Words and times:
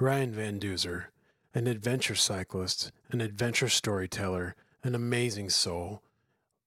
Ryan 0.00 0.30
Van 0.30 0.60
Duzer, 0.60 1.06
an 1.54 1.66
adventure 1.66 2.14
cyclist, 2.14 2.92
an 3.10 3.20
adventure 3.20 3.68
storyteller, 3.68 4.54
an 4.84 4.94
amazing 4.94 5.50
soul, 5.50 6.04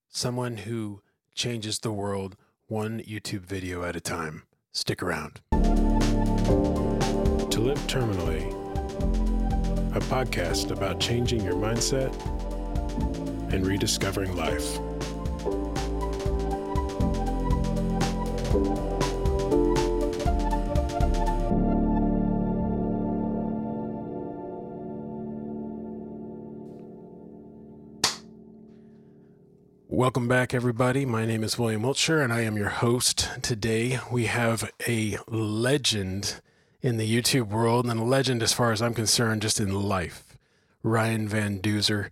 someone 0.09 0.57
who 0.57 1.01
changes 1.33 1.79
the 1.79 1.93
world 1.93 2.35
one 2.67 2.99
YouTube 2.99 3.45
video 3.45 3.85
at 3.85 3.95
a 3.95 4.01
time. 4.01 4.43
Stick 4.73 5.01
around. 5.01 5.39
To 5.51 5.57
Live 7.61 7.79
Terminally, 7.87 8.51
a 9.95 10.01
podcast 10.01 10.71
about 10.71 10.99
changing 10.99 11.41
your 11.41 11.55
mindset 11.55 12.13
and 13.53 13.65
rediscovering 13.65 14.35
life. 14.35 14.77
Welcome 30.01 30.27
back, 30.27 30.55
everybody. 30.55 31.05
My 31.05 31.27
name 31.27 31.43
is 31.43 31.59
William 31.59 31.83
Wiltshire, 31.83 32.21
and 32.21 32.33
I 32.33 32.41
am 32.41 32.57
your 32.57 32.69
host. 32.69 33.29
Today, 33.43 33.99
we 34.11 34.25
have 34.25 34.71
a 34.87 35.19
legend 35.27 36.41
in 36.81 36.97
the 36.97 37.07
YouTube 37.07 37.49
world, 37.49 37.85
and 37.85 37.99
a 37.99 38.03
legend 38.03 38.41
as 38.41 38.51
far 38.51 38.71
as 38.71 38.81
I'm 38.81 38.95
concerned, 38.95 39.43
just 39.43 39.59
in 39.59 39.71
life. 39.71 40.35
Ryan 40.81 41.27
Van 41.27 41.59
Duzer. 41.59 42.09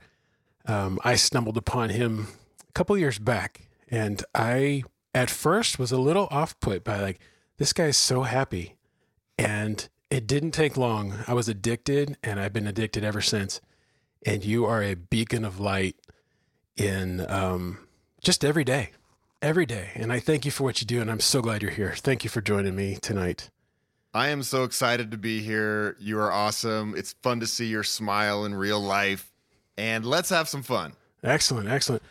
Um, 0.67 0.99
I 1.03 1.15
stumbled 1.15 1.57
upon 1.57 1.89
him 1.89 2.27
a 2.69 2.71
couple 2.73 2.95
years 2.95 3.17
back, 3.17 3.61
and 3.89 4.23
I, 4.35 4.83
at 5.15 5.31
first, 5.31 5.79
was 5.79 5.91
a 5.91 5.97
little 5.97 6.27
off 6.29 6.59
put 6.59 6.83
by 6.83 7.01
like, 7.01 7.19
this 7.57 7.73
guy's 7.73 7.97
so 7.97 8.21
happy. 8.21 8.75
And 9.35 9.89
it 10.11 10.27
didn't 10.27 10.51
take 10.51 10.77
long. 10.77 11.15
I 11.27 11.33
was 11.33 11.49
addicted, 11.49 12.17
and 12.21 12.39
I've 12.39 12.53
been 12.53 12.67
addicted 12.67 13.03
ever 13.03 13.21
since. 13.21 13.61
And 14.23 14.45
you 14.45 14.67
are 14.67 14.83
a 14.83 14.93
beacon 14.93 15.43
of 15.43 15.59
light 15.59 15.95
in 16.79 17.29
um, 17.29 17.79
just 18.21 18.43
every 18.45 18.63
day, 18.63 18.91
every 19.41 19.65
day. 19.65 19.91
And 19.95 20.11
I 20.11 20.19
thank 20.19 20.45
you 20.45 20.51
for 20.51 20.63
what 20.63 20.81
you 20.81 20.87
do. 20.87 21.01
And 21.01 21.11
I'm 21.11 21.19
so 21.19 21.41
glad 21.41 21.61
you're 21.61 21.71
here. 21.71 21.93
Thank 21.95 22.23
you 22.23 22.29
for 22.29 22.41
joining 22.41 22.75
me 22.75 22.97
tonight. 23.01 23.49
I 24.13 24.29
am 24.29 24.41
so 24.41 24.63
excited 24.63 25.11
to 25.11 25.17
be 25.17 25.41
here. 25.41 25.95
You 25.99 26.19
are 26.19 26.31
awesome. 26.31 26.95
It's 26.97 27.13
fun 27.21 27.39
to 27.41 27.47
see 27.47 27.67
your 27.67 27.83
smile 27.83 28.45
in 28.45 28.55
real 28.55 28.79
life. 28.79 29.31
And 29.77 30.05
let's 30.05 30.29
have 30.29 30.49
some 30.49 30.63
fun. 30.63 30.93
Excellent. 31.23 31.69
Excellent. 31.69 32.01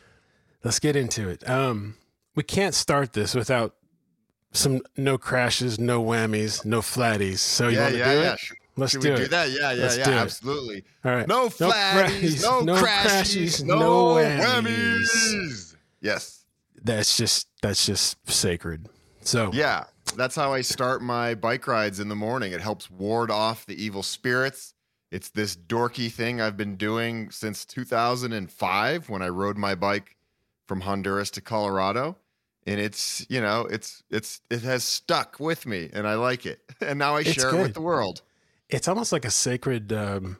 Let's 0.62 0.78
get 0.78 0.96
into 0.96 1.28
it. 1.28 1.48
Um, 1.48 1.96
we 2.34 2.42
can't 2.42 2.74
start 2.74 3.14
this 3.14 3.34
without 3.34 3.74
some 4.52 4.80
no 4.96 5.18
crashes, 5.18 5.78
no 5.78 6.02
whammies, 6.02 6.64
no 6.64 6.80
flatties. 6.80 7.38
So 7.38 7.68
you 7.68 7.76
yeah, 7.76 7.82
want 7.82 7.92
to 7.92 7.98
yeah, 7.98 8.14
do 8.14 8.20
yeah. 8.20 8.32
it? 8.34 8.40
Let's 8.80 8.92
should 8.92 9.02
do 9.02 9.08
we 9.08 9.14
it. 9.14 9.18
do 9.18 9.28
that? 9.28 9.50
Yeah, 9.50 9.72
yeah, 9.72 9.82
Let's 9.82 9.98
yeah. 9.98 10.08
Absolutely. 10.10 10.84
All 11.04 11.12
right. 11.12 11.26
No 11.28 11.48
flatties, 11.48 12.42
no, 12.42 12.60
no 12.60 12.74
crashies, 12.74 13.60
crashies, 13.60 13.64
no, 13.64 13.78
no 13.78 14.04
whammies. 14.14 14.40
whammies. 15.04 15.76
Yes. 16.00 16.44
That's 16.82 17.16
just 17.16 17.48
that's 17.62 17.84
just 17.86 18.16
sacred. 18.30 18.88
So 19.20 19.50
Yeah. 19.52 19.84
That's 20.16 20.34
how 20.34 20.54
I 20.54 20.62
start 20.62 21.02
my 21.02 21.34
bike 21.34 21.66
rides 21.66 22.00
in 22.00 22.08
the 22.08 22.16
morning. 22.16 22.52
It 22.52 22.62
helps 22.62 22.90
ward 22.90 23.30
off 23.30 23.66
the 23.66 23.80
evil 23.82 24.02
spirits. 24.02 24.72
It's 25.10 25.28
this 25.28 25.54
dorky 25.54 26.10
thing 26.10 26.40
I've 26.40 26.56
been 26.56 26.76
doing 26.76 27.30
since 27.30 27.66
2005 27.66 29.08
when 29.10 29.22
I 29.22 29.28
rode 29.28 29.58
my 29.58 29.74
bike 29.74 30.16
from 30.66 30.80
Honduras 30.82 31.30
to 31.32 31.40
Colorado. 31.40 32.16
And 32.66 32.80
it's, 32.80 33.24
you 33.28 33.40
know, 33.40 33.66
it's 33.70 34.02
it's 34.10 34.40
it 34.50 34.62
has 34.62 34.84
stuck 34.84 35.40
with 35.40 35.66
me 35.66 35.90
and 35.92 36.06
I 36.06 36.14
like 36.14 36.46
it. 36.46 36.60
And 36.80 36.98
now 36.98 37.16
I 37.16 37.20
It's 37.20 37.32
share 37.32 37.54
it 37.54 37.60
with 37.60 37.74
the 37.74 37.80
world. 37.80 38.22
It's 38.68 38.88
almost 38.88 39.12
like 39.12 39.24
a 39.24 39.30
sacred 39.30 39.92
um, 39.92 40.38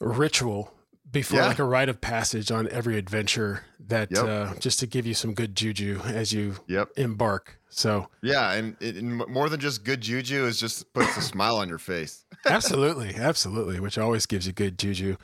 ritual 0.00 0.72
before 1.10 1.40
Yeah. 1.40 1.46
like 1.48 1.58
a 1.58 1.64
rite 1.64 1.88
of 1.88 2.00
passage 2.00 2.50
on 2.50 2.68
every 2.68 2.96
adventure 2.96 3.64
that 3.80 4.10
Yep. 4.12 4.24
uh, 4.24 4.54
just 4.60 4.78
to 4.80 4.86
give 4.86 5.06
you 5.06 5.14
some 5.14 5.34
good 5.34 5.56
juju 5.56 6.00
as 6.04 6.32
you 6.32 6.56
Yep. 6.68 6.90
embark. 6.96 7.58
So 7.68 8.08
Yeah, 8.22 8.52
and, 8.52 8.76
it, 8.80 8.96
and 8.96 9.16
more 9.28 9.48
than 9.48 9.60
just 9.60 9.84
good 9.84 10.00
juju 10.00 10.44
is 10.46 10.58
just 10.60 10.92
puts 10.92 11.16
a 11.16 11.20
smile 11.22 11.56
on 11.56 11.68
your 11.68 11.78
face. 11.78 12.24
absolutely, 12.46 13.14
absolutely, 13.16 13.80
which 13.80 13.98
always 13.98 14.26
gives 14.26 14.46
you 14.46 14.52
good 14.52 14.78
juju. 14.78 15.16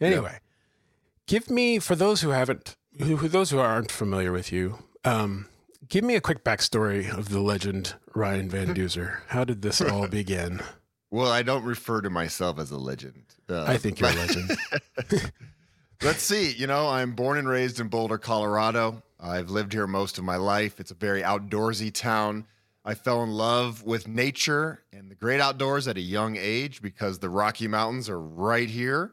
Anyway, 0.00 0.40
give 1.26 1.50
me 1.50 1.78
for 1.78 1.94
those 1.96 2.20
who 2.20 2.30
haven't, 2.30 2.76
who, 2.98 3.16
who 3.18 3.28
those 3.28 3.50
who 3.50 3.58
aren't 3.58 3.90
familiar 3.92 4.32
with 4.32 4.52
you, 4.52 4.78
um, 5.04 5.46
give 5.88 6.02
me 6.04 6.16
a 6.16 6.20
quick 6.20 6.42
backstory 6.44 7.08
of 7.16 7.28
the 7.30 7.40
legend 7.40 7.94
Ryan 8.14 8.50
Van 8.50 8.68
Duzer. 8.74 9.20
How 9.28 9.44
did 9.44 9.62
this 9.62 9.80
all 9.80 10.08
begin? 10.08 10.60
Well, 11.10 11.30
I 11.30 11.42
don't 11.42 11.64
refer 11.64 12.00
to 12.02 12.10
myself 12.10 12.58
as 12.58 12.70
a 12.70 12.76
legend. 12.78 13.24
Uh, 13.48 13.64
I 13.64 13.78
think 13.78 13.98
you're 14.00 14.10
a 14.10 14.14
legend. 14.14 14.56
Let's 16.02 16.22
see. 16.22 16.52
You 16.52 16.66
know, 16.66 16.88
I'm 16.88 17.12
born 17.12 17.38
and 17.38 17.48
raised 17.48 17.80
in 17.80 17.88
Boulder, 17.88 18.18
Colorado. 18.18 19.02
I've 19.18 19.50
lived 19.50 19.72
here 19.72 19.86
most 19.86 20.18
of 20.18 20.24
my 20.24 20.36
life. 20.36 20.78
It's 20.78 20.90
a 20.90 20.94
very 20.94 21.22
outdoorsy 21.22 21.92
town. 21.92 22.46
I 22.84 22.94
fell 22.94 23.22
in 23.22 23.30
love 23.30 23.82
with 23.84 24.06
nature 24.06 24.82
and 24.92 25.10
the 25.10 25.14
great 25.14 25.40
outdoors 25.40 25.88
at 25.88 25.96
a 25.96 26.00
young 26.00 26.36
age 26.36 26.80
because 26.80 27.18
the 27.18 27.28
Rocky 27.28 27.68
Mountains 27.68 28.08
are 28.08 28.20
right 28.20 28.68
here. 28.68 29.12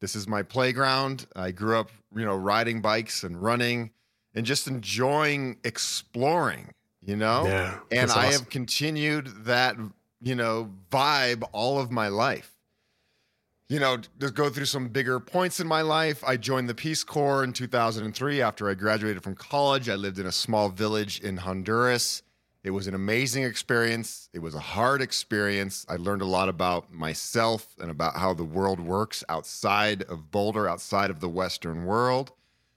This 0.00 0.14
is 0.14 0.28
my 0.28 0.42
playground. 0.42 1.26
I 1.34 1.52
grew 1.52 1.78
up, 1.78 1.90
you 2.14 2.24
know, 2.24 2.36
riding 2.36 2.82
bikes 2.82 3.24
and 3.24 3.40
running 3.42 3.90
and 4.34 4.44
just 4.44 4.68
enjoying 4.68 5.56
exploring, 5.64 6.72
you 7.02 7.16
know? 7.16 7.46
Yeah, 7.46 7.78
And 7.90 8.10
that's 8.10 8.16
I 8.16 8.26
have 8.26 8.50
continued 8.50 9.28
that, 9.46 9.76
you 10.26 10.34
know, 10.34 10.72
vibe 10.90 11.48
all 11.52 11.78
of 11.78 11.90
my 11.90 12.08
life 12.08 12.56
you 13.68 13.80
know, 13.80 13.98
to 14.20 14.30
go 14.30 14.48
through 14.48 14.64
some 14.64 14.88
bigger 14.88 15.18
points 15.18 15.58
in 15.58 15.66
my 15.66 15.80
life. 15.80 16.22
I 16.24 16.36
joined 16.36 16.68
the 16.68 16.74
Peace 16.74 17.02
Corps 17.02 17.42
in 17.42 17.52
2003 17.52 18.40
after 18.40 18.70
I 18.70 18.74
graduated 18.74 19.24
from 19.24 19.34
college. 19.34 19.88
I 19.88 19.96
lived 19.96 20.20
in 20.20 20.26
a 20.26 20.32
small 20.32 20.68
village 20.68 21.20
in 21.20 21.38
Honduras. 21.38 22.22
It 22.62 22.70
was 22.70 22.86
an 22.86 22.94
amazing 22.94 23.42
experience. 23.42 24.28
It 24.32 24.38
was 24.38 24.54
a 24.54 24.60
hard 24.60 25.02
experience. 25.02 25.84
I 25.88 25.96
learned 25.96 26.22
a 26.22 26.26
lot 26.26 26.48
about 26.48 26.92
myself 26.92 27.74
and 27.80 27.90
about 27.90 28.16
how 28.16 28.34
the 28.34 28.44
world 28.44 28.78
works 28.78 29.24
outside 29.28 30.02
of 30.04 30.30
Boulder, 30.30 30.68
outside 30.68 31.10
of 31.10 31.18
the 31.18 31.28
Western 31.28 31.86
world. 31.86 32.30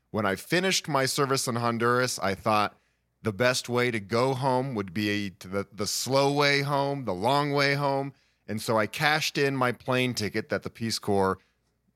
When 0.10 0.26
I 0.26 0.36
finished 0.36 0.88
my 0.88 1.06
service 1.06 1.48
in 1.48 1.56
Honduras, 1.56 2.18
I 2.18 2.34
thought 2.34 2.76
the 3.22 3.34
best 3.34 3.68
way 3.68 3.92
to 3.92 4.00
go 4.00 4.34
home 4.34 4.76
would 4.76 4.94
be 4.94 5.32
to 5.40 5.48
the, 5.48 5.68
the 5.74 5.88
slow 5.88 6.32
way 6.32 6.62
home, 6.62 7.06
the 7.06 7.14
long 7.14 7.52
way 7.52 7.76
home. 7.76 8.14
And 8.48 8.62
so 8.62 8.78
I 8.78 8.88
cashed 8.88 9.38
in 9.38 9.56
my 9.56 9.72
plane 9.72 10.14
ticket 10.14 10.50
that 10.50 10.64
the 10.64 10.70
Peace 10.70 11.00
Corps 11.00 11.38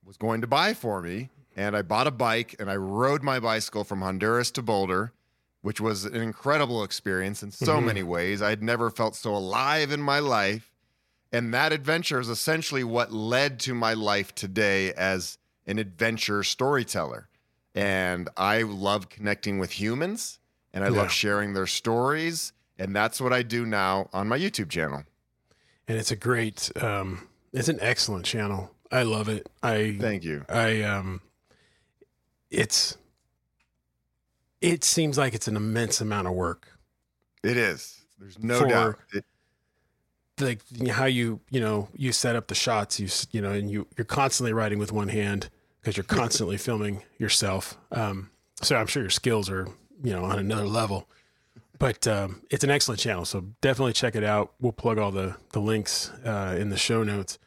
was 0.06 0.18
going 0.18 0.42
to 0.42 0.48
buy 0.48 0.74
for 0.74 1.02
me. 1.02 1.30
And 1.56 1.76
I 1.78 1.82
bought 1.82 2.08
a 2.08 2.12
bike 2.12 2.56
and 2.60 2.70
I 2.70 2.76
rode 2.76 3.24
my 3.24 3.40
bicycle 3.40 3.84
from 3.84 4.02
Honduras 4.02 4.52
to 4.52 4.62
Boulder, 4.62 5.14
which 5.62 5.80
was 5.80 6.04
an 6.06 6.16
incredible 6.16 6.84
experience 6.84 7.42
in 7.42 7.52
so 7.52 7.80
Mhm. 7.80 7.86
many 7.86 8.04
ways. 8.04 8.42
I 8.42 8.50
had 8.50 8.64
never 8.64 8.90
felt 8.90 9.16
so 9.16 9.36
alive 9.36 9.92
in 9.92 10.02
my 10.02 10.20
life. 10.20 10.72
And 11.32 11.54
that 11.54 11.72
adventure 11.72 12.20
is 12.20 12.30
essentially 12.30 12.84
what 12.84 13.12
led 13.12 13.60
to 13.62 13.74
my 13.74 13.94
life 13.94 14.36
today 14.36 14.94
as 14.94 15.38
an 15.66 15.80
adventure 15.80 16.44
storyteller. 16.44 17.30
And 17.74 18.30
I 18.36 18.62
love 18.64 19.10
connecting 19.10 19.58
with 19.58 19.72
humans 19.80 20.40
and 20.74 20.84
I 20.84 20.90
Yeah. 20.90 20.98
love 21.02 21.12
sharing 21.12 21.54
their 21.54 21.68
stories. 21.68 22.54
And 22.80 22.96
that's 22.96 23.22
what 23.22 23.32
I 23.32 23.44
do 23.44 23.66
now 23.66 24.10
on 24.14 24.28
my 24.28 24.38
YouTube 24.38 24.70
channel. 24.70 25.04
and 25.88 25.98
it's 25.98 26.12
a 26.12 26.16
great, 26.16 26.72
um, 26.82 27.28
it's 27.52 27.68
an 27.68 27.78
excellent 27.82 28.26
channel. 28.26 28.74
I 28.92 29.04
love 29.04 29.28
it. 29.30 29.48
I 29.62 29.98
Thank 30.00 30.24
you. 30.24 30.46
I 30.50 30.82
um 30.84 31.22
it's 32.50 32.98
it 34.62 34.84
seems 34.84 35.18
like 35.18 35.34
it's 35.34 35.48
an 35.48 35.56
immense 35.56 36.00
amount 36.00 36.28
of 36.28 36.34
work. 36.34 36.68
It 37.44 37.58
is. 37.58 38.00
There's 38.20 38.40
no 38.40 38.60
For- 38.60 38.68
doubt. 38.68 39.00
It, 39.14 39.26
Like 40.40 40.62
how 40.90 41.06
you, 41.06 41.42
you 41.52 41.60
know, 41.60 41.90
you 41.96 42.12
set 42.12 42.36
up 42.36 42.48
the 42.48 42.56
shots, 42.56 43.00
you 43.00 43.08
you 43.32 43.42
know, 43.42 43.52
and 43.52 43.70
you 43.70 43.88
you're 43.98 44.06
constantly 44.06 44.54
writing 44.54 44.80
with 44.80 44.92
one 44.92 45.10
hand 45.10 45.50
because 45.82 45.96
you're 45.98 46.04
constantly 46.22 46.58
filming 46.58 47.04
yourself. 47.18 47.78
Um 47.92 48.30
so 48.62 48.76
I'm 48.78 48.88
sure 48.88 49.04
your 49.04 49.10
skills 49.10 49.50
are, 49.50 49.68
you 50.04 50.14
know, 50.14 50.26
on 50.26 50.38
another 50.38 50.68
level. 50.68 51.08
But 51.80 52.08
um, 52.08 52.44
it's 52.50 52.64
an 52.64 52.70
excellent 52.70 53.00
channel, 53.00 53.26
so 53.26 53.46
definitely 53.62 53.94
check 53.94 54.16
it 54.16 54.24
out. 54.24 54.54
We'll 54.62 54.72
plug 54.72 55.00
all 55.00 55.12
the 55.12 55.36
the 55.52 55.60
links 55.60 56.12
uh, 56.24 56.56
in 56.58 56.70
the 56.70 56.78
show 56.78 57.04
notes. 57.04 57.40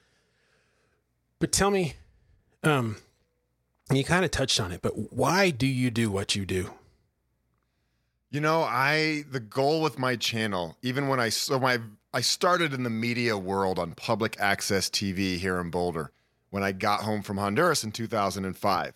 But 1.38 1.52
tell 1.52 1.70
me, 1.70 1.94
um, 2.64 2.96
you 3.92 4.02
kind 4.04 4.24
of 4.24 4.30
touched 4.30 4.58
on 4.58 4.72
it, 4.72 4.82
but 4.82 5.12
why 5.12 5.50
do 5.50 5.66
you 5.66 5.90
do 5.90 6.10
what 6.10 6.34
you 6.34 6.44
do? 6.44 6.70
you 8.30 8.40
know, 8.40 8.62
I 8.62 9.24
the 9.30 9.40
goal 9.40 9.80
with 9.80 9.98
my 9.98 10.16
channel, 10.16 10.76
even 10.82 11.08
when 11.08 11.20
I 11.20 11.30
so 11.30 11.58
my 11.58 11.78
I 12.12 12.20
started 12.20 12.74
in 12.74 12.82
the 12.82 12.90
media 12.90 13.38
world 13.38 13.78
on 13.78 13.92
public 13.92 14.36
access 14.38 14.90
TV 14.90 15.38
here 15.38 15.58
in 15.58 15.70
Boulder 15.70 16.12
when 16.50 16.62
I 16.62 16.72
got 16.72 17.00
home 17.00 17.22
from 17.22 17.38
Honduras 17.38 17.84
in 17.84 17.92
2005. 17.92 18.92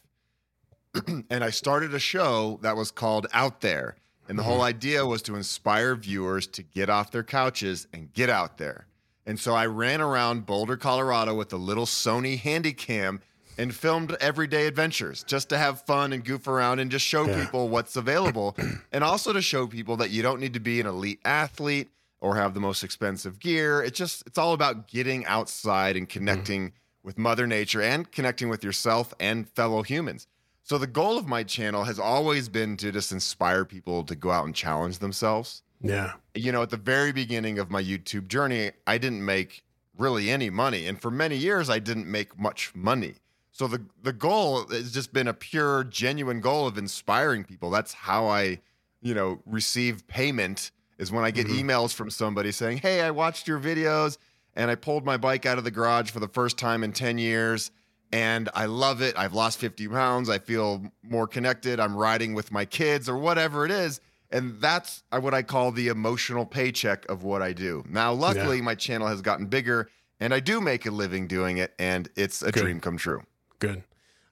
and 1.31 1.44
I 1.44 1.50
started 1.50 1.94
a 1.94 1.98
show 1.98 2.58
that 2.62 2.76
was 2.76 2.90
called 2.90 3.26
Out 3.32 3.60
There. 3.60 3.96
And 4.28 4.38
the 4.38 4.44
whole 4.44 4.58
mm-hmm. 4.58 4.64
idea 4.64 5.06
was 5.06 5.22
to 5.22 5.34
inspire 5.34 5.96
viewers 5.96 6.46
to 6.48 6.62
get 6.62 6.88
off 6.88 7.10
their 7.10 7.25
couches 7.25 7.88
and 7.92 8.12
get 8.12 8.31
out 8.31 8.58
there. 8.58 8.87
And 9.26 9.38
so 9.38 9.54
I 9.54 9.66
ran 9.66 10.00
around 10.00 10.46
Boulder, 10.46 10.76
Colorado 10.76 11.34
with 11.34 11.52
a 11.52 11.56
little 11.56 11.84
Sony 11.84 12.40
Handycam 12.40 13.20
and 13.58 13.75
filmed 13.75 14.16
everyday 14.20 14.66
adventures 14.66 15.25
just 15.25 15.48
to 15.50 15.58
have 15.58 15.82
fun 15.82 16.12
and 16.12 16.25
goof 16.25 16.46
around 16.46 16.78
and 16.78 16.90
just 16.90 17.04
show 17.04 17.26
Yeah. 17.26 17.44
people 17.44 17.69
what's 17.69 17.96
available 17.96 18.56
and 18.92 19.04
also 19.04 19.32
to 19.32 19.42
show 19.42 19.66
people 19.66 19.96
that 19.98 20.10
you 20.10 20.22
don't 20.22 20.40
need 20.40 20.54
to 20.54 20.60
be 20.60 20.81
an 20.81 20.87
elite 20.87 21.20
athlete 21.25 21.90
or 22.20 22.37
have 22.37 22.54
the 22.54 22.60
most 22.60 22.84
expensive 22.84 23.38
gear. 23.38 23.82
It's 23.82 23.98
just 23.98 24.22
it's 24.26 24.38
all 24.38 24.52
about 24.52 24.88
getting 24.88 25.26
outside 25.26 25.96
and 25.96 26.08
mm-hmm. 26.08 26.19
connecting 26.19 26.72
with 27.02 27.19
mother 27.19 27.46
nature 27.46 27.82
and 27.82 28.10
connecting 28.10 28.48
with 28.48 28.62
yourself 28.62 29.12
and 29.19 29.48
fellow 29.48 29.82
humans. 29.82 30.26
So 30.62 30.78
the 30.78 30.86
goal 30.86 31.18
of 31.18 31.26
my 31.26 31.42
channel 31.42 31.84
has 31.84 31.98
always 31.98 32.48
been 32.48 32.76
to 32.78 32.92
just 32.92 33.12
inspire 33.12 33.64
people 33.64 34.04
to 34.04 34.14
go 34.14 34.30
out 34.30 34.44
and 34.46 34.54
challenge 34.54 34.98
themselves 34.98 35.62
Yeah. 35.80 36.12
you 36.34 36.52
know, 36.52 36.62
at 36.62 36.70
the 36.70 36.76
very 36.76 37.12
beginning 37.12 37.58
of 37.58 37.70
my 37.70 37.82
YouTube 37.82 38.28
journey, 38.28 38.72
I 38.86 38.98
didn't 38.98 39.24
make 39.24 39.64
really 39.98 40.30
any 40.30 40.48
money. 40.50 40.86
And 40.86 41.00
for 41.00 41.10
many 41.10 41.36
years, 41.36 41.68
I 41.68 41.78
didn't 41.78 42.06
make 42.06 42.38
much 42.38 42.72
money. 42.74 43.14
So 43.52 43.66
the, 43.66 43.84
the 44.02 44.12
goal 44.12 44.66
has 44.68 44.92
just 44.92 45.12
been 45.12 45.26
a 45.28 45.34
pure, 45.34 45.84
genuine 45.84 46.40
goal 46.40 46.66
of 46.66 46.78
inspiring 46.78 47.44
people. 47.44 47.70
That's 47.70 47.92
how 47.92 48.26
I, 48.28 48.60
you 49.02 49.12
know, 49.14 49.40
receive 49.44 50.06
payment 50.06 50.70
is 50.98 51.10
when 51.10 51.24
I 51.24 51.30
get 51.30 51.46
Mhm. 51.48 51.62
emails 51.64 51.92
from 51.92 52.10
somebody 52.10 52.52
saying, 52.52 52.78
Hey, 52.78 53.00
I 53.02 53.10
watched 53.10 53.48
your 53.48 53.58
videos 53.58 54.18
and 54.54 54.70
I 54.70 54.74
pulled 54.76 55.04
my 55.04 55.16
bike 55.16 55.46
out 55.46 55.58
of 55.58 55.64
the 55.64 55.70
garage 55.70 56.10
for 56.10 56.20
the 56.20 56.28
first 56.28 56.58
time 56.58 56.84
in 56.84 56.92
10 56.92 57.18
years. 57.18 57.70
And 58.12 58.48
I 58.54 58.66
love 58.66 59.02
it. 59.02 59.16
I've 59.16 59.34
lost 59.34 59.58
50 59.58 59.86
pounds. 59.88 60.28
I 60.28 60.38
feel 60.38 60.84
more 61.02 61.26
connected. 61.26 61.78
I'm 61.78 61.96
riding 61.96 62.34
with 62.34 62.50
my 62.50 62.64
kids 62.64 63.08
or 63.08 63.16
whatever 63.16 63.64
it 63.64 63.70
is. 63.70 64.00
And 64.32 64.60
that's 64.60 65.02
uh, 65.12 65.20
what 65.20 65.34
I 65.34 65.42
call 65.42 65.72
the 65.72 65.88
emotional 65.88 66.46
paycheck 66.46 67.08
of 67.08 67.22
what 67.22 67.42
I 67.42 67.52
do. 67.52 67.84
Now, 67.88 68.12
luckily, 68.12 68.60
my 68.60 68.74
channel 68.74 69.08
has 69.08 69.22
gotten 69.22 69.46
bigger 69.46 69.88
and 70.20 70.34
I 70.34 70.40
do 70.40 70.60
make 70.60 70.86
a 70.86 70.90
living 70.90 71.26
doing 71.26 71.58
it. 71.58 71.72
And 71.78 72.08
it's 72.16 72.42
a 72.42 72.52
Good. 72.52 72.62
dream 72.62 72.80
come 72.80 72.96
true. 72.96 73.22
Good. 73.58 73.82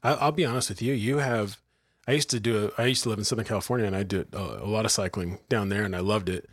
I'll 0.03 0.33
be 0.33 0.45
honest 0.45 0.69
with 0.69 0.81
you. 0.83 0.95
You 0.95 1.19
have. 1.19 1.59
I 2.07 2.13
used 2.13 2.31
to 2.31 2.41
do. 2.41 2.73
I 2.79 2.87
used 2.87 3.03
to 3.03 3.09
live 3.11 3.19
in 3.19 3.25
Southern 3.25 3.45
California, 3.45 3.87
and 3.87 3.97
I 3.97 4.03
did 4.03 4.33
a 4.33 4.65
lot 4.65 4.85
of 4.85 4.91
cycling 4.91 5.41
down 5.49 5.69
there, 5.69 5.83
and 5.83 5.95
I 5.95 6.01
loved 6.01 6.29
it. 6.29 6.49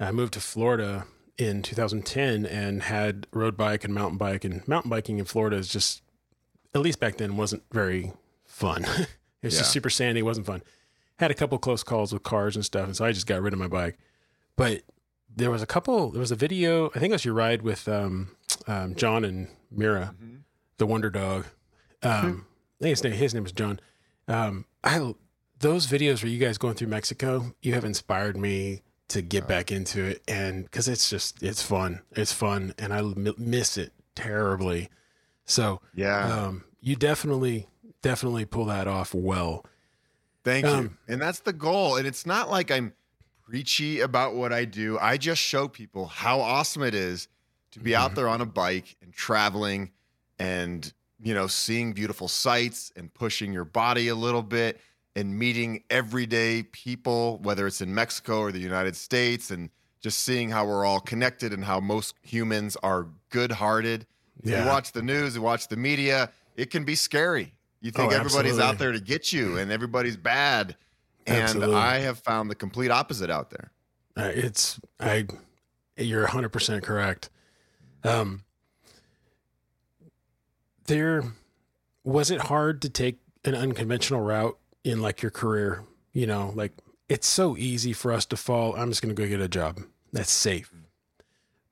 I 0.00 0.10
moved 0.12 0.34
to 0.34 0.40
Florida 0.40 1.06
in 1.38 1.62
2010 1.62 2.44
and 2.44 2.82
had 2.82 3.26
road 3.32 3.56
bike 3.56 3.84
and 3.84 3.94
mountain 3.94 4.18
bike, 4.18 4.44
and 4.44 4.66
mountain 4.68 4.90
biking 4.90 5.18
in 5.18 5.24
Florida 5.24 5.56
is 5.56 5.68
just, 5.68 6.02
at 6.74 6.80
least 6.80 7.00
back 7.00 7.16
then, 7.16 7.36
wasn't 7.36 7.62
very 7.72 8.12
fun. 8.44 8.84
it 8.98 9.08
was 9.42 9.54
Yeah. 9.54 9.60
just 9.60 9.72
super 9.72 9.90
sandy. 9.90 10.20
It 10.20 10.24
wasn't 10.24 10.46
fun. 10.46 10.62
Had 11.18 11.30
a 11.30 11.34
couple 11.34 11.58
close 11.58 11.82
calls 11.82 12.12
with 12.12 12.22
cars 12.22 12.54
and 12.56 12.64
stuff, 12.64 12.86
and 12.86 12.96
so 12.96 13.04
I 13.04 13.12
just 13.12 13.26
got 13.26 13.42
rid 13.42 13.52
of 13.52 13.58
my 13.58 13.66
bike. 13.68 13.98
But 14.56 14.82
there 15.34 15.50
was 15.50 15.62
a 15.62 15.66
couple. 15.66 16.10
There 16.10 16.20
was 16.20 16.30
a 16.30 16.36
video. 16.36 16.86
I 16.94 16.98
think 17.00 17.10
it 17.10 17.14
was 17.14 17.24
your 17.24 17.34
ride 17.34 17.62
with 17.62 17.88
um, 17.88 18.30
um, 18.66 18.94
John 18.94 19.24
and 19.24 19.48
Mira, 19.70 20.14
the 20.78 20.86
Wonder 20.86 21.10
Dog. 21.10 21.46
Um, 22.02 22.46
I 22.80 22.84
think 22.84 22.90
his 22.90 23.02
name, 23.04 23.12
his 23.12 23.34
name 23.34 23.46
is 23.46 23.52
John. 23.52 23.80
Um, 24.28 24.64
I 24.84 25.14
those 25.60 25.86
videos 25.88 26.22
where 26.22 26.30
you 26.30 26.38
guys 26.38 26.56
going 26.58 26.74
through 26.74 26.88
Mexico, 26.88 27.52
you 27.62 27.74
have 27.74 27.84
inspired 27.84 28.36
me 28.36 28.82
to 29.08 29.22
get 29.22 29.48
back 29.48 29.72
into 29.72 30.04
it, 30.04 30.22
and 30.28 30.64
because 30.64 30.86
it's 30.86 31.10
just 31.10 31.42
it's 31.42 31.62
fun, 31.62 32.02
it's 32.12 32.32
fun, 32.32 32.74
and 32.78 32.92
I 32.92 32.98
m- 32.98 33.34
miss 33.38 33.76
it 33.76 33.92
terribly. 34.14 34.88
So 35.48 35.80
Yeah. 35.94 36.44
um, 36.46 36.64
you 36.80 36.94
definitely 36.94 37.66
definitely 38.02 38.44
pull 38.44 38.66
that 38.66 38.86
off 38.86 39.12
well. 39.12 39.66
Thank 40.44 40.64
you. 40.66 40.72
Um, 40.72 40.98
And 41.08 41.20
that's 41.20 41.40
the 41.40 41.52
goal. 41.52 41.96
And 41.96 42.06
it's 42.06 42.24
not 42.24 42.48
like 42.48 42.70
I'm 42.70 42.92
preachy 43.44 44.00
about 44.00 44.34
what 44.36 44.52
I 44.52 44.64
do. 44.64 44.98
I 45.00 45.16
just 45.16 45.40
show 45.42 45.66
people 45.66 46.06
how 46.06 46.40
awesome 46.40 46.82
it 46.82 46.94
is 46.94 47.26
to 47.72 47.80
be 47.80 47.96
out 47.96 48.12
Mhm. 48.12 48.14
there 48.14 48.28
on 48.28 48.40
a 48.40 48.46
bike 48.46 48.96
and 49.02 49.12
traveling 49.12 49.90
and, 50.38 50.92
you 51.20 51.34
know, 51.34 51.48
seeing 51.48 51.92
beautiful 51.92 52.28
sights 52.28 52.92
and 52.94 53.12
pushing 53.12 53.52
your 53.52 53.64
body 53.64 54.06
a 54.08 54.14
little 54.14 54.42
bit 54.44 54.80
and 55.16 55.36
meeting 55.36 55.82
everyday 55.90 56.62
people, 56.62 57.38
whether 57.38 57.66
it's 57.66 57.80
in 57.80 57.92
Mexico 57.92 58.38
or 58.38 58.52
the 58.52 58.60
United 58.60 58.94
States, 58.94 59.50
and 59.50 59.70
just 60.00 60.20
seeing 60.20 60.50
how 60.50 60.64
we're 60.64 60.84
all 60.84 61.00
connected 61.00 61.52
and 61.52 61.64
how 61.64 61.80
most 61.80 62.14
humans 62.22 62.76
are 62.84 63.08
good 63.30 63.52
hearted. 63.52 64.06
Yeah. 64.42 64.62
You 64.62 64.68
watch 64.68 64.92
the 64.92 65.02
news, 65.02 65.34
you 65.34 65.42
watch 65.42 65.68
the 65.68 65.76
media, 65.76 66.30
it 66.56 66.70
can 66.70 66.84
be 66.84 66.94
scary. 66.94 67.54
You 67.80 67.90
think 67.90 68.12
Oh, 68.12 68.16
everybody's 68.16 68.58
out 68.58 68.78
there 68.78 68.92
to 68.92 69.00
get 69.00 69.32
you 69.32 69.56
and 69.58 69.70
everybody's 69.70 70.16
bad. 70.16 70.76
And 71.26 71.42
Absolutely. 71.42 71.74
I 71.76 71.98
have 71.98 72.18
found 72.18 72.50
the 72.50 72.54
complete 72.54 72.90
opposite 72.90 73.30
out 73.30 73.50
there. 73.50 73.70
Uh, 74.16 74.30
it's 74.34 74.80
I. 74.98 75.26
You're 75.96 76.22
100 76.22 76.48
percent 76.48 76.82
correct. 76.82 77.28
Um, 78.02 78.44
there 80.86 81.22
was 82.04 82.30
it 82.30 82.40
hard 82.42 82.82
to 82.82 82.88
take 82.88 83.18
an 83.44 83.54
unconventional 83.54 84.20
route 84.20 84.58
in 84.84 85.00
like 85.02 85.22
your 85.22 85.30
career. 85.30 85.84
You 86.12 86.26
know, 86.26 86.52
like 86.54 86.72
it's 87.08 87.26
so 87.26 87.56
easy 87.56 87.92
for 87.92 88.12
us 88.12 88.24
to 88.26 88.36
fall. 88.36 88.74
I'm 88.76 88.88
just 88.88 89.02
going 89.02 89.14
to 89.14 89.20
go 89.22 89.28
get 89.28 89.40
a 89.40 89.48
job. 89.48 89.80
That's 90.12 90.30
safe. 90.30 90.72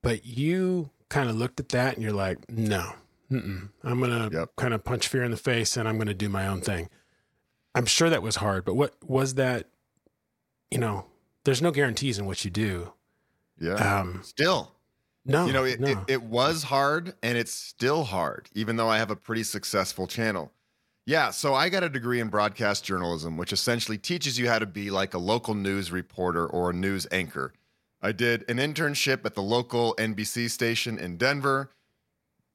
But 0.03 0.27
you 0.27 0.91
kind 1.08 1.29
of 1.31 1.37
looked 1.37 1.61
at 1.61 1.69
that 1.70 1.94
and 1.94 2.03
you're 2.03 2.12
like, 2.12 2.38
no, 2.50 2.93
mm-mm. 3.31 3.69
I'm 3.85 4.00
going 4.00 4.31
to 4.31 4.37
Yep. 4.37 4.50
kind 4.56 4.75
of 4.75 4.85
punch 4.85 5.08
fear 5.08 5.23
in 5.23 5.31
the 5.31 5.37
face 5.37 5.76
and 5.76 5.88
I'm 5.88 5.97
going 5.97 6.08
to 6.08 6.14
do 6.14 6.29
my 6.29 6.47
own 6.47 6.61
thing. 6.61 6.88
I'm 7.75 7.87
sure 7.87 8.08
that 8.11 8.23
was 8.23 8.37
hard, 8.37 8.64
but 8.64 8.75
what 8.75 8.94
was 9.05 9.35
that? 9.35 9.69
You 10.70 10.79
know, 10.79 11.06
there's 11.44 11.62
no 11.62 11.70
guarantees 11.70 12.19
in 12.19 12.26
what 12.26 12.44
you 12.44 12.50
do. 12.50 12.93
Yeah. 13.61 13.75
Um, 13.75 14.20
Still, 14.25 14.73
no, 15.25 15.47
you 15.47 15.53
know, 15.53 15.64
it, 15.64 15.81
no. 15.81 15.88
it, 15.88 15.99
it 16.08 16.23
was 16.23 16.64
hard 16.64 17.14
and 17.23 17.38
it's 17.38 17.52
still 17.52 18.05
hard, 18.05 18.49
even 18.55 18.76
though 18.76 18.88
I 18.88 18.99
have 18.99 19.11
a 19.11 19.17
pretty 19.17 19.43
successful 19.44 20.06
channel. 20.06 20.52
Yeah. 21.05 21.31
So 21.31 21.55
I 21.55 21.69
got 21.69 21.85
a 21.85 21.88
degree 21.88 22.19
in 22.20 22.29
broadcast 22.29 22.85
journalism, 22.85 23.37
which 23.37 23.52
essentially 23.52 23.97
teaches 23.99 24.38
you 24.38 24.49
how 24.49 24.59
to 24.59 24.67
be 24.67 24.91
like 24.91 25.14
a 25.14 25.19
local 25.19 25.55
news 25.55 25.93
reporter 25.93 26.47
or 26.47 26.70
a 26.70 26.73
news 26.73 27.06
anchor. 27.12 27.52
I 28.03 28.13
did 28.13 28.49
an 28.51 28.59
internship 28.59 29.25
at 29.25 29.35
the 29.35 29.43
local 29.43 29.95
NBC 29.99 30.51
station 30.51 30.99
in 30.99 31.17
Denver. 31.17 31.71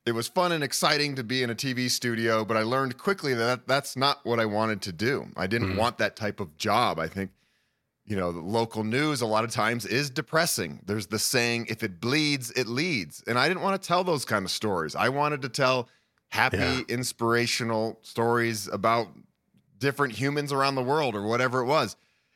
It 0.06 0.14
was 0.14 0.28
fun 0.28 0.52
and 0.52 0.64
exciting 0.64 1.16
to 1.16 1.24
be 1.24 1.44
in 1.44 1.50
a 1.50 1.56
TV 1.56 1.90
studio, 1.90 2.44
but 2.44 2.58
I 2.58 2.64
learned 2.64 2.98
quickly 2.98 3.34
that 3.36 3.68
that's 3.68 3.96
not 3.96 4.26
what 4.26 4.40
I 4.40 4.46
wanted 4.46 4.82
to 4.84 4.92
do. 4.92 5.28
I 5.38 5.48
didn't 5.48 5.74
Mhm. 5.74 5.78
want 5.78 5.98
that 6.00 6.16
type 6.16 6.40
of 6.40 6.58
job. 6.58 7.00
I 7.00 7.08
think 7.08 7.32
you 8.04 8.16
know, 8.18 8.32
the 8.32 8.40
local 8.42 8.84
news 8.84 9.22
a 9.22 9.26
lot 9.28 9.44
of 9.44 9.52
times 9.52 9.86
is 9.86 10.10
depressing. 10.10 10.82
There's 10.86 11.06
the 11.08 11.20
saying, 11.20 11.68
if 11.70 11.84
it 11.84 12.02
bleeds, 12.02 12.50
it 12.52 12.68
leads. 12.68 13.24
And 13.28 13.38
I 13.38 13.48
didn't 13.48 13.62
want 13.62 13.80
to 13.82 13.88
tell 13.88 14.04
those 14.04 14.26
kind 14.26 14.44
of 14.44 14.50
stories. 14.52 14.96
I 14.96 15.08
wanted 15.10 15.44
to 15.44 15.50
tell 15.50 15.88
happy, 16.30 16.58
Yeah. 16.58 16.82
inspirational 16.90 18.00
stories 18.02 18.68
about 18.68 19.16
different 19.78 20.16
humans 20.16 20.52
around 20.52 20.76
the 20.76 20.82
world 20.82 21.16
or 21.16 21.22
whatever 21.22 21.62
it 21.62 21.66
was. 21.68 21.96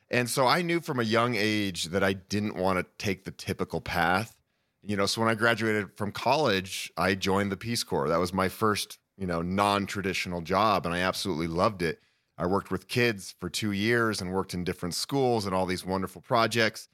And 0.09 0.29
so 0.29 0.45
I 0.45 0.61
knew 0.61 0.81
from 0.81 0.99
a 0.99 1.03
young 1.03 1.35
age 1.35 1.85
that 1.85 2.03
I 2.03 2.13
didn't 2.13 2.55
want 2.55 2.79
to 2.79 2.85
take 3.03 3.23
the 3.25 3.31
typical 3.31 3.81
path. 3.81 4.37
You 4.83 4.95
know, 4.95 5.07
so 5.07 5.19
when 5.21 5.29
I 5.29 5.35
graduated 5.35 5.97
from 5.97 6.11
college, 6.11 6.91
I 6.95 7.15
joined 7.15 7.51
the 7.51 7.57
Peace 7.57 7.83
Corps. 7.83 8.07
That 8.07 8.19
was 8.19 8.31
my 8.33 8.49
first, 8.49 8.99
you 9.17 9.25
know, 9.25 9.41
non 9.41 9.87
traditional 9.87 10.41
job, 10.41 10.85
and 10.85 10.93
I 10.93 10.99
absolutely 10.99 11.47
loved 11.47 11.81
it. 11.81 12.01
I 12.37 12.45
worked 12.45 12.69
with 12.69 12.87
kids 12.87 13.33
for 13.39 13.49
two 13.49 13.71
years 13.71 14.21
and 14.21 14.31
worked 14.31 14.53
in 14.53 14.63
different 14.63 14.93
schools 14.93 15.45
and 15.45 15.55
all 15.55 15.65
these 15.65 15.85
wonderful 15.85 16.21
projects. 16.21 16.87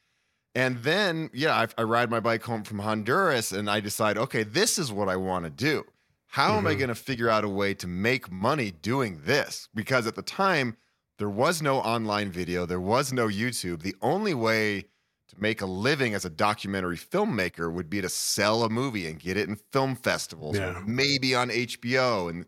And 0.53 0.79
then, 0.83 1.29
yeah, 1.33 1.55
I, 1.55 1.67
I 1.77 1.83
ride 1.83 2.09
my 2.09 2.19
bike 2.19 2.43
home 2.43 2.63
from 2.63 2.79
Honduras 2.79 3.51
and 3.51 3.69
I 3.69 3.79
decide, 3.79 4.17
okay, 4.17 4.43
this 4.43 4.77
is 4.77 4.91
what 4.91 5.07
I 5.09 5.15
want 5.15 5.45
to 5.45 5.49
do. 5.49 5.85
How 6.27 6.57
am 6.57 6.67
I 6.67 6.75
Mhm. 6.75 6.77
going 6.77 6.89
to 6.89 6.95
figure 6.95 7.29
out 7.29 7.43
a 7.43 7.49
way 7.49 7.73
to 7.75 7.87
make 7.87 8.31
money 8.31 8.71
doing 8.71 9.21
this? 9.23 9.69
Because 9.73 10.07
at 10.07 10.15
the 10.15 10.21
time, 10.21 10.77
there 11.21 11.29
was 11.29 11.61
no 11.61 11.77
online 11.81 12.31
video, 12.31 12.65
there 12.65 12.81
was 12.81 13.13
no 13.13 13.27
YouTube. 13.27 13.83
The 13.83 13.93
only 14.01 14.33
way 14.33 14.81
to 14.81 15.35
make 15.37 15.61
a 15.61 15.67
living 15.67 16.15
as 16.15 16.25
a 16.25 16.31
documentary 16.31 16.97
filmmaker 16.97 17.71
would 17.71 17.91
be 17.91 18.01
to 18.01 18.09
sell 18.09 18.63
a 18.63 18.69
movie 18.69 19.05
and 19.05 19.19
get 19.19 19.37
it 19.37 19.47
in 19.47 19.55
film 19.71 19.95
festivals, 19.95 20.57
Yeah. 20.57 20.81
maybe 20.83 21.35
on 21.35 21.51
HBO. 21.51 22.27
And 22.27 22.47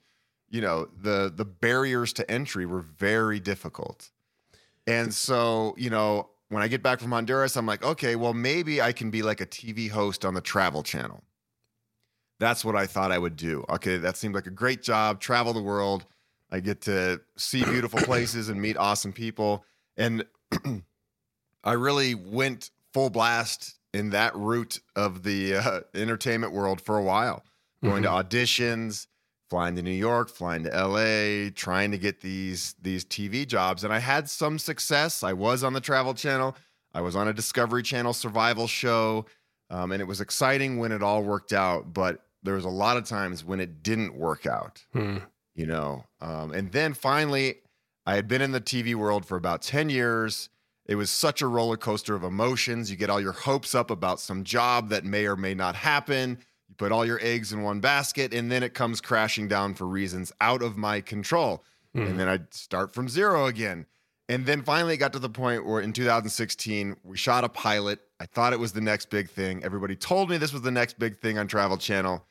you 0.50 0.60
know, 0.60 0.88
the 1.00 1.32
the 1.32 1.46
barriers 1.46 2.14
to 2.14 2.32
entry 2.32 2.66
were 2.66 2.82
very 2.82 3.40
difficult. 3.40 4.10
And 4.88 5.14
so, 5.14 5.76
you 5.78 5.92
know, 5.92 6.32
when 6.50 6.64
I 6.64 6.68
get 6.68 6.82
back 6.82 7.00
from 7.00 7.12
Honduras, 7.12 7.56
I'm 7.56 7.68
like, 7.68 7.84
okay, 7.84 8.16
well, 8.16 8.34
maybe 8.34 8.82
I 8.82 8.92
can 8.92 9.12
be 9.12 9.22
like 9.22 9.40
a 9.40 9.46
TV 9.46 9.88
host 9.92 10.26
on 10.26 10.34
the 10.34 10.42
Travel 10.42 10.82
Channel. 10.82 11.24
That's 12.40 12.66
what 12.66 12.76
I 12.76 12.88
thought 12.88 13.12
I 13.12 13.20
would 13.20 13.36
do. 13.36 13.66
Okay, 13.70 13.98
that 13.98 14.18
seemed 14.18 14.34
like 14.34 14.48
a 14.48 14.52
great 14.52 14.82
job. 14.82 15.20
Travel 15.20 15.54
the 15.54 15.62
world. 15.62 16.08
I 16.54 16.60
get 16.60 16.82
to 16.82 17.20
see 17.36 17.64
beautiful 17.64 18.00
places 18.04 18.48
and 18.48 18.62
meet 18.62 18.78
awesome 18.78 19.12
people. 19.12 19.66
And 19.98 20.26
I 21.64 21.74
really 21.74 22.14
went 22.14 22.70
full 22.94 23.10
blast 23.10 23.80
in 23.92 24.12
that 24.12 24.36
route 24.36 24.80
of 24.96 25.24
the 25.24 25.56
uh, 25.56 25.80
entertainment 25.96 26.54
world 26.54 26.80
for 26.80 26.98
a 26.98 27.04
while, 27.04 27.44
going 27.84 28.04
to 28.04 28.10
auditions, 28.10 29.08
flying 29.50 29.76
to 29.76 29.82
New 29.82 29.92
York, 29.92 30.30
flying 30.30 30.64
to 30.64 30.70
LA, 30.70 31.50
trying 31.56 31.92
to 31.92 31.98
get 31.98 32.22
these 32.22 32.76
these 32.82 33.04
TV 33.04 33.48
jobs. 33.48 33.84
And 33.84 33.92
I 33.92 34.00
had 34.00 34.30
some 34.30 34.60
success. 34.60 35.24
I 35.24 35.34
was 35.34 35.64
on 35.64 35.74
the 35.74 35.82
Travel 35.82 36.14
Channel. 36.14 36.56
I 36.94 37.02
was 37.02 37.16
on 37.16 37.28
a 37.28 37.34
Discovery 37.34 37.82
Channel 37.82 38.14
survival 38.14 38.68
show. 38.68 39.26
Um, 39.72 39.92
and 39.92 40.02
it 40.02 40.06
was 40.06 40.22
exciting 40.22 40.78
when 40.78 40.92
it 40.92 41.02
all 41.02 41.24
worked 41.24 41.52
out, 41.52 41.96
but 41.96 42.24
there 42.44 42.54
was 42.54 42.66
a 42.66 42.70
lot 42.70 42.98
of 42.98 43.06
times 43.06 43.44
when 43.44 43.60
it 43.60 43.82
didn't 43.82 44.16
work 44.16 44.46
out, 44.46 44.84
Hmm. 44.94 45.18
You 45.56 45.66
know. 45.66 46.06
Um, 46.22 46.52
and 46.52 46.72
then 46.72 46.94
finally, 46.94 47.56
I 48.06 48.16
had 48.16 48.28
been 48.28 48.42
in 48.42 48.52
the 48.52 48.62
TV 48.62 48.96
world 48.96 49.26
for 49.26 49.38
about 49.38 49.62
10 49.62 49.90
years. 49.90 50.50
It 50.86 50.96
was 50.96 51.10
such 51.10 51.42
a 51.42 51.48
roller 51.48 51.78
coaster 51.78 52.16
of 52.16 52.24
emotions. 52.24 52.92
You 52.92 52.98
get 52.98 53.10
all 53.10 53.22
your 53.22 53.32
hopes 53.32 53.74
up 53.74 53.90
about 53.90 54.20
some 54.20 54.44
job 54.44 54.90
that 54.90 55.06
may 55.06 55.26
or 55.26 55.38
may 55.38 55.54
not 55.54 55.76
happen. 55.76 56.38
You 56.68 56.76
put 56.76 56.92
all 56.92 57.06
your 57.06 57.20
eggs 57.22 57.54
in 57.54 57.62
one 57.62 57.80
basket, 57.80 58.34
and 58.34 58.52
then 58.52 58.64
it 58.64 58.74
comes 58.74 59.00
crashing 59.00 59.48
down 59.48 59.76
for 59.76 59.86
reasons 59.86 60.32
out 60.42 60.62
of 60.62 60.78
my 60.78 61.00
control. 61.00 61.64
Hmm. 61.94 62.02
And 62.02 62.20
then 62.20 62.28
I'd 62.28 62.54
start 62.54 62.94
from 62.94 63.08
zero 63.08 63.46
again. 63.46 63.86
And 64.30 64.46
then 64.46 64.62
finally 64.62 64.96
it 64.96 64.98
got 64.98 65.14
to 65.14 65.20
the 65.20 65.30
point 65.30 65.66
where 65.66 65.82
in 65.82 65.94
2016, 65.94 66.96
we 67.04 67.18
shot 67.18 67.44
a 67.44 67.50
pilot. 67.50 68.00
I 68.20 68.26
thought 68.26 68.54
it 68.54 68.60
was 68.60 68.72
the 68.72 68.82
next 68.82 69.10
big 69.10 69.30
thing. 69.30 69.64
Everybody 69.64 69.96
told 69.96 70.30
me 70.30 70.38
this 70.38 70.54
was 70.54 70.62
the 70.62 70.72
next 70.72 70.98
big 70.98 71.20
thing 71.20 71.38
on 71.38 71.48
Travel 71.48 71.78
Channel, 71.78 72.26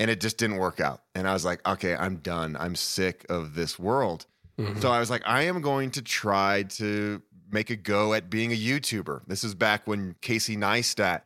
and 0.00 0.10
it 0.10 0.20
just 0.20 0.36
didn't 0.38 0.56
work 0.56 0.80
out. 0.80 1.02
And 1.14 1.28
I 1.28 1.32
was 1.32 1.44
like, 1.44 1.60
okay, 1.68 1.94
I'm 1.94 2.16
done. 2.16 2.56
I'm 2.58 2.74
sick 2.74 3.24
of 3.28 3.54
this 3.54 3.78
world. 3.78 4.26
Mhm. 4.58 4.80
So 4.80 4.90
I 4.90 4.98
was 4.98 5.10
like, 5.10 5.22
I 5.26 5.42
am 5.42 5.60
going 5.60 5.90
to 5.92 6.02
try 6.02 6.64
to 6.64 7.22
make 7.52 7.70
a 7.70 7.76
go 7.76 8.14
at 8.14 8.28
being 8.30 8.50
a 8.52 8.56
YouTuber. 8.56 9.22
This 9.28 9.44
is 9.44 9.54
back 9.54 9.86
when 9.86 10.16
Casey 10.20 10.56
Neistat 10.56 11.22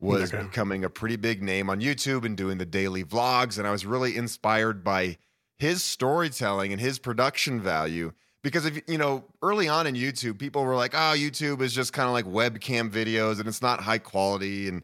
was 0.00 0.32
Okay. 0.32 0.42
becoming 0.44 0.84
a 0.84 0.90
pretty 0.90 1.16
big 1.16 1.42
name 1.42 1.68
on 1.70 1.80
YouTube 1.80 2.24
and 2.24 2.36
doing 2.36 2.58
the 2.58 2.66
daily 2.66 3.04
vlogs. 3.04 3.58
And 3.58 3.66
I 3.66 3.70
was 3.70 3.84
really 3.86 4.16
inspired 4.16 4.82
by 4.84 5.18
his 5.58 5.82
storytelling 5.84 6.72
and 6.72 6.80
his 6.80 6.98
production 6.98 7.60
value. 7.60 8.12
Because 8.42 8.66
if 8.66 8.80
you 8.88 8.98
know, 8.98 9.24
early 9.42 9.68
on 9.68 9.86
in 9.86 9.94
YouTube, 9.94 10.38
people 10.38 10.64
were 10.64 10.74
like, 10.74 10.94
oh, 10.94 11.14
YouTube 11.16 11.60
is 11.60 11.72
just 11.72 11.92
kind 11.92 12.08
of 12.08 12.12
like 12.12 12.24
webcam 12.26 12.90
videos 12.90 13.38
and 13.38 13.48
it's 13.48 13.62
not 13.62 13.80
high 13.82 13.98
quality 13.98 14.68
and 14.68 14.82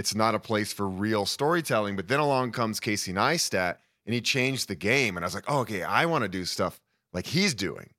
it's 0.00 0.14
not 0.14 0.34
a 0.34 0.38
place 0.38 0.72
for 0.72 0.88
real 0.88 1.26
storytelling. 1.26 1.94
But 1.94 2.08
then 2.08 2.20
along 2.20 2.52
comes 2.52 2.80
Casey 2.80 3.12
Neistat 3.12 3.76
and 4.06 4.14
he 4.14 4.22
changed 4.22 4.66
the 4.66 4.74
game. 4.74 5.16
And 5.16 5.24
I 5.24 5.26
was 5.26 5.34
like, 5.34 5.44
oh, 5.46 5.60
okay, 5.60 5.82
I 5.82 6.06
want 6.06 6.22
to 6.22 6.28
do 6.28 6.46
stuff 6.46 6.80
like 7.12 7.26
he's 7.26 7.52
doing. 7.52 7.90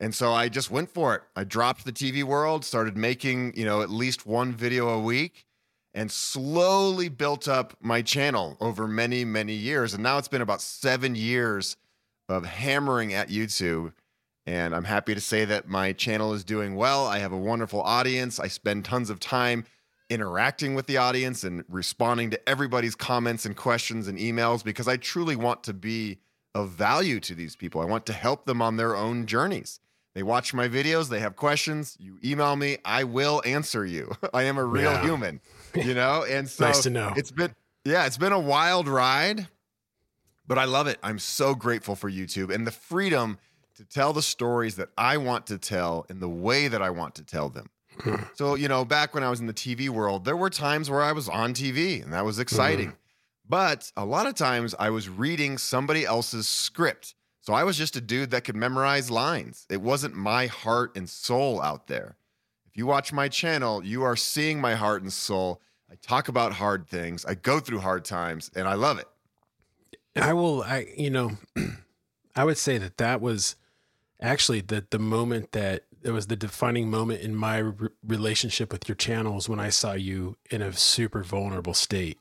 And 0.00 0.14
so 0.14 0.32
I 0.32 0.48
just 0.48 0.70
went 0.70 0.88
for 0.88 1.14
it. 1.14 1.22
I 1.36 1.44
dropped 1.44 1.84
the 1.84 1.92
TV 1.92 2.24
world, 2.24 2.64
started 2.64 2.96
making, 2.96 3.56
you 3.56 3.66
know, 3.66 3.82
at 3.82 3.90
least 3.90 4.24
one 4.24 4.52
video 4.52 4.88
a 4.88 4.98
week 4.98 5.44
and 5.92 6.10
slowly 6.10 7.10
built 7.10 7.46
up 7.46 7.76
my 7.78 8.00
channel 8.00 8.56
over 8.58 8.88
many, 8.88 9.26
many 9.26 9.52
years. 9.52 9.92
And 9.92 10.02
now 10.02 10.16
it's 10.16 10.28
been 10.28 10.42
about 10.42 10.62
seven 10.62 11.14
years 11.14 11.76
of 12.26 12.46
hammering 12.46 13.12
at 13.12 13.28
YouTube. 13.28 13.92
And 14.46 14.74
I'm 14.74 14.84
happy 14.84 15.14
to 15.14 15.20
say 15.20 15.44
that 15.44 15.68
my 15.68 15.92
channel 15.92 16.32
is 16.32 16.42
doing 16.42 16.74
well. 16.74 17.06
I 17.06 17.18
have 17.18 17.32
a 17.32 17.36
wonderful 17.36 17.82
audience. 17.82 18.40
I 18.40 18.48
spend 18.48 18.86
tons 18.86 19.10
of 19.10 19.20
time 19.20 19.66
interacting 20.10 20.74
with 20.74 20.86
the 20.86 20.96
audience 20.96 21.44
and 21.44 21.64
responding 21.68 22.30
to 22.30 22.48
everybody's 22.48 22.94
comments 22.94 23.46
and 23.46 23.56
questions 23.56 24.06
and 24.08 24.18
emails 24.18 24.62
because 24.64 24.86
I 24.88 24.96
truly 24.96 25.36
want 25.36 25.64
to 25.64 25.72
be 25.74 26.18
of 26.54 26.70
value 26.70 27.18
to 27.20 27.34
these 27.34 27.56
people. 27.56 27.80
I 27.80 27.84
want 27.84 28.06
to 28.06 28.12
help 28.12 28.44
them 28.46 28.62
on 28.62 28.76
their 28.76 28.94
own 28.94 29.26
journeys. 29.26 29.80
They 30.14 30.22
watch 30.22 30.54
my 30.54 30.68
videos, 30.68 31.08
they 31.08 31.18
have 31.18 31.34
questions, 31.34 31.96
you 31.98 32.18
email 32.24 32.54
me, 32.54 32.78
I 32.84 33.02
will 33.04 33.42
answer 33.44 33.84
you. 33.84 34.12
I 34.34 34.44
am 34.44 34.58
a 34.58 34.64
real 34.64 34.92
Yeah. 34.92 35.02
human, 35.02 35.40
you 35.74 35.94
know? 36.00 36.24
And 36.28 36.48
so 36.48 36.66
Nice 36.66 36.82
to 36.84 36.90
know. 36.90 37.12
it's 37.16 37.32
been 37.32 37.54
yeah, 37.84 38.06
it's 38.06 38.16
been 38.18 38.32
a 38.32 38.38
wild 38.40 38.86
ride, 38.88 39.48
but 40.46 40.56
I 40.58 40.64
love 40.64 40.86
it. 40.86 40.98
I'm 41.02 41.18
so 41.18 41.54
grateful 41.54 41.96
for 41.96 42.10
YouTube 42.10 42.54
and 42.54 42.66
the 42.66 42.70
freedom 42.70 43.38
to 43.74 43.84
tell 43.84 44.12
the 44.12 44.22
stories 44.22 44.76
that 44.76 44.90
I 44.96 45.16
want 45.16 45.46
to 45.48 45.58
tell 45.58 46.06
in 46.08 46.20
the 46.20 46.28
way 46.28 46.68
that 46.68 46.80
I 46.80 46.90
want 46.90 47.16
to 47.16 47.24
tell 47.24 47.48
them. 47.48 47.66
So, 48.34 48.56
you 48.56 48.66
know, 48.66 48.84
back 48.84 49.14
when 49.14 49.22
I 49.22 49.30
was 49.30 49.40
in 49.40 49.46
the 49.46 49.54
TV 49.54 49.88
world, 49.88 50.24
there 50.24 50.36
were 50.36 50.50
times 50.50 50.90
where 50.90 51.02
I 51.02 51.12
was 51.12 51.28
on 51.28 51.54
TV 51.54 52.02
and 52.02 52.12
that 52.12 52.24
was 52.24 52.38
exciting. 52.38 52.88
Mm-hmm. 52.88 52.96
But 53.48 53.92
a 53.96 54.04
lot 54.04 54.26
of 54.26 54.34
times 54.34 54.74
I 54.78 54.90
was 54.90 55.08
reading 55.08 55.58
somebody 55.58 56.04
else's 56.04 56.48
script. 56.48 57.14
So 57.40 57.52
I 57.52 57.62
was 57.62 57.76
just 57.76 57.94
a 57.94 58.00
dude 58.00 58.30
that 58.30 58.44
could 58.44 58.56
memorize 58.56 59.10
lines. 59.10 59.66
It 59.68 59.82
wasn't 59.82 60.16
my 60.16 60.46
heart 60.46 60.96
and 60.96 61.08
soul 61.08 61.60
out 61.60 61.86
there. 61.86 62.16
If 62.66 62.76
you 62.76 62.86
watch 62.86 63.12
my 63.12 63.28
channel, 63.28 63.84
you 63.84 64.02
are 64.02 64.16
seeing 64.16 64.60
my 64.60 64.74
heart 64.74 65.02
and 65.02 65.12
soul. 65.12 65.60
I 65.90 65.94
talk 66.02 66.28
about 66.28 66.54
hard 66.54 66.88
things, 66.88 67.24
I 67.24 67.34
go 67.34 67.60
through 67.60 67.80
hard 67.80 68.04
times, 68.04 68.50
and 68.56 68.66
I 68.66 68.74
love 68.74 68.98
it. 68.98 69.06
I 70.16 70.32
will. 70.32 70.62
I 70.62 70.86
you 70.96 71.10
know, 71.10 71.32
I 72.36 72.44
would 72.44 72.58
say 72.58 72.78
that 72.78 72.98
that 72.98 73.20
was 73.20 73.56
actually 74.20 74.60
the 74.60 74.84
the 74.90 74.98
moment 74.98 75.52
that 75.52 75.84
it 76.04 76.10
was 76.10 76.26
the 76.28 76.36
defining 76.36 76.90
moment 76.90 77.20
in 77.22 77.34
my 77.34 77.58
re- 77.58 77.88
relationship 78.06 78.70
with 78.72 78.88
your 78.88 78.94
channels 78.96 79.48
when 79.48 79.58
I 79.58 79.70
saw 79.70 79.92
you 79.94 80.36
in 80.50 80.60
a 80.62 80.72
super 80.72 81.22
vulnerable 81.24 81.74
state. 81.74 82.18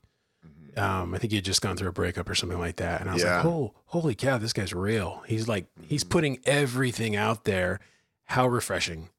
Um, 0.75 1.13
I 1.13 1.19
think 1.19 1.31
you 1.33 1.37
had 1.37 1.45
just 1.45 1.61
gone 1.61 1.77
through 1.77 1.89
a 1.89 1.93
breakup 1.93 2.27
or 2.29 2.33
something 2.33 2.57
like 2.57 2.77
that, 2.77 3.01
and 3.01 3.09
I 3.09 3.13
was 3.13 3.21
Yeah. 3.23 3.37
like, 3.37 3.45
"Oh, 3.45 3.73
holy 3.87 4.15
cow, 4.15 4.39
this 4.39 4.53
guy's 4.53 4.73
real." 4.73 5.21
He's 5.27 5.47
like, 5.47 5.67
he's 5.87 6.03
putting 6.03 6.39
everything 6.45 7.15
out 7.15 7.43
there. 7.43 7.79
How 8.25 8.47
refreshing, 8.47 9.09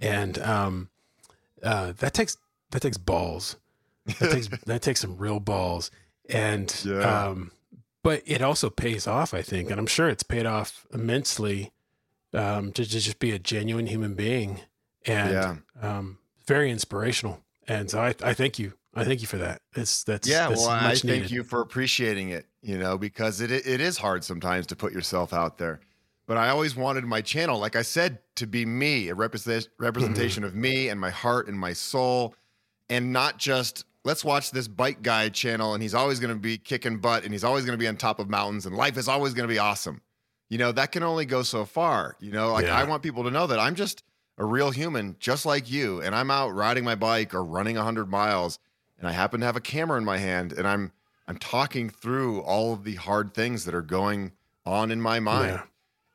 and 0.00 0.38
um, 0.38 0.90
uh, 1.62 1.92
that 1.98 2.14
takes 2.14 2.36
that 2.70 2.80
takes 2.80 2.96
balls. 2.98 3.56
That 4.20 4.30
takes 4.30 4.48
that 4.66 4.82
takes 4.82 5.00
some 5.00 5.16
real 5.16 5.40
balls, 5.40 5.90
and 6.28 6.72
Yeah. 6.84 7.28
um, 7.30 7.50
but 8.04 8.22
it 8.26 8.42
also 8.42 8.70
pays 8.70 9.06
off, 9.08 9.34
I 9.34 9.42
think, 9.42 9.70
and 9.70 9.80
I'm 9.80 9.86
sure 9.88 10.08
it's 10.08 10.22
paid 10.22 10.46
off 10.46 10.86
immensely 10.92 11.72
um, 12.34 12.72
to, 12.72 12.84
to 12.84 12.90
just 13.00 13.18
be 13.18 13.30
a 13.32 13.38
genuine 13.38 13.86
human 13.86 14.14
being 14.14 14.60
and 15.06 15.32
Yeah. 15.32 15.56
um, 15.80 16.18
very 16.46 16.70
inspirational. 16.70 17.40
And 17.66 17.90
so 17.90 18.00
I, 18.00 18.14
I 18.22 18.34
thank 18.34 18.58
you. 18.58 18.74
I 18.94 19.04
thank 19.04 19.20
you 19.22 19.26
for 19.26 19.38
that. 19.38 19.60
It's 19.74 20.04
that's 20.04 20.28
yeah, 20.28 20.48
that's 20.48 20.60
well, 20.60 20.70
I 20.70 20.82
much 20.88 21.02
thank 21.02 21.04
needed. 21.22 21.30
you 21.30 21.42
for 21.42 21.60
appreciating 21.60 22.28
it, 22.30 22.46
you 22.62 22.78
know, 22.78 22.96
because 22.96 23.40
it 23.40 23.50
it 23.50 23.80
is 23.80 23.98
hard 23.98 24.22
sometimes 24.22 24.66
to 24.68 24.76
put 24.76 24.92
yourself 24.92 25.32
out 25.32 25.58
there. 25.58 25.80
But 26.26 26.36
I 26.36 26.48
always 26.50 26.76
wanted 26.76 27.04
my 27.04 27.20
channel, 27.20 27.58
like 27.58 27.74
I 27.76 27.82
said, 27.82 28.18
to 28.36 28.46
be 28.46 28.64
me, 28.64 29.08
a 29.08 29.14
represent, 29.14 29.68
representation 29.78 30.42
Mm-hmm. 30.44 30.48
of 30.48 30.54
me 30.56 30.88
and 30.88 31.00
my 31.00 31.10
heart 31.10 31.48
and 31.48 31.58
my 31.58 31.72
soul, 31.72 32.34
and 32.88 33.12
not 33.12 33.36
just 33.38 33.84
let's 34.04 34.24
watch 34.24 34.50
this 34.52 34.68
bike 34.68 35.02
guy 35.02 35.28
channel 35.28 35.74
and 35.74 35.82
he's 35.82 35.94
always 35.94 36.20
going 36.20 36.32
to 36.32 36.38
be 36.40 36.56
kicking 36.58 36.98
butt 36.98 37.24
and 37.24 37.32
he's 37.32 37.42
always 37.44 37.64
going 37.64 37.76
to 37.76 37.82
be 37.82 37.88
on 37.88 37.96
top 37.96 38.18
of 38.20 38.28
mountains 38.30 38.64
and 38.66 38.76
life 38.76 38.96
is 38.96 39.08
always 39.08 39.34
going 39.34 39.48
to 39.48 39.52
be 39.52 39.58
awesome. 39.58 40.00
You 40.48 40.58
know, 40.58 40.72
that 40.72 40.92
can 40.92 41.02
only 41.02 41.24
go 41.24 41.42
so 41.42 41.64
far. 41.64 42.16
You 42.20 42.30
know, 42.32 42.52
like 42.52 42.66
Yeah. 42.66 42.78
I 42.78 42.84
want 42.84 43.02
people 43.02 43.24
to 43.24 43.30
know 43.30 43.46
that 43.46 43.58
I'm 43.58 43.74
just 43.74 44.02
a 44.36 44.44
real 44.44 44.70
human, 44.70 45.16
just 45.18 45.46
like 45.46 45.70
you, 45.70 46.00
and 46.00 46.14
I'm 46.14 46.30
out 46.30 46.54
riding 46.54 46.84
my 46.84 46.94
bike 46.94 47.34
or 47.34 47.44
running 47.44 47.76
100 47.76 48.08
miles 48.08 48.58
and 48.98 49.08
I 49.08 49.12
happen 49.12 49.40
to 49.40 49.46
have 49.46 49.56
a 49.56 49.60
camera 49.60 49.98
in 49.98 50.04
my 50.04 50.18
hand 50.18 50.52
and 50.52 50.66
I'm 50.66 50.92
I'm 51.26 51.38
talking 51.38 51.88
through 51.88 52.40
all 52.40 52.72
of 52.74 52.84
the 52.84 52.96
hard 52.96 53.32
things 53.32 53.64
that 53.64 53.74
are 53.74 53.82
going 53.82 54.32
on 54.66 54.90
in 54.90 55.00
my 55.00 55.20
mind. 55.20 55.62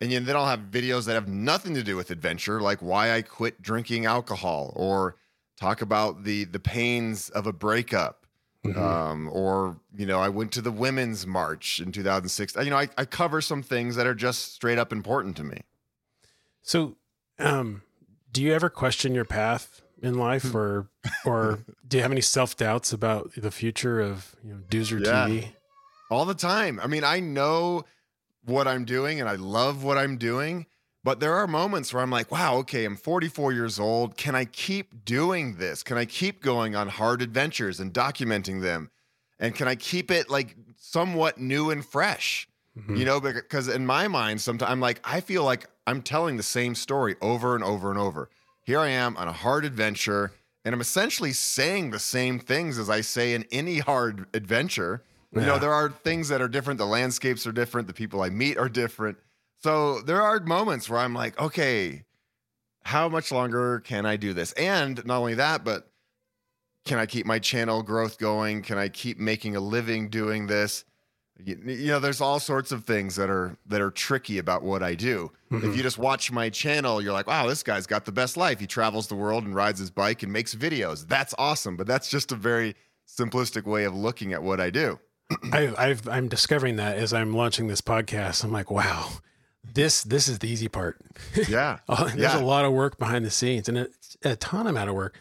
Yeah. 0.02 0.18
And 0.18 0.26
then 0.26 0.36
I'll 0.36 0.46
have 0.46 0.72
videos 0.72 1.06
that 1.06 1.14
have 1.14 1.28
nothing 1.28 1.74
to 1.76 1.84
do 1.84 1.96
with 1.96 2.10
adventure, 2.10 2.62
like 2.62 2.80
why 2.82 3.12
I 3.14 3.22
quit 3.22 3.62
drinking 3.62 4.06
alcohol, 4.06 4.72
or 4.76 5.16
talk 5.60 5.82
about 5.82 6.24
the 6.24 6.46
the 6.46 6.60
pains 6.60 7.30
of 7.30 7.48
a 7.48 7.54
breakup, 7.54 8.19
Mhm. 8.66 8.78
um, 8.78 9.30
or 9.32 9.80
you 9.96 10.06
know, 10.06 10.20
I 10.20 10.28
went 10.30 10.52
to 10.54 10.62
the 10.62 10.72
women's 10.72 11.26
march 11.26 11.80
in 11.80 11.92
2006. 11.94 12.56
You 12.56 12.70
know, 12.72 12.78
I, 12.78 12.90
I 12.98 13.06
cover 13.06 13.40
some 13.42 13.64
things 13.64 13.96
that 13.96 14.06
are 14.06 14.14
just 14.16 14.54
straight 14.54 14.78
up 14.78 14.92
important 14.92 15.38
to 15.38 15.44
me. 15.46 15.62
So, 16.62 16.98
um, 17.40 17.84
do 18.32 18.44
you 18.44 18.54
ever 18.54 18.70
question 18.70 19.16
your 19.16 19.24
path 19.26 19.82
in 20.02 20.16
life, 20.16 20.54
or 20.54 20.90
or 21.26 21.60
do 21.88 21.98
you 21.98 22.04
have 22.04 22.12
any 22.12 22.22
self 22.22 22.58
doubts 22.58 22.92
about 22.92 23.32
the 23.38 23.52
future 23.52 24.02
of 24.02 24.36
you 24.44 24.54
know 24.54 24.60
Duzer 24.70 25.00
Yeah. 25.06 25.28
TV? 25.28 25.54
all 26.12 26.26
the 26.26 26.34
time. 26.34 26.80
I 26.82 26.88
mean, 26.88 27.04
I 27.04 27.20
know 27.20 27.86
what 28.44 28.68
I'm 28.68 28.84
doing 28.84 29.20
and 29.20 29.30
I 29.30 29.36
love 29.36 29.84
what 29.84 29.98
I'm 29.98 30.18
doing, 30.18 30.66
but 31.04 31.20
there 31.20 31.34
are 31.36 31.48
moments 31.48 31.94
where 31.94 32.04
I'm 32.04 32.10
like, 32.10 32.32
wow, 32.32 32.58
okay, 32.58 32.86
I'm 32.86 32.96
44 32.98 33.54
years 33.54 33.80
old. 33.80 34.18
Can 34.18 34.36
I 34.36 34.46
keep 34.46 35.06
doing 35.06 35.56
this? 35.56 35.82
Can 35.84 35.98
I 35.98 36.06
keep 36.06 36.42
going 36.42 36.76
on 36.76 36.90
hard 36.90 37.22
adventures 37.22 37.80
and 37.80 37.94
documenting 37.94 38.62
them? 38.62 38.92
And 39.40 39.56
can 39.56 39.68
I 39.68 39.76
keep 39.76 40.12
it 40.12 40.30
like 40.30 40.56
somewhat 40.78 41.38
new 41.38 41.70
and 41.70 41.86
fresh? 41.86 42.48
Mhm. 42.78 42.98
You 42.98 43.06
know, 43.06 43.20
because 43.20 43.68
in 43.68 43.86
my 43.86 44.08
mind, 44.08 44.42
sometimes 44.42 44.72
I'm 44.72 44.80
like, 44.80 45.00
I 45.04 45.22
feel 45.22 45.44
like 45.44 45.68
I'm 45.88 46.02
telling 46.02 46.38
the 46.38 46.44
same 46.44 46.76
story 46.76 47.16
over 47.22 47.56
and 47.56 47.64
over 47.64 47.90
and 47.90 48.00
over. 48.00 48.30
Here 48.64 48.80
I 48.80 48.90
am 48.90 49.18
on 49.18 49.28
a 49.28 49.32
hard 49.34 49.66
adventure, 49.66 50.32
and 50.64 50.76
I'm 50.76 50.82
essentially 50.82 51.34
saying 51.34 51.92
the 51.92 52.00
same 52.00 52.40
things 52.40 52.78
as 52.78 52.90
I 52.90 53.02
say 53.02 53.34
in 53.34 53.46
any 53.52 53.80
hard 53.80 54.28
adventure. 54.34 55.02
You 55.32 55.42
know, 55.42 55.60
there 55.60 55.74
are 55.74 55.90
things 55.90 56.28
that 56.30 56.42
are 56.42 56.48
different. 56.48 56.80
The 56.80 56.86
landscapes 56.86 57.46
are 57.48 57.52
different. 57.52 57.88
The 57.88 57.94
people 57.94 58.22
I 58.22 58.30
meet 58.30 58.58
are 58.58 58.70
different. 58.70 59.18
So 59.62 60.02
there 60.02 60.22
are 60.22 60.40
moments 60.40 60.90
where 60.90 61.00
I'm 61.00 61.14
like, 61.14 61.40
okay, 61.40 62.04
how 62.84 63.10
much 63.10 63.32
longer 63.32 63.82
can 63.82 64.06
I 64.06 64.16
do 64.16 64.34
this? 64.34 64.52
And 64.54 65.04
not 65.06 65.20
only 65.20 65.36
that, 65.36 65.64
but 65.64 65.92
can 66.86 66.98
I 66.98 67.06
keep 67.06 67.26
my 67.26 67.40
channel 67.40 67.84
growth 67.84 68.18
going? 68.18 68.62
Can 68.62 68.78
I 68.78 68.90
keep 68.90 69.20
making 69.20 69.56
a 69.56 69.60
living 69.60 70.10
doing 70.10 70.48
this? 70.48 70.86
You, 71.42 71.56
know, 71.88 72.00
there's 72.00 72.20
all 72.20 72.40
sorts 72.40 72.72
of 72.74 72.84
things 72.84 73.16
that 73.16 73.30
are 73.30 73.56
that 73.68 73.80
are 73.80 73.92
tricky 73.92 74.40
about 74.40 74.62
what 74.62 74.84
I 74.84 74.94
do. 74.96 75.32
Mhm. 75.52 75.64
If 75.70 75.78
you 75.78 75.84
just 75.84 75.98
watch 75.98 76.32
my 76.34 76.50
channel, 76.50 77.02
you're 77.02 77.14
like, 77.14 77.28
wow, 77.28 77.48
this 77.48 77.64
guy's 77.64 77.88
got 77.88 78.04
the 78.06 78.12
best 78.12 78.36
life. 78.36 78.60
He 78.60 78.68
travels 78.68 79.08
the 79.08 79.16
world 79.16 79.46
and 79.46 79.56
rides 79.56 79.80
his 79.80 79.90
bike 79.90 80.22
and 80.24 80.34
makes 80.34 80.54
videos. 80.54 81.08
That's 81.08 81.34
awesome. 81.38 81.78
But 81.78 81.88
that's 81.88 82.10
just 82.10 82.34
a 82.34 82.36
very 82.36 82.76
simplistic 83.08 83.64
way 83.64 83.86
of 83.86 83.96
looking 83.96 84.34
at 84.34 84.44
what 84.44 84.60
I 84.60 84.70
do. 84.70 85.00
I, 85.54 85.74
I've, 85.78 86.08
I'm 86.10 86.28
discovering 86.28 86.76
that 86.78 86.98
as 86.98 87.14
I'm 87.14 87.34
launching 87.34 87.68
this 87.68 87.82
podcast. 87.82 88.44
I'm 88.44 88.52
like, 88.52 88.70
wow, 88.70 89.10
this 89.74 90.04
this 90.04 90.28
is 90.28 90.40
the 90.40 90.48
easy 90.50 90.68
part. 90.68 90.98
Yeah. 91.48 91.80
Oh, 91.90 92.06
There's 92.06 92.16
Yeah. 92.20 92.40
a 92.40 92.44
lot 92.44 92.66
of 92.66 92.74
work 92.74 92.98
behind 93.00 93.26
the 93.26 93.32
scenes 93.32 93.68
and 93.70 93.78
it's 93.78 94.18
a 94.24 94.36
ton 94.36 94.68
amount 94.68 94.90
of 94.90 94.96
work. 94.96 95.18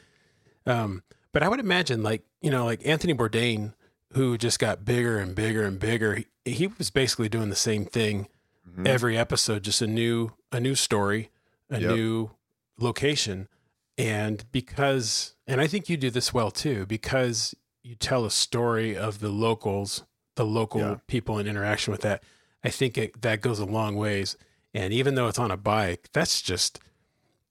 Um, 0.66 1.02
but 1.32 1.42
I 1.42 1.48
would 1.48 1.60
imagine 1.60 2.02
like, 2.02 2.22
you 2.40 2.50
know, 2.50 2.64
like 2.64 2.86
Anthony 2.86 3.14
Bourdain, 3.14 3.74
who 4.14 4.36
just 4.38 4.58
got 4.58 4.84
bigger 4.84 5.18
and 5.18 5.34
bigger 5.34 5.64
and 5.64 5.78
bigger, 5.78 6.16
he, 6.44 6.52
he 6.52 6.66
was 6.66 6.90
basically 6.90 7.28
doing 7.28 7.50
the 7.50 7.56
same 7.56 7.84
thing 7.84 8.28
Mhm. 8.68 8.86
every 8.86 9.16
episode, 9.16 9.62
just 9.62 9.80
a 9.82 9.86
new 9.86 10.32
a 10.52 10.60
new 10.60 10.74
story, 10.74 11.30
a 11.70 11.80
Yep. 11.80 11.90
new 11.94 12.30
location. 12.78 13.48
And 13.96 14.44
because 14.52 15.34
and 15.46 15.60
I 15.60 15.66
think 15.66 15.88
you 15.88 15.96
do 15.96 16.10
this 16.10 16.32
well 16.34 16.50
too, 16.50 16.86
because 16.86 17.54
you 17.82 17.94
tell 17.94 18.24
a 18.24 18.30
story 18.30 18.96
of 18.96 19.20
the 19.20 19.30
locals, 19.30 20.04
the 20.36 20.44
local 20.44 20.80
Yeah. 20.80 20.96
people 21.06 21.38
in 21.38 21.46
interaction 21.46 21.90
with 21.92 22.02
that, 22.02 22.22
I 22.68 22.70
think 22.70 22.98
it, 22.98 23.22
that 23.22 23.40
goes 23.40 23.58
a 23.58 23.64
long 23.64 23.96
ways. 23.96 24.36
And 24.74 24.92
even 24.92 25.14
though 25.14 25.26
it's 25.28 25.38
on 25.38 25.50
a 25.50 25.56
bike, 25.56 26.10
that's 26.12 26.42
just 26.42 26.80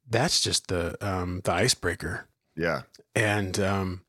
that's 0.08 0.40
just 0.42 0.68
the 0.68 0.96
um, 1.06 1.42
the 1.44 1.52
icebreaker. 1.52 2.28
Yeah. 2.56 2.84
And 3.16 3.60
um, 3.60 4.02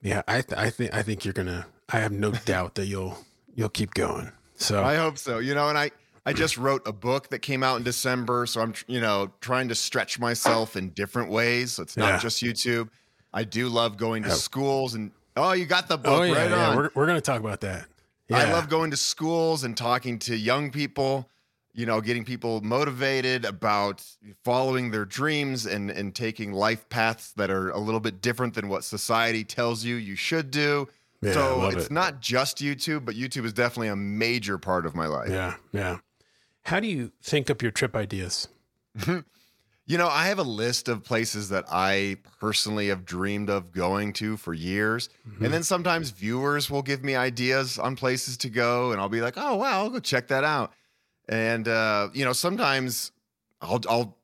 yeah, 0.00 0.22
I 0.26 0.40
th- 0.40 0.58
I 0.58 0.70
think 0.70 0.94
I 0.94 1.02
think 1.02 1.24
you're 1.24 1.34
gonna. 1.34 1.66
I 1.90 1.98
have 2.00 2.12
no 2.12 2.30
doubt 2.46 2.74
that 2.76 2.86
you'll 2.86 3.18
you'll 3.54 3.68
keep 3.68 3.92
going. 3.92 4.32
So 4.56 4.82
I 4.82 4.96
hope 4.96 5.18
so. 5.18 5.38
You 5.38 5.54
know, 5.54 5.68
and 5.68 5.76
I 5.76 5.90
I 6.24 6.32
just 6.32 6.56
wrote 6.56 6.82
a 6.88 6.92
book 6.92 7.28
that 7.28 7.40
came 7.40 7.62
out 7.62 7.76
in 7.76 7.82
December, 7.82 8.46
so 8.46 8.62
I'm 8.62 8.72
you 8.86 9.00
know 9.02 9.30
trying 9.42 9.68
to 9.68 9.74
stretch 9.74 10.18
myself 10.18 10.76
in 10.76 10.88
different 10.90 11.30
ways. 11.30 11.72
So 11.72 11.82
it's 11.82 11.96
not 11.98 12.14
Yeah. 12.14 12.18
just 12.18 12.42
YouTube. 12.42 12.88
I 13.34 13.44
do 13.44 13.68
love 13.68 13.98
going 13.98 14.22
to 14.22 14.30
Oh. 14.30 14.34
schools 14.34 14.94
and 14.94 15.12
oh, 15.36 15.52
you 15.52 15.66
got 15.66 15.88
the 15.88 15.98
book 15.98 16.20
oh 16.20 16.22
yeah, 16.22 16.32
right 16.34 16.50
yeah. 16.50 16.68
on. 16.70 16.76
We're 16.78 16.90
we're 16.94 17.06
gonna 17.06 17.20
talk 17.20 17.40
about 17.40 17.60
that. 17.60 17.86
I 18.30 18.52
love 18.52 18.68
going 18.68 18.90
to 18.90 18.96
schools 18.96 19.64
and 19.64 19.76
talking 19.76 20.18
to 20.20 20.36
young 20.36 20.70
people, 20.70 21.28
you 21.72 21.86
know, 21.86 22.00
getting 22.00 22.24
people 22.24 22.60
motivated 22.60 23.44
about 23.44 24.04
following 24.44 24.90
their 24.90 25.04
dreams 25.04 25.66
and 25.66 25.90
and 25.90 26.14
taking 26.14 26.52
life 26.52 26.88
paths 26.88 27.32
that 27.32 27.50
are 27.50 27.70
a 27.70 27.78
little 27.78 28.00
bit 28.00 28.20
different 28.20 28.54
than 28.54 28.68
what 28.68 28.84
society 28.84 29.44
tells 29.44 29.84
you 29.84 29.96
you 29.96 30.16
should 30.16 30.50
do. 30.50 30.88
Yeah, 31.20 31.32
so 31.32 31.68
it's 31.70 31.86
it. 31.86 31.92
not 31.92 32.20
just 32.20 32.58
YouTube, 32.58 33.04
but 33.04 33.16
YouTube 33.16 33.44
is 33.44 33.52
definitely 33.52 33.88
a 33.88 33.96
major 33.96 34.56
part 34.56 34.86
of 34.86 34.94
my 34.94 35.06
life. 35.06 35.30
Yeah, 35.30 35.54
yeah. 35.72 35.98
How 36.62 36.80
do 36.80 36.86
you 36.86 37.12
think 37.22 37.50
up 37.50 37.62
your 37.62 37.72
trip 37.72 37.96
ideas? 37.96 38.48
You 39.88 39.96
know, 39.96 40.06
I 40.06 40.26
have 40.26 40.38
a 40.38 40.42
list 40.44 40.88
of 40.88 41.02
places 41.02 41.48
that 41.48 41.64
I 41.72 42.18
personally 42.38 42.88
have 42.88 43.06
dreamed 43.06 43.48
of 43.48 43.72
going 43.72 44.12
to 44.14 44.36
for 44.36 44.52
years. 44.52 45.08
Mm-hmm. 45.26 45.46
And 45.46 45.54
then 45.54 45.62
sometimes 45.62 46.10
viewers 46.10 46.70
will 46.70 46.82
give 46.82 47.02
me 47.02 47.16
ideas 47.16 47.78
on 47.78 47.96
places 47.96 48.36
to 48.38 48.50
go, 48.50 48.92
and 48.92 49.00
I'll 49.00 49.08
be 49.08 49.22
like, 49.22 49.34
oh, 49.38 49.56
wow, 49.56 49.80
I'll 49.80 49.88
go 49.88 49.98
check 49.98 50.28
that 50.28 50.44
out. 50.44 50.74
And, 51.26 51.66
uh, 51.66 52.10
you 52.12 52.26
know, 52.26 52.34
sometimes 52.34 53.12
I'll, 53.62 53.80
I'll 53.88 54.18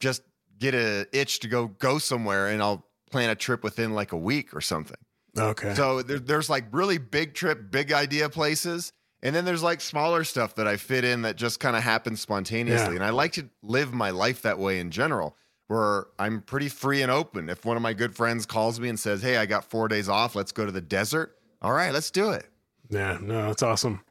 just 0.00 0.22
get 0.58 0.74
a 0.74 1.06
itch 1.12 1.40
to 1.40 1.48
go 1.48 1.66
go 1.66 1.98
somewhere 1.98 2.48
and 2.48 2.62
I'll 2.62 2.86
plan 3.10 3.28
a 3.28 3.34
trip 3.34 3.62
within 3.62 3.92
like 3.92 4.12
a 4.12 4.16
week 4.16 4.54
or 4.54 4.62
something. 4.62 4.96
Okay. 5.36 5.74
So 5.74 6.00
there, 6.00 6.18
there's 6.18 6.48
like 6.48 6.64
really 6.72 6.96
big 6.96 7.34
trip, 7.34 7.70
big 7.70 7.92
idea 7.92 8.30
places. 8.30 8.94
And 9.22 9.34
then 9.34 9.44
there's 9.44 9.62
like 9.62 9.80
smaller 9.80 10.24
stuff 10.24 10.54
that 10.54 10.66
I 10.66 10.76
fit 10.76 11.04
in 11.04 11.22
that 11.22 11.36
just 11.36 11.60
kind 11.60 11.76
of 11.76 11.82
happens 11.82 12.20
spontaneously. 12.20 12.94
Yeah. 12.94 12.96
And 12.96 13.04
I 13.04 13.10
like 13.10 13.32
to 13.34 13.48
live 13.62 13.92
my 13.92 14.10
life 14.10 14.42
that 14.42 14.58
way 14.58 14.80
in 14.80 14.90
general, 14.90 15.36
where 15.66 16.06
I'm 16.18 16.40
pretty 16.40 16.68
free 16.70 17.02
and 17.02 17.10
open. 17.10 17.48
If 17.50 17.64
one 17.64 17.76
of 17.76 17.82
my 17.82 17.92
good 17.92 18.14
friends 18.14 18.46
calls 18.46 18.80
me 18.80 18.88
and 18.88 18.98
says, 18.98 19.20
Hey, 19.22 19.36
I 19.36 19.44
got 19.46 19.64
four 19.64 19.88
days 19.88 20.08
off, 20.08 20.34
let's 20.34 20.52
go 20.52 20.64
to 20.64 20.72
the 20.72 20.80
desert. 20.80 21.36
All 21.60 21.72
right, 21.72 21.92
let's 21.92 22.10
do 22.10 22.30
it. 22.30 22.46
yeah, 22.88 23.18
no, 23.20 23.46
that's 23.48 23.62
awesome. 23.62 24.02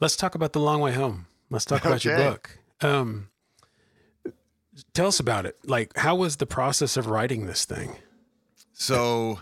Let's 0.00 0.14
talk 0.16 0.34
about 0.34 0.52
the 0.52 0.60
long 0.60 0.80
way 0.80 0.92
home. 0.92 1.26
Let's 1.50 1.64
talk 1.64 1.84
about 1.84 2.04
your 2.04 2.16
book. 2.16 2.58
Um, 2.80 3.30
tell 4.94 5.08
us 5.08 5.18
about 5.18 5.46
it. 5.46 5.56
Like, 5.64 5.96
how 5.96 6.14
was 6.14 6.36
the 6.36 6.46
process 6.46 6.96
of 6.96 7.06
writing 7.08 7.46
this 7.46 7.64
thing? 7.64 7.96
So 8.72 9.40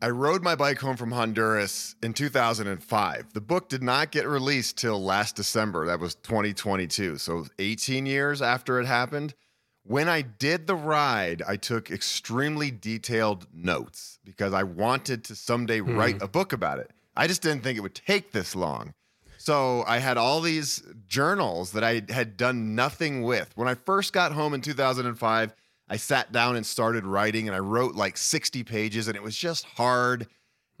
I 0.00 0.10
rode 0.10 0.44
my 0.44 0.54
bike 0.54 0.78
home 0.78 0.96
from 0.96 1.10
Honduras 1.10 1.96
in 2.04 2.12
2005. 2.12 3.32
The 3.32 3.40
book 3.40 3.68
did 3.68 3.82
not 3.82 4.12
get 4.12 4.28
released 4.28 4.78
till 4.78 5.02
last 5.02 5.34
December. 5.34 5.86
That 5.86 5.98
was 5.98 6.14
2022. 6.14 7.18
So 7.18 7.46
18 7.58 8.06
years 8.06 8.40
after 8.40 8.78
it 8.78 8.86
happened. 8.86 9.34
When 9.82 10.08
I 10.08 10.22
did 10.22 10.68
the 10.68 10.76
ride, 10.76 11.42
I 11.48 11.56
took 11.56 11.90
extremely 11.90 12.70
detailed 12.70 13.48
notes 13.52 14.20
because 14.24 14.52
I 14.52 14.62
wanted 14.62 15.24
to 15.24 15.34
someday 15.34 15.80
hmm. 15.80 15.96
write 15.96 16.22
a 16.22 16.28
book 16.28 16.52
about 16.52 16.78
it. 16.78 16.92
I 17.16 17.26
just 17.26 17.42
didn't 17.42 17.64
think 17.64 17.76
it 17.76 17.80
would 17.80 17.96
take 17.96 18.30
this 18.30 18.54
long. 18.54 18.94
So 19.38 19.82
I 19.88 19.98
had 19.98 20.16
all 20.16 20.40
these 20.40 20.80
journals 21.08 21.72
that 21.72 21.82
I 21.82 22.02
had 22.08 22.36
done 22.36 22.76
nothing 22.76 23.22
with. 23.22 23.50
When 23.56 23.66
I 23.66 23.74
first 23.74 24.12
got 24.12 24.30
home 24.30 24.54
in 24.54 24.60
2005, 24.60 25.54
I 25.88 25.96
sat 25.96 26.32
down 26.32 26.56
and 26.56 26.66
started 26.66 27.06
writing 27.06 27.48
and 27.48 27.56
I 27.56 27.60
wrote 27.60 27.94
like 27.94 28.16
60 28.16 28.64
pages 28.64 29.08
and 29.08 29.16
it 29.16 29.22
was 29.22 29.36
just 29.36 29.64
hard. 29.64 30.26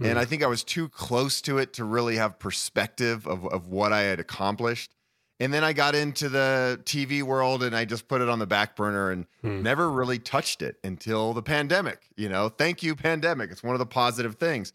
And 0.00 0.12
hmm. 0.12 0.18
I 0.18 0.24
think 0.24 0.42
I 0.42 0.46
was 0.46 0.62
too 0.62 0.88
close 0.88 1.40
to 1.42 1.58
it 1.58 1.72
to 1.74 1.84
really 1.84 2.16
have 2.16 2.38
perspective 2.38 3.26
of, 3.26 3.46
of 3.46 3.68
what 3.68 3.92
I 3.92 4.02
had 4.02 4.20
accomplished. 4.20 4.94
And 5.40 5.54
then 5.54 5.62
I 5.62 5.72
got 5.72 5.94
into 5.94 6.28
the 6.28 6.80
TV 6.84 7.22
world 7.22 7.62
and 7.62 7.74
I 7.74 7.84
just 7.84 8.08
put 8.08 8.20
it 8.20 8.28
on 8.28 8.38
the 8.38 8.46
back 8.46 8.76
burner 8.76 9.10
and 9.10 9.26
hmm. 9.40 9.62
never 9.62 9.90
really 9.90 10.18
touched 10.18 10.62
it 10.62 10.76
until 10.84 11.32
the 11.32 11.42
pandemic. 11.42 12.08
You 12.16 12.28
know, 12.28 12.48
thank 12.48 12.82
you, 12.82 12.94
pandemic. 12.94 13.50
It's 13.50 13.62
one 13.62 13.74
of 13.74 13.78
the 13.78 13.86
positive 13.86 14.34
things. 14.36 14.72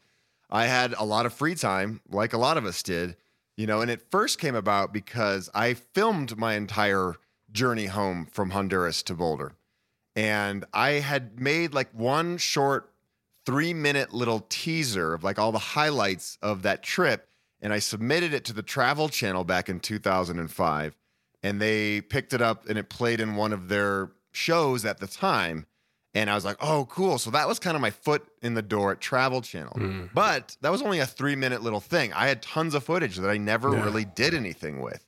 I 0.50 0.66
had 0.66 0.94
a 0.98 1.04
lot 1.04 1.26
of 1.26 1.34
free 1.34 1.56
time, 1.56 2.02
like 2.10 2.34
a 2.34 2.38
lot 2.38 2.58
of 2.58 2.66
us 2.66 2.84
did, 2.84 3.18
you 3.58 3.68
know, 3.68 3.82
and 3.82 3.90
it 3.90 4.10
first 4.12 4.40
came 4.40 4.56
about 4.56 4.94
because 4.94 5.50
I 5.54 5.74
filmed 5.74 6.38
my 6.38 6.54
entire 6.54 7.16
journey 7.52 7.88
home 7.88 8.26
from 8.26 8.52
Honduras 8.52 9.04
to 9.04 9.16
Boulder. 9.16 9.54
And 10.16 10.66
I 10.74 10.92
had 10.94 11.40
made 11.40 11.74
like 11.74 11.90
one 11.94 12.38
short 12.38 12.90
three 13.46 13.74
minute 13.74 14.14
little 14.14 14.46
teaser 14.50 15.14
of 15.14 15.24
like 15.24 15.40
all 15.40 15.52
the 15.52 15.60
highlights 15.60 16.38
of 16.42 16.62
that 16.64 16.84
trip. 16.84 17.28
And 17.62 17.74
I 17.74 17.80
submitted 17.80 18.34
it 18.34 18.46
to 18.46 18.54
the 18.54 18.62
Travel 18.62 19.10
Channel 19.10 19.44
back 19.44 19.70
in 19.70 19.80
2005. 19.80 20.96
And 21.42 21.62
they 21.62 22.02
picked 22.02 22.34
it 22.34 22.42
up 22.42 22.68
and 22.70 22.78
it 22.78 22.90
played 22.90 23.20
in 23.20 23.36
one 23.36 23.52
of 23.54 23.68
their 23.70 24.12
shows 24.32 24.86
at 24.86 25.00
the 25.00 25.08
time. 25.08 25.66
And 26.16 26.30
I 26.30 26.36
was 26.36 26.46
like, 26.46 26.58
oh, 26.62 26.86
cool. 26.92 27.18
So 27.18 27.32
that 27.32 27.48
was 27.48 27.58
kind 27.60 27.76
of 27.76 27.82
my 27.82 27.90
foot 27.90 28.24
in 28.44 28.54
the 28.54 28.62
door 28.62 28.92
at 28.92 29.02
Travel 29.02 29.42
Channel. 29.42 29.74
Hmm. 29.74 30.04
But 30.14 30.56
that 30.62 30.72
was 30.72 30.82
only 30.84 31.00
a 31.00 31.06
three 31.08 31.36
minute 31.36 31.64
little 31.64 31.80
thing. 31.80 32.14
I 32.14 32.28
had 32.28 32.42
tons 32.42 32.76
of 32.76 32.84
footage 32.84 33.18
that 33.18 33.30
I 33.30 33.38
never 33.38 33.74
Yeah. 33.74 33.84
really 33.84 34.06
did 34.06 34.34
anything 34.34 34.80
with. 34.80 35.04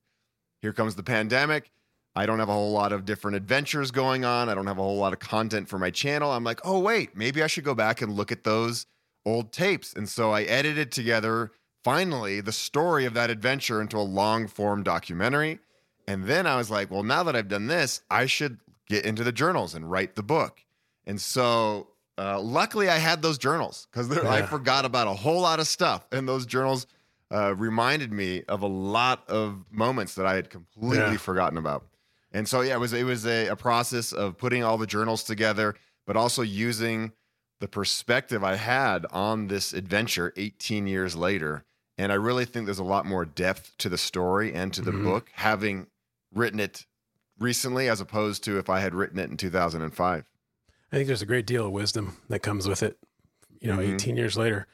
Here 0.62 0.74
comes 0.74 0.96
the 0.96 1.04
pandemic. 1.04 1.70
I 2.16 2.26
don't 2.26 2.40
have 2.40 2.50
a 2.50 2.54
whole 2.54 2.72
lot 2.72 2.94
of 2.94 3.04
different 3.06 3.36
adventures 3.36 3.92
going 3.92 4.24
on. 4.24 4.48
I 4.48 4.56
don't 4.56 4.68
have 4.68 4.78
a 4.78 4.82
whole 4.82 4.98
lot 4.98 5.12
of 5.14 5.20
content 5.20 5.68
for 5.68 5.78
my 5.78 5.90
channel. 5.90 6.32
I'm 6.32 6.44
like, 6.46 6.62
oh, 6.64 6.80
wait, 6.80 7.16
maybe 7.16 7.44
I 7.44 7.48
should 7.48 7.66
go 7.66 7.76
back 7.76 8.02
and 8.02 8.14
look 8.14 8.32
at 8.32 8.44
those 8.46 8.86
old 9.26 9.52
tapes. 9.52 9.94
And 9.94 10.08
so 10.08 10.32
I 10.32 10.44
edited 10.44 10.92
together 10.92 11.52
finally 11.84 12.40
the 12.42 12.52
story 12.54 13.06
of 13.06 13.14
that 13.16 13.30
adventure 13.30 13.82
into 13.82 13.98
a 13.98 14.00
long 14.00 14.48
form 14.48 14.82
documentary. 14.82 15.60
And 16.08 16.26
then 16.26 16.48
I 16.48 16.56
was 16.56 16.72
like, 16.72 16.90
well, 16.90 17.04
now 17.04 17.24
that 17.24 17.36
I've 17.36 17.48
done 17.50 17.68
this, 17.68 18.02
I 18.10 18.28
should 18.28 18.60
get 18.88 19.06
into 19.06 19.24
the 19.24 19.32
journals 19.32 19.76
and 19.76 19.90
write 19.92 20.16
the 20.16 20.24
book. 20.24 20.62
And 21.06 21.20
so 21.20 21.90
uh, 22.18 22.40
luckily 22.40 22.88
I 22.88 22.98
had 22.98 23.22
those 23.22 23.38
journals 23.38 23.88
because 23.92 24.16
I 24.18 24.44
forgot 24.44 24.86
about 24.86 25.08
a 25.08 25.14
whole 25.14 25.42
lot 25.42 25.60
of 25.60 25.68
stuff. 25.68 26.08
And 26.12 26.30
those 26.30 26.46
journals 26.46 26.88
uh, 27.32 27.56
reminded 27.56 28.14
me 28.14 28.44
of 28.48 28.62
a 28.62 28.68
lot 28.68 29.28
of 29.28 29.66
moments 29.72 30.16
that 30.16 30.26
I 30.26 30.36
had 30.36 30.50
completely 30.50 31.12
Yeah. 31.12 31.18
forgotten 31.18 31.58
about. 31.58 31.84
And 32.36 32.48
so 32.50 32.60
yeah, 32.62 32.76
it 32.76 32.80
was 32.80 32.92
it 32.92 33.06
was 33.06 33.26
a, 33.26 33.48
a 33.48 33.56
process 33.56 34.12
of 34.12 34.38
putting 34.38 34.62
all 34.62 34.78
the 34.78 34.86
journals 34.86 35.24
together, 35.24 35.74
but 36.06 36.18
also 36.18 36.42
using 36.42 37.14
the 37.62 37.68
perspective 37.70 38.44
I 38.44 38.56
had 38.56 39.06
on 39.12 39.48
this 39.48 39.72
adventure 39.74 40.34
18 40.36 40.86
years 40.86 41.16
later. 41.16 41.64
And 41.98 42.12
I 42.12 42.16
really 42.16 42.44
think 42.44 42.66
there's 42.66 42.78
a 42.80 42.84
lot 42.84 43.06
more 43.06 43.24
depth 43.24 43.74
to 43.78 43.88
the 43.88 43.98
story 43.98 44.54
and 44.54 44.74
to 44.74 44.82
the 44.82 44.92
Mhm. 44.92 45.04
book 45.06 45.30
having 45.36 45.88
written 46.34 46.60
it 46.60 46.86
recently 47.40 47.88
as 47.88 48.02
opposed 48.02 48.44
to 48.44 48.60
if 48.60 48.70
I 48.70 48.82
had 48.82 48.94
written 48.94 49.18
it 49.18 49.30
in 49.30 49.38
2005. 49.38 50.26
I 50.92 50.96
think 50.96 51.08
there's 51.08 51.22
a 51.22 51.26
great 51.26 51.48
deal 51.48 51.66
of 51.68 51.72
wisdom 51.72 52.18
that 52.28 52.40
comes 52.40 52.68
with 52.68 52.84
it. 52.84 52.98
You 53.62 53.70
know, 53.70 53.78
Mhm. 53.78 53.94
18 53.96 54.18
years 54.18 54.36
later, 54.38 54.68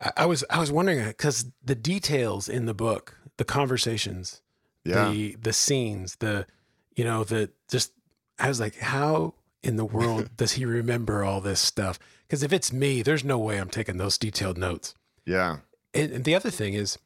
I, 0.00 0.12
I 0.18 0.26
was 0.26 0.44
I 0.48 0.60
was 0.60 0.70
wondering 0.70 1.04
because 1.04 1.46
the 1.64 1.74
details 1.74 2.48
in 2.48 2.66
the 2.66 2.74
book, 2.74 3.16
the 3.38 3.44
conversations, 3.44 4.40
Yeah. 4.84 5.10
the 5.10 5.34
the 5.34 5.52
scenes, 5.52 6.16
the 6.20 6.46
you 6.96 7.04
know 7.04 7.24
that 7.24 7.50
just 7.70 7.92
I 8.38 8.48
was 8.48 8.60
like, 8.60 8.76
how 8.78 9.34
in 9.62 9.76
the 9.76 9.84
world 9.84 10.30
does 10.36 10.52
he 10.52 10.64
remember 10.64 11.24
all 11.24 11.40
this 11.40 11.60
stuff? 11.60 11.98
Because 12.26 12.42
if 12.42 12.52
it's 12.52 12.72
me, 12.72 13.02
there's 13.02 13.24
no 13.24 13.38
way 13.38 13.58
I'm 13.58 13.68
taking 13.70 13.98
those 13.98 14.18
detailed 14.18 14.58
notes. 14.58 14.94
yeah. 15.26 15.58
And, 15.94 16.10
and 16.10 16.24
the 16.24 16.34
other 16.34 16.48
thing 16.48 16.72
is, 16.72 16.98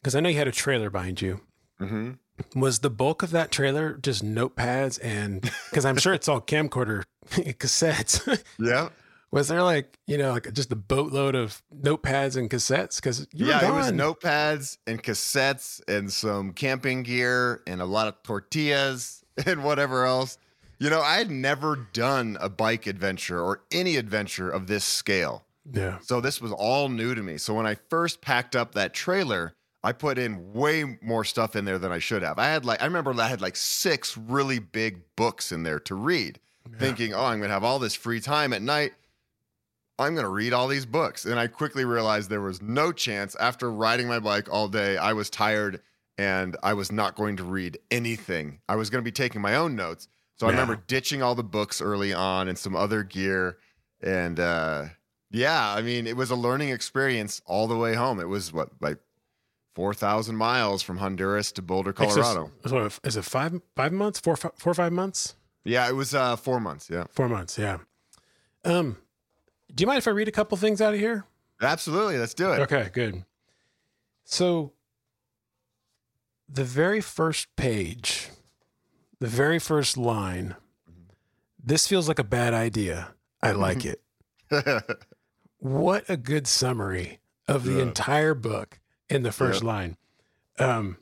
because 0.00 0.16
I 0.16 0.20
know 0.20 0.28
you 0.28 0.36
had 0.36 0.48
a 0.48 0.52
trailer 0.52 0.90
behind 0.90 1.22
you, 1.22 1.40
hmm 1.78 2.12
was 2.56 2.80
the 2.80 2.90
bulk 2.90 3.22
of 3.22 3.30
that 3.30 3.52
trailer 3.52 3.94
just 3.94 4.24
notepads 4.24 4.98
and 5.02 5.42
because 5.70 5.84
I'm 5.84 5.96
sure 5.96 6.12
it's 6.12 6.28
all 6.28 6.40
camcorder 6.40 7.04
cassettes. 7.30 8.42
Yeah. 8.58 8.88
Was 9.30 9.48
there 9.48 9.62
like 9.62 9.98
you 10.06 10.18
know 10.18 10.32
like 10.32 10.52
just 10.52 10.72
a 10.72 10.76
boatload 10.76 11.34
of 11.34 11.62
notepads 11.74 12.36
and 12.36 12.50
cassettes? 12.50 12.96
Because 12.96 13.26
yeah, 13.32 13.66
it 13.66 13.72
was 13.72 13.92
notepads 13.92 14.78
and 14.86 15.02
cassettes 15.02 15.80
and 15.88 16.12
some 16.12 16.52
camping 16.52 17.02
gear 17.02 17.62
and 17.66 17.80
a 17.80 17.86
lot 17.86 18.08
of 18.08 18.22
tortillas 18.22 19.21
and 19.46 19.64
whatever 19.64 20.04
else. 20.04 20.38
You 20.78 20.90
know, 20.90 21.00
I 21.00 21.18
had 21.18 21.30
never 21.30 21.76
done 21.92 22.36
a 22.40 22.48
bike 22.48 22.86
adventure 22.86 23.40
or 23.40 23.62
any 23.70 23.96
adventure 23.96 24.50
of 24.50 24.66
this 24.66 24.84
scale. 24.84 25.44
Yeah. 25.70 25.98
So 26.00 26.20
this 26.20 26.40
was 26.40 26.50
all 26.50 26.88
new 26.88 27.14
to 27.14 27.22
me. 27.22 27.38
So 27.38 27.54
when 27.54 27.66
I 27.66 27.76
first 27.88 28.20
packed 28.20 28.56
up 28.56 28.74
that 28.74 28.92
trailer, 28.92 29.54
I 29.84 29.92
put 29.92 30.18
in 30.18 30.52
way 30.52 30.98
more 31.00 31.24
stuff 31.24 31.56
in 31.56 31.64
there 31.64 31.78
than 31.78 31.92
I 31.92 31.98
should 31.98 32.22
have. 32.22 32.38
I 32.38 32.46
had 32.46 32.64
like 32.64 32.80
I 32.80 32.86
remember 32.86 33.14
I 33.20 33.28
had 33.28 33.40
like 33.40 33.56
six 33.56 34.16
really 34.16 34.58
big 34.58 35.02
books 35.16 35.52
in 35.52 35.62
there 35.62 35.80
to 35.80 35.94
read, 35.94 36.38
yeah. 36.70 36.78
thinking, 36.78 37.14
"Oh, 37.14 37.24
I'm 37.24 37.38
going 37.38 37.48
to 37.48 37.54
have 37.54 37.64
all 37.64 37.78
this 37.78 37.94
free 37.94 38.20
time 38.20 38.52
at 38.52 38.62
night. 38.62 38.92
I'm 39.98 40.14
going 40.14 40.24
to 40.24 40.30
read 40.30 40.52
all 40.52 40.68
these 40.68 40.86
books." 40.86 41.24
And 41.24 41.38
I 41.38 41.48
quickly 41.48 41.84
realized 41.84 42.30
there 42.30 42.40
was 42.40 42.62
no 42.62 42.92
chance 42.92 43.34
after 43.36 43.72
riding 43.72 44.06
my 44.06 44.20
bike 44.20 44.48
all 44.52 44.68
day. 44.68 44.96
I 44.96 45.14
was 45.14 45.30
tired 45.30 45.80
and 46.22 46.56
I 46.62 46.74
was 46.74 46.92
not 46.92 47.16
going 47.16 47.36
to 47.38 47.44
read 47.44 47.78
anything. 47.90 48.60
I 48.68 48.76
was 48.76 48.90
going 48.90 49.02
to 49.02 49.04
be 49.04 49.12
taking 49.12 49.40
my 49.40 49.56
own 49.56 49.74
notes. 49.74 50.06
So 50.36 50.46
yeah. 50.46 50.50
I 50.50 50.52
remember 50.52 50.82
ditching 50.86 51.20
all 51.20 51.34
the 51.34 51.42
books 51.42 51.82
early 51.82 52.12
on 52.12 52.46
and 52.46 52.56
some 52.56 52.76
other 52.76 53.02
gear 53.02 53.58
and 54.00 54.38
uh 54.38 54.84
yeah, 55.34 55.74
I 55.74 55.80
mean, 55.80 56.06
it 56.06 56.16
was 56.16 56.30
a 56.30 56.36
learning 56.36 56.68
experience 56.68 57.40
all 57.46 57.66
the 57.66 57.76
way 57.76 57.94
home. 57.94 58.20
It 58.20 58.28
was 58.28 58.52
what 58.52 58.68
like 58.80 58.98
4,000 59.74 60.36
miles 60.36 60.82
from 60.82 60.98
Honduras 60.98 61.50
to 61.52 61.62
Boulder, 61.62 61.94
Colorado. 61.94 62.50
So 62.66 62.90
is 63.02 63.16
it 63.16 63.24
five 63.24 63.60
five 63.74 63.92
months? 63.92 64.20
Four 64.20 64.36
four 64.36 64.52
or 64.64 64.74
five 64.74 64.92
months? 64.92 65.34
Yeah, 65.64 65.88
it 65.88 65.94
was 65.94 66.14
uh, 66.14 66.36
four 66.36 66.60
months. 66.60 66.90
Yeah, 66.90 67.04
four 67.10 67.28
months. 67.28 67.56
Yeah. 67.56 67.78
Um, 68.64 68.98
do 69.74 69.82
you 69.82 69.86
mind 69.86 69.98
if 69.98 70.06
I 70.06 70.10
read 70.10 70.28
a 70.28 70.32
couple 70.32 70.56
things 70.58 70.80
out 70.80 70.92
of 70.92 71.00
here? 71.00 71.24
Absolutely. 71.60 72.18
Let's 72.18 72.34
do 72.34 72.52
it. 72.52 72.60
Okay, 72.60 72.90
good. 72.92 73.24
So, 74.24 74.72
the 76.52 76.64
very 76.64 77.00
first 77.00 77.54
page, 77.56 78.28
the 79.18 79.26
very 79.26 79.58
first 79.58 79.96
line. 79.96 80.56
This 81.64 81.86
feels 81.86 82.08
like 82.08 82.18
a 82.18 82.24
bad 82.24 82.52
idea. 82.52 83.14
I 83.42 83.52
like 83.52 83.84
it. 83.84 84.02
what 85.58 86.04
a 86.08 86.16
good 86.16 86.46
summary 86.46 87.20
of 87.48 87.64
the 87.64 87.74
yeah. 87.74 87.82
entire 87.82 88.34
book 88.34 88.80
in 89.08 89.22
the 89.22 89.32
first 89.32 89.64
line. 89.64 89.96
Um, 90.58 90.98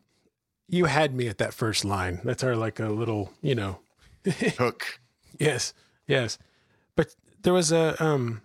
you 0.68 0.84
had 0.84 1.14
me 1.14 1.26
at 1.28 1.38
that 1.38 1.52
first 1.52 1.84
line. 1.84 2.20
That's 2.24 2.44
our 2.44 2.54
like 2.54 2.78
a 2.78 2.88
little, 2.88 3.32
you 3.42 3.54
know, 3.54 3.80
hook. 4.58 5.00
Yes, 5.38 5.74
yes. 6.06 6.38
But 6.94 7.14
there 7.42 7.52
was 7.52 7.72
a 7.72 8.02
um, 8.02 8.42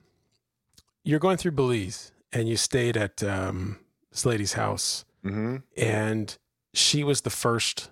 you're 1.03 1.19
going 1.19 1.37
through 1.37 1.51
Belize 1.51 2.11
and 2.33 2.49
you 2.49 2.57
stayed 2.57 2.97
at 2.97 3.21
um, 3.23 3.79
this 4.11 4.25
lady's 4.25 4.53
house, 4.53 5.05
mm-hmm. 5.23 5.57
and 5.77 6.37
she 6.75 7.03
was 7.03 7.21
the 7.21 7.29
first 7.29 7.89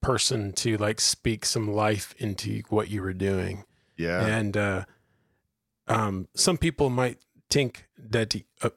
person 0.00 0.52
to 0.52 0.76
like 0.76 1.00
speak 1.00 1.44
some 1.44 1.72
life 1.72 2.14
into 2.18 2.62
what 2.68 2.90
you 2.90 3.02
were 3.02 3.12
doing. 3.12 3.64
Yeah, 3.96 4.24
and 4.24 4.56
uh, 4.56 4.84
um, 5.88 6.28
some 6.34 6.58
people 6.58 6.90
might 6.90 7.18
think 7.50 7.86
that 7.98 8.34
uh, 8.62 8.70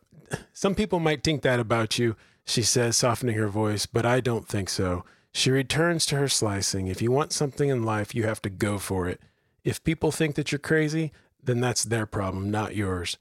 some 0.54 0.76
people 0.76 1.00
might 1.00 1.24
think 1.24 1.42
that 1.44 1.60
about 1.60 2.00
you 2.00 2.16
she 2.46 2.64
says, 2.64 2.98
softening 2.98 3.36
her 3.36 3.48
voice, 3.48 3.86
but 3.86 4.06
I 4.06 4.20
don't 4.20 4.48
think 4.48 4.70
so. 4.70 5.06
She 5.32 5.52
returns 5.52 6.06
to 6.08 6.18
her 6.18 6.28
slicing. 6.28 6.88
If 6.88 7.02
you 7.02 7.12
want 7.12 7.32
something 7.32 7.70
in 7.70 7.84
life, 7.84 8.14
you 8.14 8.24
have 8.24 8.42
to 8.42 8.50
go 8.50 8.78
for 8.78 9.08
it. 9.08 9.22
If 9.64 9.84
people 9.84 10.12
think 10.12 10.36
that 10.36 10.52
you're 10.52 10.60
crazy, 10.60 11.12
then 11.42 11.62
that's 11.62 11.84
their 11.84 12.06
problem, 12.06 12.52
not 12.52 12.76
yours. 12.76 13.18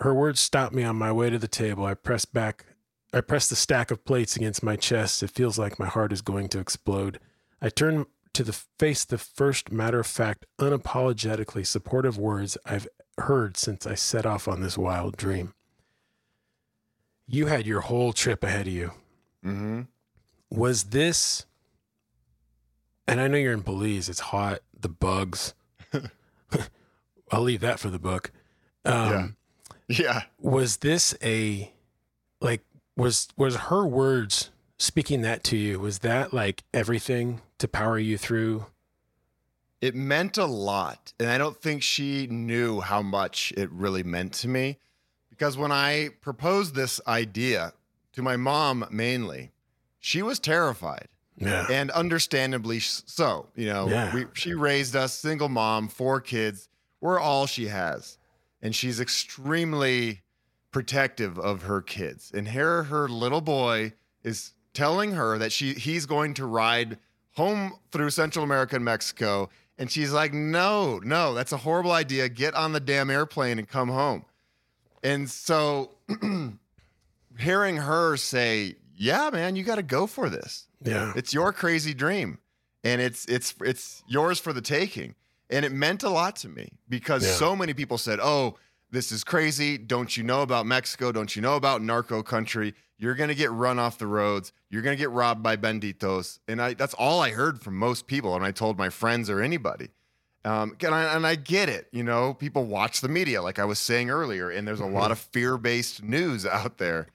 Her 0.00 0.12
words 0.12 0.40
stop 0.40 0.72
me 0.72 0.82
on 0.82 0.96
my 0.96 1.12
way 1.12 1.30
to 1.30 1.38
the 1.38 1.48
table. 1.48 1.84
I 1.84 1.94
press 1.94 2.24
back. 2.24 2.66
I 3.12 3.20
press 3.20 3.48
the 3.48 3.56
stack 3.56 3.90
of 3.90 4.04
plates 4.04 4.36
against 4.36 4.62
my 4.62 4.76
chest. 4.76 5.22
It 5.22 5.30
feels 5.30 5.58
like 5.58 5.78
my 5.78 5.86
heart 5.86 6.12
is 6.12 6.22
going 6.22 6.48
to 6.50 6.58
explode. 6.58 7.18
I 7.62 7.68
turn 7.68 8.06
to 8.34 8.42
the 8.42 8.52
face 8.52 9.04
the 9.04 9.18
first 9.18 9.72
matter 9.72 10.00
of 10.00 10.06
fact, 10.06 10.44
unapologetically 10.58 11.66
supportive 11.66 12.18
words 12.18 12.58
I've 12.66 12.88
heard 13.18 13.56
since 13.56 13.86
I 13.86 13.94
set 13.94 14.26
off 14.26 14.46
on 14.46 14.60
this 14.60 14.76
wild 14.76 15.16
dream 15.16 15.54
you 17.26 17.46
had 17.46 17.66
your 17.66 17.80
whole 17.80 18.12
trip 18.12 18.44
ahead 18.44 18.66
of 18.66 18.72
you. 18.72 18.92
Mm-hmm. 19.44 19.82
Was 20.50 20.84
this, 20.84 21.46
and 23.06 23.20
I 23.20 23.28
know 23.28 23.36
you're 23.36 23.52
in 23.52 23.60
Belize, 23.60 24.08
it's 24.08 24.20
hot, 24.20 24.60
the 24.78 24.88
bugs. 24.88 25.54
I'll 27.32 27.42
leave 27.42 27.60
that 27.60 27.80
for 27.80 27.90
the 27.90 27.98
book. 27.98 28.30
Um, 28.84 29.36
yeah. 29.88 29.98
yeah. 30.02 30.22
Was 30.40 30.78
this 30.78 31.14
a, 31.22 31.72
like, 32.40 32.64
was, 32.96 33.28
was 33.36 33.56
her 33.56 33.86
words 33.86 34.50
speaking 34.78 35.22
that 35.22 35.44
to 35.44 35.56
you? 35.56 35.78
Was 35.78 36.00
that 36.00 36.32
like 36.32 36.64
everything 36.72 37.40
to 37.58 37.68
power 37.68 37.98
you 37.98 38.18
through? 38.18 38.66
It 39.80 39.94
meant 39.94 40.38
a 40.38 40.46
lot. 40.46 41.12
And 41.20 41.28
I 41.28 41.38
don't 41.38 41.60
think 41.60 41.82
she 41.82 42.26
knew 42.26 42.80
how 42.80 43.02
much 43.02 43.52
it 43.56 43.70
really 43.70 44.02
meant 44.02 44.32
to 44.34 44.48
me. 44.48 44.78
Because 45.30 45.58
when 45.58 45.70
I 45.70 46.10
proposed 46.22 46.74
this 46.74 47.00
idea 47.06 47.74
to 48.14 48.22
my 48.22 48.36
mom 48.36 48.86
mainly, 48.90 49.52
she 49.98 50.22
was 50.22 50.38
terrified. 50.38 51.08
Yeah. 51.36 51.66
And 51.70 51.90
understandably 51.90 52.80
so. 52.80 53.48
You 53.54 53.66
know, 53.66 53.88
yeah. 53.88 54.14
we, 54.14 54.24
she 54.32 54.54
raised 54.54 54.96
us, 54.96 55.12
single 55.12 55.50
mom, 55.50 55.88
four 55.88 56.22
kids. 56.22 56.70
We're 57.02 57.20
all 57.20 57.46
she 57.46 57.66
has. 57.66 58.16
And 58.62 58.74
she's 58.74 59.00
extremely 59.00 60.22
protective 60.76 61.38
of 61.38 61.62
her 61.62 61.80
kids. 61.80 62.30
And 62.34 62.48
here 62.48 62.82
her 62.82 63.08
little 63.08 63.40
boy 63.40 63.94
is 64.22 64.52
telling 64.74 65.12
her 65.12 65.38
that 65.38 65.50
she 65.50 65.72
he's 65.72 66.04
going 66.04 66.34
to 66.34 66.44
ride 66.44 66.98
home 67.32 67.78
through 67.92 68.10
Central 68.10 68.44
America 68.44 68.76
and 68.76 68.84
Mexico. 68.84 69.48
And 69.78 69.90
she's 69.90 70.12
like, 70.12 70.34
no, 70.34 70.98
no, 70.98 71.32
that's 71.32 71.52
a 71.52 71.56
horrible 71.56 71.92
idea. 71.92 72.28
Get 72.28 72.54
on 72.54 72.74
the 72.74 72.80
damn 72.80 73.08
airplane 73.08 73.58
and 73.58 73.66
come 73.66 73.88
home. 73.88 74.26
And 75.02 75.30
so 75.30 75.92
hearing 77.38 77.78
her 77.78 78.18
say, 78.18 78.74
"Yeah, 78.94 79.30
man, 79.32 79.56
you 79.56 79.64
got 79.64 79.76
to 79.76 79.82
go 79.82 80.06
for 80.06 80.28
this. 80.28 80.66
Yeah. 80.84 81.14
It's 81.16 81.32
your 81.32 81.54
crazy 81.54 81.94
dream 81.94 82.38
and 82.84 83.00
it's 83.00 83.24
it's 83.26 83.54
it's 83.62 84.04
yours 84.06 84.38
for 84.38 84.52
the 84.52 84.60
taking." 84.60 85.14
And 85.48 85.64
it 85.64 85.72
meant 85.72 86.02
a 86.02 86.10
lot 86.10 86.36
to 86.36 86.50
me 86.50 86.72
because 86.86 87.24
yeah. 87.24 87.32
so 87.32 87.56
many 87.56 87.72
people 87.72 87.96
said, 87.96 88.18
"Oh, 88.20 88.58
this 88.90 89.12
is 89.12 89.24
crazy. 89.24 89.78
Don't 89.78 90.16
you 90.16 90.22
know 90.22 90.42
about 90.42 90.66
Mexico? 90.66 91.12
Don't 91.12 91.34
you 91.34 91.42
know 91.42 91.56
about 91.56 91.82
narco 91.82 92.22
country? 92.22 92.74
You're 92.98 93.14
going 93.14 93.28
to 93.28 93.34
get 93.34 93.50
run 93.50 93.78
off 93.78 93.98
the 93.98 94.06
roads. 94.06 94.52
You're 94.70 94.82
going 94.82 94.96
to 94.96 95.00
get 95.00 95.10
robbed 95.10 95.42
by 95.42 95.56
benditos. 95.56 96.38
And 96.48 96.62
I 96.62 96.74
that's 96.74 96.94
all 96.94 97.20
I 97.20 97.30
heard 97.30 97.60
from 97.60 97.76
most 97.76 98.06
people 98.06 98.34
and 98.34 98.44
I 98.44 98.52
told 98.52 98.78
my 98.78 98.88
friends 98.88 99.28
or 99.28 99.40
anybody. 99.40 99.90
Um, 100.44 100.76
and, 100.80 100.94
I, 100.94 101.16
and 101.16 101.26
I 101.26 101.34
get 101.34 101.68
it. 101.68 101.88
You 101.90 102.04
know, 102.04 102.32
people 102.32 102.64
watch 102.64 103.00
the 103.00 103.08
media, 103.08 103.42
like 103.42 103.58
I 103.58 103.64
was 103.64 103.80
saying 103.80 104.10
earlier, 104.10 104.48
and 104.48 104.66
there's 104.66 104.80
a 104.80 104.86
lot 104.86 105.10
of 105.10 105.18
fear 105.18 105.58
based 105.58 106.04
news 106.04 106.46
out 106.46 106.78
there. 106.78 107.08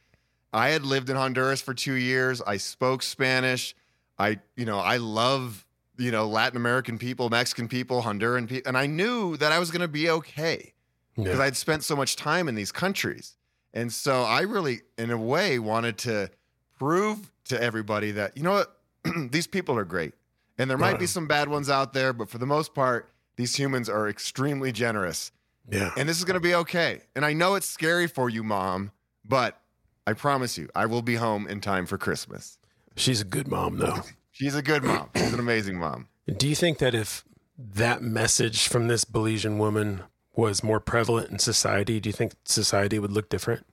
I 0.51 0.69
had 0.69 0.84
lived 0.84 1.10
in 1.10 1.15
Honduras 1.15 1.62
for 1.62 1.73
two 1.73 1.93
years. 1.93 2.41
I 2.41 2.57
spoke 2.57 3.01
Spanish. 3.01 3.73
I, 4.19 4.39
you 4.57 4.65
know, 4.65 4.79
I 4.79 4.97
love, 4.97 5.65
you 5.97 6.12
know, 6.12 6.27
Latin 6.27 6.57
American 6.57 6.97
people, 6.97 7.29
Mexican 7.29 7.69
people, 7.69 8.01
Honduran 8.01 8.49
people. 8.49 8.67
And 8.67 8.77
I 8.77 8.86
knew 8.86 9.38
that 9.38 9.53
I 9.53 9.60
was 9.60 9.71
going 9.71 9.81
to 9.81 9.88
be 9.88 10.10
okay 10.10 10.73
because 11.15 11.38
yeah. 11.38 11.43
I'd 11.43 11.58
spent 11.58 11.84
so 11.84 11.95
much 11.95 12.15
time 12.15 12.47
in 12.47 12.56
these 12.56 12.71
countries. 12.71 13.36
And 13.74 13.91
so 13.91 14.24
I 14.24 14.41
really, 14.41 14.82
in 14.97 15.12
a 15.12 15.17
way, 15.17 15.60
wanted 15.60 15.97
to 16.00 16.30
prove 16.78 17.32
to 17.45 17.62
everybody 17.62 18.12
that, 18.12 18.36
you 18.36 18.43
know 18.43 18.52
what, 18.52 18.78
these 19.32 19.47
people 19.47 19.78
are 19.78 19.86
great. 19.86 20.13
And 20.58 20.69
there 20.69 20.78
might 20.78 21.00
be 21.00 21.08
some 21.08 21.28
bad 21.28 21.47
ones 21.47 21.69
out 21.69 21.93
there, 21.93 22.13
but 22.13 22.30
for 22.30 22.38
the 22.38 22.45
most 22.45 22.76
part, 22.76 23.10
these 23.36 23.56
humans 23.56 23.89
are 23.89 24.08
extremely 24.08 24.71
generous. 24.71 25.32
Yeah. 25.69 25.91
And 25.97 26.08
this 26.08 26.17
is 26.19 26.26
going 26.26 26.36
to 26.36 26.41
be 26.41 26.54
okay. 26.54 27.02
And 27.15 27.26
I 27.26 27.34
know 27.34 27.56
it's 27.56 27.67
scary 27.67 28.08
for 28.08 28.30
you, 28.30 28.43
mom, 28.43 28.91
but 29.26 29.60
I 30.06 30.13
promise 30.13 30.58
you, 30.58 30.69
I 30.76 30.86
will 30.86 31.02
be 31.02 31.15
home 31.15 31.47
in 31.47 31.62
time 31.62 31.86
for 31.86 31.97
Christmas. 31.97 32.58
She's 32.95 33.21
a 33.21 33.26
good 33.26 33.47
mom, 33.47 33.78
though. 33.78 34.02
She's 34.32 34.56
a 34.56 34.62
good 34.62 34.84
mom. 34.84 35.10
She's 35.15 35.34
an 35.34 35.39
amazing 35.39 35.78
mom. 35.78 36.08
Do 36.38 36.47
you 36.47 36.56
think 36.56 36.80
that 36.80 36.93
if 36.93 37.24
that 37.58 38.02
message 38.02 38.67
from 38.67 38.88
this 38.88 39.06
Belizean 39.06 39.58
woman 39.58 40.04
was 40.36 40.63
more 40.63 40.80
prevalent 40.80 41.30
in 41.30 41.39
society, 41.39 42.00
do 42.00 42.10
you 42.10 42.13
think 42.13 42.34
society 42.44 43.00
would 43.00 43.12
look 43.12 43.30
different? 43.30 43.65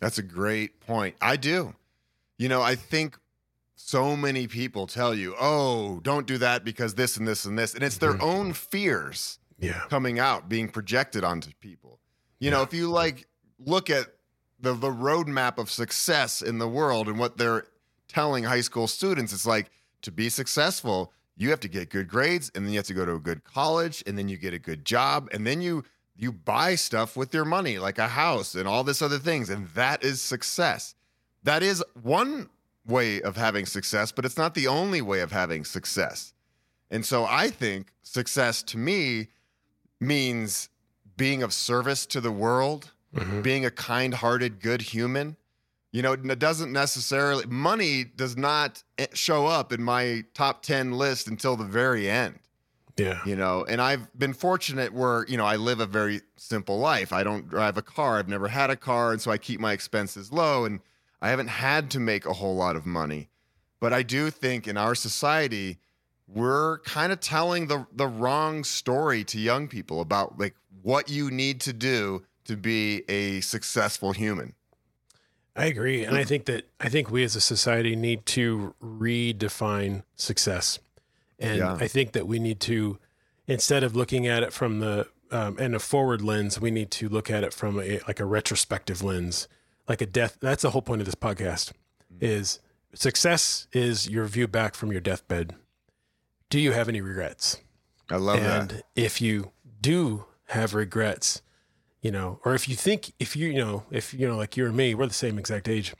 That's 0.00 0.18
a 0.18 0.22
great 0.22 0.80
point. 0.80 1.16
I 1.20 1.36
do. 1.36 1.74
You 2.36 2.48
know, 2.48 2.62
I 2.62 2.76
think 2.76 3.18
so 3.74 4.16
many 4.16 4.46
people 4.46 4.86
tell 4.86 5.14
you, 5.14 5.34
"Oh, 5.40 6.00
don't 6.00 6.26
do 6.26 6.38
that 6.38 6.64
because 6.64 6.94
this 6.94 7.16
and 7.16 7.26
this 7.26 7.44
and 7.44 7.58
this," 7.58 7.74
and 7.74 7.82
it's 7.82 7.98
their 7.98 8.12
mm-hmm. 8.12 8.22
own 8.22 8.52
fears 8.52 9.38
yeah. 9.58 9.82
coming 9.88 10.18
out, 10.18 10.48
being 10.48 10.68
projected 10.68 11.24
onto 11.24 11.50
people. 11.60 11.98
You 12.38 12.50
yeah. 12.50 12.56
know, 12.56 12.62
if 12.62 12.72
you 12.72 12.88
like 12.88 13.26
look 13.58 13.90
at 13.90 14.06
the 14.60 14.74
the 14.74 14.90
roadmap 14.90 15.58
of 15.58 15.70
success 15.70 16.42
in 16.42 16.58
the 16.58 16.68
world 16.68 17.08
and 17.08 17.18
what 17.18 17.38
they're 17.38 17.66
telling 18.06 18.44
high 18.44 18.60
school 18.60 18.86
students, 18.86 19.32
it's 19.32 19.46
like 19.46 19.70
to 20.02 20.12
be 20.12 20.28
successful, 20.28 21.12
you 21.38 21.50
have 21.50 21.60
to 21.60 21.68
get 21.68 21.88
good 21.88 22.08
grades, 22.08 22.50
and 22.54 22.64
then 22.64 22.72
you 22.72 22.78
have 22.78 22.86
to 22.86 22.94
go 22.94 23.06
to 23.06 23.14
a 23.14 23.18
good 23.20 23.44
college, 23.44 24.02
and 24.06 24.18
then 24.18 24.28
you 24.28 24.36
get 24.36 24.52
a 24.52 24.58
good 24.58 24.84
job, 24.84 25.28
and 25.32 25.46
then 25.46 25.62
you 25.62 25.84
you 26.20 26.32
buy 26.32 26.74
stuff 26.74 27.16
with 27.16 27.32
your 27.32 27.44
money, 27.44 27.78
like 27.78 27.96
a 27.96 28.08
house 28.08 28.56
and 28.56 28.66
all 28.66 28.82
this 28.82 29.00
other 29.00 29.20
things, 29.20 29.48
and 29.48 29.68
that 29.68 30.02
is 30.02 30.20
success. 30.20 30.96
That 31.44 31.62
is 31.62 31.82
one 32.02 32.50
way 32.84 33.22
of 33.22 33.36
having 33.36 33.66
success, 33.66 34.10
but 34.10 34.24
it's 34.24 34.36
not 34.36 34.56
the 34.56 34.66
only 34.66 35.00
way 35.00 35.20
of 35.20 35.30
having 35.30 35.64
success. 35.64 36.34
And 36.90 37.06
so 37.06 37.24
I 37.24 37.50
think 37.50 37.92
success 38.02 38.64
to 38.64 38.78
me 38.78 39.28
means 40.00 40.68
being 41.16 41.42
of 41.44 41.52
service 41.52 42.04
to 42.06 42.20
the 42.20 42.32
world, 42.32 42.90
Mhm. 43.14 43.42
being 43.44 43.64
a 43.64 43.70
kind 43.70 44.14
hearted, 44.14 44.60
good 44.60 44.82
human. 44.82 45.36
You 45.92 46.02
know, 46.02 46.12
it 46.12 46.38
doesn't 46.38 46.72
necessarily, 46.72 47.46
money 47.46 48.04
does 48.04 48.36
not 48.36 48.82
eh, 48.98 49.06
show 49.14 49.46
up 49.46 49.72
in 49.72 49.82
my 49.82 50.24
top 50.34 50.62
10 50.62 50.92
list 50.92 51.28
until 51.28 51.56
the 51.56 51.64
very 51.64 52.08
end. 52.08 52.38
Yeah. 52.98 53.20
you 53.24 53.36
know 53.36 53.64
and 53.68 53.80
i've 53.80 54.12
been 54.18 54.32
fortunate 54.32 54.92
where 54.92 55.24
you 55.28 55.36
know 55.36 55.44
i 55.44 55.54
live 55.54 55.78
a 55.78 55.86
very 55.86 56.20
simple 56.36 56.80
life. 56.80 57.12
I 57.12 57.22
don't 57.22 57.48
drive 57.48 57.76
a 57.76 57.82
car. 57.82 58.18
I've 58.18 58.26
never 58.26 58.48
had 58.48 58.70
a 58.70 58.76
car 58.76 59.12
and 59.12 59.22
so 59.22 59.30
i 59.30 59.38
keep 59.38 59.60
my 59.60 59.72
expenses 59.72 60.32
low 60.32 60.64
and 60.64 60.80
i 61.22 61.28
haven't 61.28 61.46
had 61.46 61.92
to 61.92 62.00
make 62.00 62.26
a 62.26 62.32
whole 62.32 62.56
lot 62.56 62.74
of 62.74 62.84
money. 62.86 63.28
But 63.78 63.92
i 63.92 64.02
do 64.02 64.30
think 64.30 64.66
in 64.66 64.76
our 64.76 64.96
society 64.96 65.78
we're 66.26 66.80
kind 66.80 67.12
of 67.12 67.20
telling 67.20 67.68
the 67.68 67.86
the 67.92 68.08
wrong 68.08 68.64
story 68.64 69.22
to 69.24 69.38
young 69.38 69.68
people 69.68 70.00
about 70.00 70.36
like 70.36 70.56
what 70.82 71.08
you 71.08 71.30
need 71.30 71.60
to 71.60 71.72
do 71.72 72.24
to 72.46 72.56
be 72.56 73.04
a 73.08 73.40
successful 73.42 74.12
human 74.12 74.54
I 75.58 75.66
agree. 75.66 76.04
And 76.04 76.16
I 76.16 76.24
think 76.24 76.44
that 76.46 76.68
I 76.80 76.88
think 76.88 77.10
we 77.10 77.24
as 77.24 77.36
a 77.36 77.40
society 77.40 77.96
need 77.96 78.24
to 78.26 78.74
redefine 78.82 80.02
success. 80.16 80.78
And 81.38 81.58
Yeah. 81.58 81.74
I 81.74 81.88
think 81.88 82.12
that 82.12 82.26
we 82.26 82.38
need 82.38 82.60
to, 82.60 82.98
instead 83.46 83.82
of 83.84 83.94
looking 83.94 84.26
at 84.26 84.42
it 84.42 84.52
from 84.52 84.80
the, 84.80 85.08
um, 85.30 85.58
in 85.58 85.74
a 85.74 85.78
forward 85.78 86.22
lens, 86.22 86.60
we 86.60 86.70
need 86.70 86.90
to 86.92 87.08
look 87.08 87.30
at 87.30 87.44
it 87.44 87.52
from 87.52 87.78
a, 87.80 88.00
like 88.08 88.20
a 88.20 88.24
retrospective 88.24 89.02
lens, 89.02 89.46
like 89.88 90.00
a 90.00 90.06
death. 90.06 90.38
That's 90.40 90.62
the 90.62 90.70
whole 90.70 90.82
point 90.82 91.00
of 91.00 91.06
this 91.06 91.14
podcast 91.14 91.72
is 92.20 92.60
success 92.94 93.66
is 93.72 94.08
your 94.08 94.24
view 94.26 94.48
back 94.48 94.74
from 94.74 94.90
your 94.90 95.00
deathbed. 95.00 95.54
Do 96.50 96.58
you 96.58 96.72
have 96.72 96.88
any 96.88 97.00
regrets? 97.00 97.58
i 98.10 98.16
love 98.16 98.36
and 98.38 98.46
that 98.46 98.72
And 98.72 98.82
if 98.96 99.20
you 99.20 99.52
do 99.82 100.24
have 100.46 100.74
regrets, 100.74 101.42
you 102.00 102.10
know, 102.10 102.40
or 102.44 102.54
if 102.54 102.68
you 102.68 102.76
think 102.76 103.12
if 103.18 103.34
you 103.36 103.48
you 103.48 103.58
know 103.58 103.84
if 103.90 104.14
you 104.14 104.26
know 104.28 104.36
like 104.36 104.56
you 104.56 104.66
and 104.66 104.76
me, 104.76 104.94
we're 104.94 105.06
the 105.06 105.14
same 105.14 105.38
exact 105.38 105.68
age. 105.68 105.94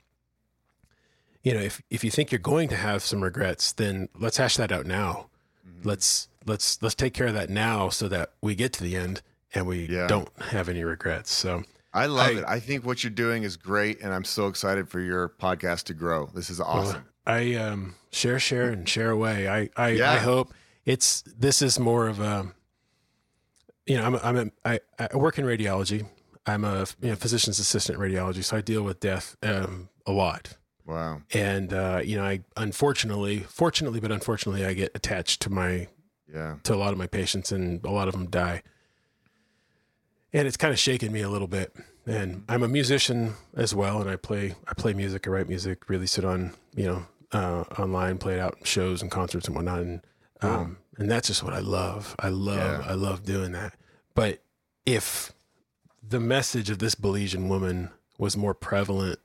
You 1.43 1.53
know, 1.53 1.61
if 1.61 1.81
if 1.89 2.03
you 2.03 2.11
think 2.11 2.31
you're 2.31 2.39
going 2.39 2.69
to 2.69 2.75
have 2.75 3.01
some 3.01 3.23
regrets, 3.23 3.71
then 3.71 4.09
let's 4.17 4.37
hash 4.37 4.57
that 4.57 4.71
out 4.71 4.85
now. 4.85 5.27
Mm-hmm. 5.67 5.87
Let's 5.87 6.27
let's 6.45 6.81
let's 6.81 6.95
take 6.95 7.13
care 7.13 7.27
of 7.27 7.33
that 7.33 7.49
now 7.49 7.89
so 7.89 8.07
that 8.09 8.31
we 8.41 8.55
get 8.55 8.73
to 8.73 8.83
the 8.83 8.95
end 8.95 9.21
and 9.53 9.65
we 9.65 9.87
Yeah. 9.87 10.07
don't 10.07 10.29
have 10.41 10.69
any 10.69 10.83
regrets. 10.83 11.31
So 11.31 11.63
i 11.91 12.05
love 12.05 12.27
I- 12.27 12.31
it 12.39 12.45
i 12.47 12.59
think 12.59 12.85
what 12.85 13.03
you're 13.03 13.09
doing 13.09 13.41
is 13.41 13.57
great 13.57 13.99
and 14.01 14.13
i'm 14.13 14.23
so 14.23 14.45
excited 14.45 14.87
for 14.87 14.99
your 14.99 15.27
podcast 15.27 15.85
to 15.85 15.95
grow 15.95 16.29
this 16.35 16.51
is 16.51 16.61
awesome 16.61 17.03
I 17.25 17.55
um 17.55 17.95
share 18.11 18.37
share 18.37 18.69
and 18.69 18.87
share 18.87 19.09
away. 19.09 19.47
I 19.49 19.69
I, 19.75 19.89
Yeah. 19.89 20.11
I 20.11 20.17
hope 20.17 20.53
it's 20.85 21.23
this 21.23 21.63
is 21.63 21.79
more 21.79 22.07
of 22.07 22.19
a 22.19 22.53
you 23.85 23.97
know 23.97 24.03
I'm 24.03 24.15
a, 24.15 24.19
I'm 24.23 24.37
a, 24.37 24.51
I, 24.65 24.79
I 25.11 25.17
work 25.17 25.37
in 25.37 25.45
radiology. 25.45 26.07
I'm 26.45 26.63
a 26.63 26.85
you 27.01 27.09
know, 27.09 27.15
physician's 27.15 27.59
assistant 27.59 27.99
radiology, 27.99 28.43
so 28.43 28.57
I 28.57 28.61
deal 28.61 28.81
with 28.81 28.99
death 28.99 29.37
um, 29.43 29.89
a 30.05 30.11
lot. 30.11 30.57
wow 30.85 31.21
And 31.33 31.73
uh, 31.73 32.01
you 32.03 32.15
know, 32.17 32.23
I 32.23 32.41
unfortunately, 32.57 33.39
fortunately, 33.39 33.99
but 33.99 34.11
unfortunately, 34.11 34.65
I 34.65 34.73
get 34.73 34.91
attached 34.95 35.41
to 35.43 35.49
my 35.49 35.87
yeah 36.31 36.55
to 36.63 36.73
a 36.73 36.77
lot 36.77 36.91
of 36.91 36.97
my 36.97 37.07
patients, 37.07 37.51
and 37.51 37.83
a 37.85 37.91
lot 37.91 38.07
of 38.07 38.13
them 38.13 38.29
die. 38.29 38.63
And 40.31 40.47
it's 40.47 40.57
kind 40.57 40.71
of 40.71 40.79
shaken 40.79 41.11
me 41.11 41.21
a 41.21 41.29
little 41.29 41.47
bit. 41.47 41.75
And 42.05 42.43
I'm 42.47 42.63
a 42.63 42.67
musician 42.67 43.33
as 43.55 43.75
well, 43.75 44.01
and 44.01 44.09
I 44.09 44.15
play 44.15 44.55
I 44.67 44.73
play 44.73 44.93
music, 44.93 45.27
I 45.27 45.31
write 45.31 45.49
music, 45.49 45.89
release 45.89 46.17
it 46.17 46.25
on 46.25 46.53
you 46.75 46.85
know 46.85 47.05
uh, 47.31 47.63
online, 47.77 48.17
play 48.17 48.35
it 48.35 48.39
out 48.39 48.55
in 48.59 48.63
shows 48.63 49.01
and 49.01 49.11
concerts 49.11 49.47
and 49.47 49.55
whatnot, 49.55 49.79
and 49.79 50.01
um, 50.41 50.77
and 50.99 51.09
that's 51.09 51.27
just 51.27 51.41
what 51.43 51.53
I 51.53 51.59
love. 51.59 52.15
I 52.19 52.29
love 52.29 52.81
Yeah. 52.85 52.87
I 52.91 52.93
love 52.93 53.23
doing 53.23 53.51
that. 53.53 53.73
But 54.13 54.43
if 54.85 55.33
the 56.07 56.19
message 56.19 56.69
of 56.69 56.79
this 56.79 56.93
Belizean 56.95 57.47
woman 57.47 57.89
was 58.17 58.35
more 58.37 58.53
prevalent, 58.53 59.19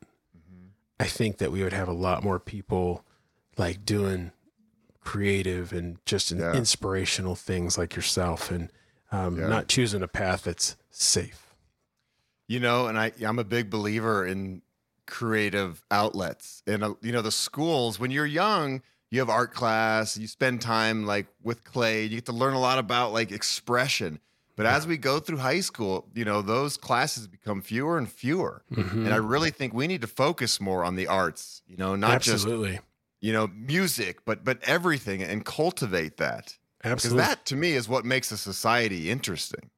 I 1.00 1.04
think 1.06 1.38
that 1.38 1.50
we 1.52 1.62
would 1.62 1.72
have 1.72 1.88
a 1.88 1.92
lot 1.92 2.22
more 2.22 2.38
people 2.38 3.04
like 3.58 3.84
doing 3.84 4.30
creative 5.00 5.72
and 5.72 5.98
just 6.06 6.30
Yeah. 6.30 6.54
inspirational 6.54 7.34
things 7.34 7.76
like 7.76 7.94
yourself 7.96 8.50
and 8.50 8.70
um, 9.12 9.38
Yeah. 9.38 9.48
not 9.48 9.68
choosing 9.68 10.02
a 10.02 10.08
path 10.08 10.44
that's 10.44 10.76
safe. 10.90 11.54
You 12.48 12.60
know, 12.60 12.86
and 12.86 12.98
I 12.98 13.12
I'm 13.26 13.38
a 13.38 13.44
big 13.44 13.70
believer 13.70 14.24
in 14.26 14.62
creative 15.06 15.82
outlets. 15.90 16.62
And 16.66 16.82
uh, 16.84 16.94
you 17.00 17.12
know, 17.12 17.22
the 17.22 17.30
schools 17.32 17.98
when 17.98 18.10
you're 18.10 18.26
young, 18.26 18.82
you 19.10 19.18
have 19.20 19.28
art 19.30 19.52
class, 19.54 20.16
you 20.16 20.26
spend 20.26 20.60
time 20.60 21.06
like 21.06 21.26
with 21.42 21.64
clay, 21.64 22.02
you 22.04 22.16
get 22.16 22.26
to 22.26 22.32
learn 22.32 22.54
a 22.54 22.60
lot 22.60 22.78
about 22.78 23.12
like 23.12 23.30
expression. 23.32 24.18
But 24.56 24.66
as 24.66 24.86
we 24.86 24.96
go 24.96 25.18
through 25.18 25.38
high 25.38 25.60
school, 25.60 26.06
you 26.14 26.24
know, 26.24 26.40
those 26.40 26.76
classes 26.76 27.26
become 27.26 27.60
fewer 27.60 27.98
and 27.98 28.08
fewer. 28.10 28.62
Mhm. 28.72 29.04
And 29.04 29.12
I 29.12 29.16
really 29.16 29.50
think 29.50 29.74
we 29.74 29.86
need 29.88 30.00
to 30.02 30.06
focus 30.06 30.60
more 30.60 30.84
on 30.84 30.94
the 30.94 31.08
arts, 31.08 31.62
you 31.66 31.76
know, 31.76 31.96
not 31.96 32.22
just, 32.22 32.44
Absolutely. 32.44 32.78
you 33.20 33.32
know, 33.32 33.48
music, 33.48 34.24
but 34.24 34.44
but 34.44 34.58
everything 34.62 35.22
and 35.22 35.44
cultivate 35.44 36.18
that. 36.18 36.56
Because 36.78 36.92
Absolutely. 37.06 37.22
that 37.22 37.44
to 37.46 37.56
me 37.56 37.72
is 37.72 37.88
what 37.88 38.04
makes 38.04 38.30
a 38.30 38.36
society 38.36 39.10
interesting. 39.10 39.70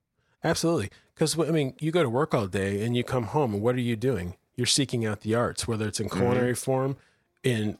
Absolutely. 0.44 0.90
Because, 1.14 1.38
I 1.38 1.50
mean, 1.50 1.74
you 1.80 1.90
go 1.90 2.02
to 2.02 2.10
work 2.10 2.34
all 2.34 2.46
day 2.46 2.84
and 2.84 2.94
you 2.96 3.02
come 3.02 3.24
home, 3.24 3.54
and 3.54 3.62
what 3.62 3.74
are 3.76 3.80
you 3.80 3.96
doing? 3.96 4.34
You're 4.56 4.66
seeking 4.66 5.06
out 5.06 5.20
the 5.22 5.34
arts, 5.34 5.66
whether 5.66 5.86
it's 5.88 6.00
in 6.00 6.08
Mm-hmm. 6.08 6.18
culinary 6.18 6.54
form, 6.54 6.96
in, 7.42 7.78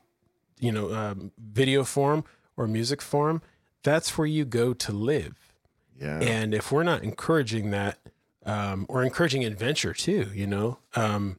you 0.59 0.73
know, 0.73 0.95
um, 0.95 1.33
video 1.38 1.85
form, 1.85 2.25
or 2.57 2.66
music 2.66 3.03
form. 3.03 3.42
That's 3.83 4.16
where 4.16 4.27
you 4.27 4.45
go 4.45 4.73
to 4.75 4.92
live. 4.92 5.35
Yeah. 6.01 6.19
And 6.21 6.55
if 6.55 6.73
we're 6.73 6.83
not 6.83 7.03
encouraging 7.03 7.71
that, 7.71 7.99
um, 8.45 8.87
or 8.88 9.03
encouraging 9.03 9.45
adventure 9.45 9.92
too, 9.92 10.31
you 10.35 10.47
know, 10.47 10.79
um, 10.95 11.38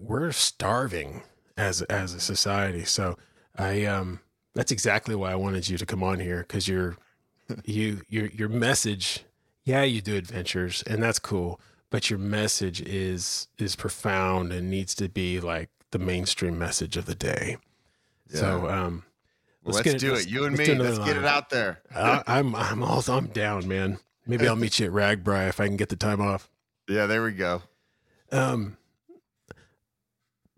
we're 0.00 0.32
starving 0.32 1.22
as 1.56 1.82
as 1.82 2.14
a 2.14 2.20
society. 2.20 2.84
So 2.84 3.16
I 3.56 3.84
um, 3.84 4.20
that's 4.54 4.72
exactly 4.72 5.14
why 5.14 5.32
I 5.32 5.36
wanted 5.36 5.68
you 5.68 5.78
to 5.78 5.86
come 5.86 6.02
on 6.02 6.20
here 6.20 6.40
because 6.40 6.68
your 6.68 6.96
you 7.64 8.02
your 8.08 8.26
your 8.26 8.48
message, 8.48 9.24
yeah, 9.64 9.82
you 9.82 10.00
do 10.00 10.16
adventures 10.16 10.82
and 10.86 11.02
that's 11.02 11.18
cool, 11.18 11.60
but 11.90 12.10
your 12.10 12.18
message 12.18 12.80
is 12.80 13.48
is 13.58 13.76
profound 13.76 14.52
and 14.52 14.70
needs 14.70 14.94
to 14.96 15.08
be 15.08 15.40
like 15.40 15.70
the 15.90 15.98
mainstream 15.98 16.58
message 16.58 16.96
of 16.96 17.06
the 17.06 17.14
day. 17.14 17.56
So 18.28 18.68
um, 18.68 19.04
let's 19.64 19.76
let's, 19.76 19.84
get 19.84 19.94
it- 19.96 19.98
do 20.00 20.12
let's- 20.12 20.24
it. 20.26 20.30
You 20.30 20.44
and 20.46 20.56
let's 20.56 20.68
me. 20.68 20.74
Let's 20.76 20.98
get 20.98 21.16
it 21.16 21.24
out 21.24 21.50
there. 21.50 21.80
I, 21.94 22.22
I'm 22.26 22.54
I'm 22.54 22.82
also 22.82 23.16
I'm 23.16 23.26
down, 23.28 23.66
man. 23.68 23.98
Maybe 24.26 24.48
I'll 24.48 24.56
meet 24.56 24.78
you 24.80 24.86
at 24.86 24.92
RAGBRAI 24.92 25.48
if 25.48 25.60
I 25.60 25.68
can 25.68 25.76
get 25.76 25.88
the 25.88 25.96
time 25.96 26.20
off. 26.20 26.50
Yeah, 26.88 27.06
there 27.06 27.22
we 27.22 27.32
go. 27.32 27.62
Um, 28.32 28.76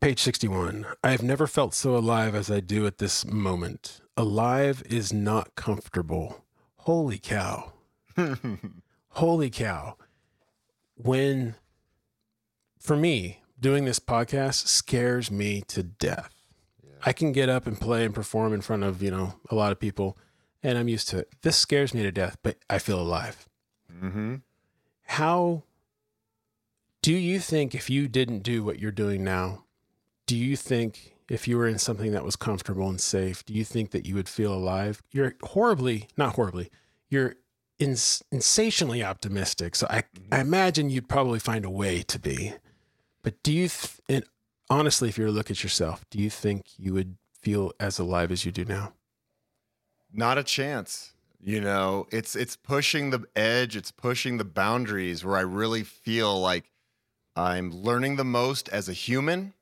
page 0.00 0.20
sixty-one. 0.20 0.86
I 1.04 1.10
have 1.10 1.22
never 1.22 1.46
felt 1.46 1.74
so 1.74 1.96
alive 1.96 2.34
as 2.34 2.50
I 2.50 2.60
do 2.60 2.86
at 2.86 2.98
this 2.98 3.26
moment. 3.26 4.00
Alive 4.16 4.82
is 4.88 5.12
not 5.12 5.54
comfortable. 5.54 6.44
Holy 6.76 7.18
cow! 7.18 7.72
Holy 9.10 9.50
cow! 9.50 9.96
When, 10.96 11.54
for 12.80 12.96
me, 12.96 13.42
doing 13.60 13.84
this 13.84 13.98
podcast 14.00 14.66
scares 14.66 15.30
me 15.30 15.62
to 15.68 15.82
death. 15.82 16.34
I 17.04 17.12
can 17.12 17.32
get 17.32 17.48
up 17.48 17.66
and 17.66 17.80
play 17.80 18.04
and 18.04 18.14
perform 18.14 18.52
in 18.52 18.60
front 18.60 18.82
of 18.84 19.02
you 19.02 19.10
know 19.10 19.34
a 19.50 19.54
lot 19.54 19.72
of 19.72 19.78
people, 19.80 20.16
and 20.62 20.76
I'm 20.78 20.88
used 20.88 21.08
to 21.10 21.18
it. 21.18 21.28
This 21.42 21.56
scares 21.56 21.94
me 21.94 22.02
to 22.02 22.12
death, 22.12 22.36
but 22.42 22.56
I 22.68 22.78
feel 22.78 23.00
alive. 23.00 23.48
hmm 24.00 24.36
How 25.04 25.62
do 27.02 27.12
you 27.12 27.38
think 27.40 27.74
if 27.74 27.88
you 27.88 28.08
didn't 28.08 28.40
do 28.42 28.62
what 28.64 28.78
you're 28.78 28.90
doing 28.90 29.22
now, 29.24 29.64
do 30.26 30.36
you 30.36 30.56
think 30.56 31.14
if 31.28 31.46
you 31.46 31.56
were 31.56 31.68
in 31.68 31.78
something 31.78 32.12
that 32.12 32.24
was 32.24 32.36
comfortable 32.36 32.88
and 32.88 33.00
safe, 33.00 33.44
do 33.44 33.52
you 33.54 33.64
think 33.64 33.90
that 33.92 34.06
you 34.06 34.14
would 34.14 34.28
feel 34.28 34.52
alive? 34.52 35.02
You're 35.12 35.34
horribly, 35.42 36.08
not 36.16 36.34
horribly, 36.34 36.70
you're 37.08 37.36
ins- 37.78 38.22
insanely 38.32 39.02
optimistic. 39.04 39.76
So 39.76 39.86
I, 39.88 40.04
I 40.32 40.40
imagine 40.40 40.90
you'd 40.90 41.08
probably 41.08 41.38
find 41.38 41.64
a 41.64 41.70
way 41.70 42.02
to 42.02 42.18
be. 42.18 42.54
But 43.22 43.42
do 43.42 43.52
you, 43.52 43.68
th- 43.68 44.00
and 44.08 44.24
honestly, 44.70 45.08
if 45.08 45.18
you 45.18 45.24
were 45.24 45.30
to 45.30 45.34
look 45.34 45.50
at 45.50 45.62
yourself, 45.62 46.04
do 46.10 46.18
you 46.18 46.30
think 46.30 46.66
you 46.78 46.92
would 46.94 47.16
feel 47.40 47.72
as 47.80 47.98
alive 47.98 48.30
as 48.30 48.44
you 48.44 48.52
do 48.52 48.64
now? 48.64 48.92
Not 50.12 50.38
a 50.38 50.44
chance. 50.44 51.12
You 51.40 51.60
know, 51.60 52.06
it's 52.10 52.34
it's 52.34 52.56
pushing 52.56 53.10
the 53.10 53.24
edge, 53.36 53.76
it's 53.76 53.92
pushing 53.92 54.38
the 54.38 54.44
boundaries 54.44 55.24
where 55.24 55.36
I 55.36 55.42
really 55.42 55.84
feel 55.84 56.40
like 56.40 56.72
I'm 57.36 57.70
learning 57.70 58.16
the 58.16 58.24
most 58.24 58.68
as 58.70 58.88
a 58.88 58.92
human. 58.92 59.54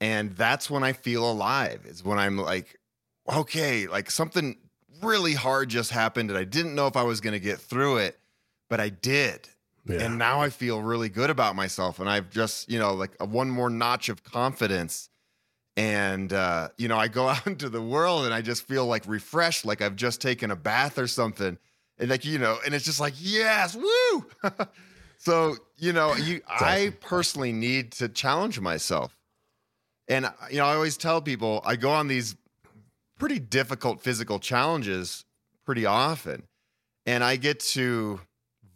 And 0.00 0.32
that's 0.36 0.70
when 0.70 0.82
I 0.82 0.92
feel 0.92 1.30
alive, 1.30 1.84
is 1.84 2.04
when 2.04 2.18
I'm 2.18 2.38
like, 2.38 2.78
okay, 3.30 3.86
like 3.86 4.10
something 4.10 4.56
really 5.02 5.34
hard 5.34 5.68
just 5.68 5.90
happened 5.90 6.30
and 6.30 6.38
I 6.38 6.44
didn't 6.44 6.74
know 6.74 6.86
if 6.86 6.96
I 6.96 7.02
was 7.02 7.20
going 7.20 7.32
to 7.32 7.40
get 7.40 7.58
through 7.58 7.98
it, 7.98 8.18
but 8.68 8.80
I 8.80 8.88
did. 8.88 9.48
Yeah. 9.86 10.02
And 10.02 10.18
now 10.18 10.40
I 10.40 10.50
feel 10.50 10.82
really 10.82 11.08
good 11.08 11.30
about 11.30 11.56
myself. 11.56 12.00
And 12.00 12.08
I've 12.08 12.30
just, 12.30 12.70
you 12.70 12.78
know, 12.78 12.94
like 12.94 13.12
a 13.20 13.24
one 13.24 13.50
more 13.50 13.70
notch 13.70 14.08
of 14.08 14.22
confidence. 14.22 15.08
And, 15.76 16.32
uh, 16.32 16.68
you 16.76 16.88
know, 16.88 16.98
I 16.98 17.08
go 17.08 17.28
out 17.28 17.46
into 17.46 17.68
the 17.68 17.82
world 17.82 18.24
and 18.24 18.34
I 18.34 18.42
just 18.42 18.66
feel 18.66 18.86
like 18.86 19.06
refreshed, 19.06 19.64
like 19.64 19.80
I've 19.80 19.96
just 19.96 20.20
taken 20.20 20.50
a 20.50 20.56
bath 20.56 20.98
or 20.98 21.06
something. 21.06 21.58
And 21.98 22.10
like, 22.10 22.24
you 22.24 22.38
know, 22.38 22.58
and 22.64 22.74
it's 22.74 22.84
just 22.84 23.00
like, 23.00 23.14
yes, 23.18 23.76
woo. 23.76 24.26
so, 25.18 25.56
you 25.76 25.92
know, 25.92 26.14
you, 26.14 26.40
I 26.48 26.92
personally 27.00 27.52
need 27.52 27.92
to 27.92 28.08
challenge 28.08 28.60
myself. 28.60 29.16
And, 30.08 30.30
you 30.50 30.58
know, 30.58 30.66
I 30.66 30.74
always 30.74 30.96
tell 30.96 31.22
people 31.22 31.62
I 31.64 31.76
go 31.76 31.90
on 31.90 32.08
these 32.08 32.36
pretty 33.18 33.38
difficult 33.38 34.00
physical 34.00 34.38
challenges 34.38 35.24
pretty 35.64 35.86
often. 35.86 36.42
And 37.06 37.22
I 37.22 37.36
get 37.36 37.60
to 37.60 38.20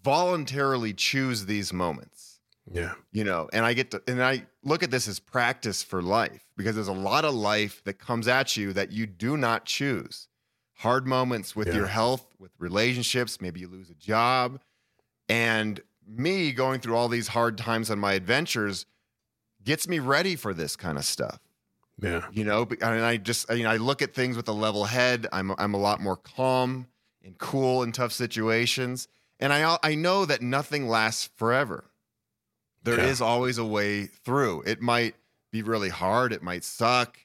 voluntarily 0.04 0.92
choose 0.92 1.46
these 1.46 1.72
moments, 1.72 2.40
Yeah. 2.70 2.94
you 3.10 3.24
know, 3.24 3.48
and 3.52 3.64
I 3.64 3.72
get 3.72 3.90
to, 3.92 4.02
and 4.06 4.22
I 4.22 4.46
look 4.62 4.82
at 4.82 4.90
this 4.90 5.08
as 5.08 5.18
practice 5.18 5.82
for 5.82 6.02
life 6.02 6.44
because 6.56 6.74
there's 6.74 6.88
a 6.88 6.92
lot 6.92 7.24
of 7.24 7.34
life 7.34 7.82
that 7.84 7.94
comes 7.94 8.28
at 8.28 8.56
you 8.56 8.72
that 8.74 8.92
you 8.92 9.06
do 9.06 9.36
not 9.36 9.64
choose. 9.64 10.28
Hard 10.78 11.06
moments 11.06 11.56
with 11.56 11.68
Yeah. 11.68 11.74
your 11.76 11.86
health, 11.86 12.26
with 12.38 12.52
relationships, 12.58 13.40
maybe 13.40 13.60
you 13.60 13.68
lose 13.68 13.88
a 13.90 13.94
job. 13.94 14.60
And 15.28 15.80
me 16.06 16.52
going 16.52 16.80
through 16.80 16.96
all 16.96 17.08
these 17.08 17.28
hard 17.28 17.56
times 17.56 17.90
on 17.90 17.98
my 17.98 18.12
adventures 18.12 18.84
gets 19.64 19.88
me 19.88 19.98
ready 19.98 20.36
for 20.36 20.52
this 20.52 20.76
kind 20.76 20.98
of 20.98 21.04
stuff 21.06 21.40
Yeah. 21.98 22.26
you 22.30 22.44
know 22.44 22.68
and 22.82 23.02
i 23.02 23.16
just 23.16 23.48
you 23.50 23.62
know 23.62 23.70
i 23.70 23.78
look 23.78 24.02
at 24.02 24.12
things 24.12 24.36
with 24.36 24.46
a 24.48 24.52
level 24.52 24.84
head 24.84 25.26
i'm 25.32 25.54
i'm 25.56 25.72
a 25.72 25.78
lot 25.78 26.02
more 26.02 26.16
calm 26.18 26.88
and 27.22 27.38
cool 27.38 27.82
in 27.82 27.90
tough 27.92 28.12
situations 28.12 29.08
and 29.44 29.52
i 29.52 29.78
i 29.82 29.94
know 29.94 30.24
that 30.24 30.40
nothing 30.42 30.88
lasts 30.88 31.28
forever 31.36 31.84
There 32.82 32.98
is 33.00 33.20
Yeah. 33.20 33.26
always 33.26 33.58
a 33.58 33.64
way 33.64 34.06
through 34.06 34.62
it 34.72 34.80
might 34.80 35.14
be 35.52 35.62
really 35.62 35.90
hard 35.90 36.32
it 36.32 36.42
might 36.42 36.64
suck 36.64 37.18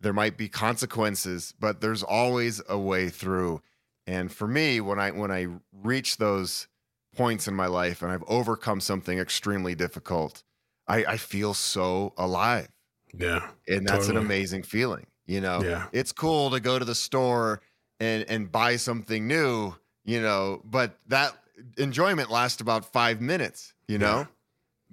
there 0.00 0.12
might 0.12 0.36
be 0.38 0.48
consequences 0.48 1.52
but 1.58 1.80
there's 1.80 2.02
always 2.02 2.62
a 2.68 2.78
way 2.78 3.08
through 3.08 3.60
and 4.06 4.32
for 4.32 4.46
me 4.48 4.80
when 4.80 4.98
i 4.98 5.10
when 5.10 5.30
i 5.30 5.46
reach 5.72 6.16
those 6.18 6.68
points 7.16 7.48
in 7.48 7.54
my 7.54 7.66
life 7.66 8.02
and 8.02 8.10
i've 8.12 8.24
overcome 8.28 8.80
something 8.80 9.18
extremely 9.18 9.74
difficult 9.74 10.42
i 10.86 11.04
i 11.04 11.16
feel 11.16 11.52
so 11.54 12.12
alive 12.16 12.68
Yeah. 13.12 13.42
and 13.66 13.86
that's 13.86 14.06
Totally. 14.06 14.18
an 14.18 14.24
amazing 14.24 14.62
feeling 14.62 15.06
you 15.26 15.40
know 15.40 15.60
Yeah. 15.62 15.86
it's 15.92 16.12
cool 16.12 16.50
to 16.50 16.60
go 16.60 16.78
to 16.78 16.84
the 16.84 16.94
store 16.94 17.60
and 18.00 18.24
and 18.28 18.50
buy 18.52 18.76
something 18.76 19.26
new 19.26 19.74
you 20.04 20.20
know 20.22 20.62
but 20.64 20.96
that 21.08 21.34
enjoyment 21.76 22.30
lasts 22.30 22.60
about 22.60 22.84
five 22.92 23.20
minutes 23.20 23.72
you 23.86 23.98
know 23.98 24.18
Yeah. 24.20 24.26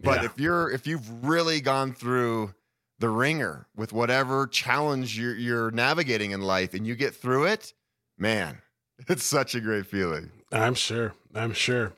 but 0.04 0.20
Yeah. 0.22 0.26
if 0.26 0.40
you're 0.40 0.70
if 0.72 0.88
you've 0.88 1.24
really 1.26 1.62
gone 1.62 1.94
through 1.94 2.54
the 3.00 3.10
ringer 3.10 3.68
with 3.76 3.92
whatever 3.92 4.48
challenge 4.48 5.18
you're, 5.20 5.36
you're 5.36 5.72
navigating 5.72 6.32
in 6.32 6.42
life 6.42 6.74
and 6.74 6.88
you 6.88 6.96
get 6.96 7.14
through 7.16 7.46
it 7.46 7.74
man 8.18 8.62
it's 9.10 9.24
such 9.26 9.56
a 9.56 9.60
great 9.62 9.86
feeling 9.86 10.32
I'm 10.52 10.76
sure. 10.76 11.14
I'm 11.34 11.52
sure. 11.52 11.92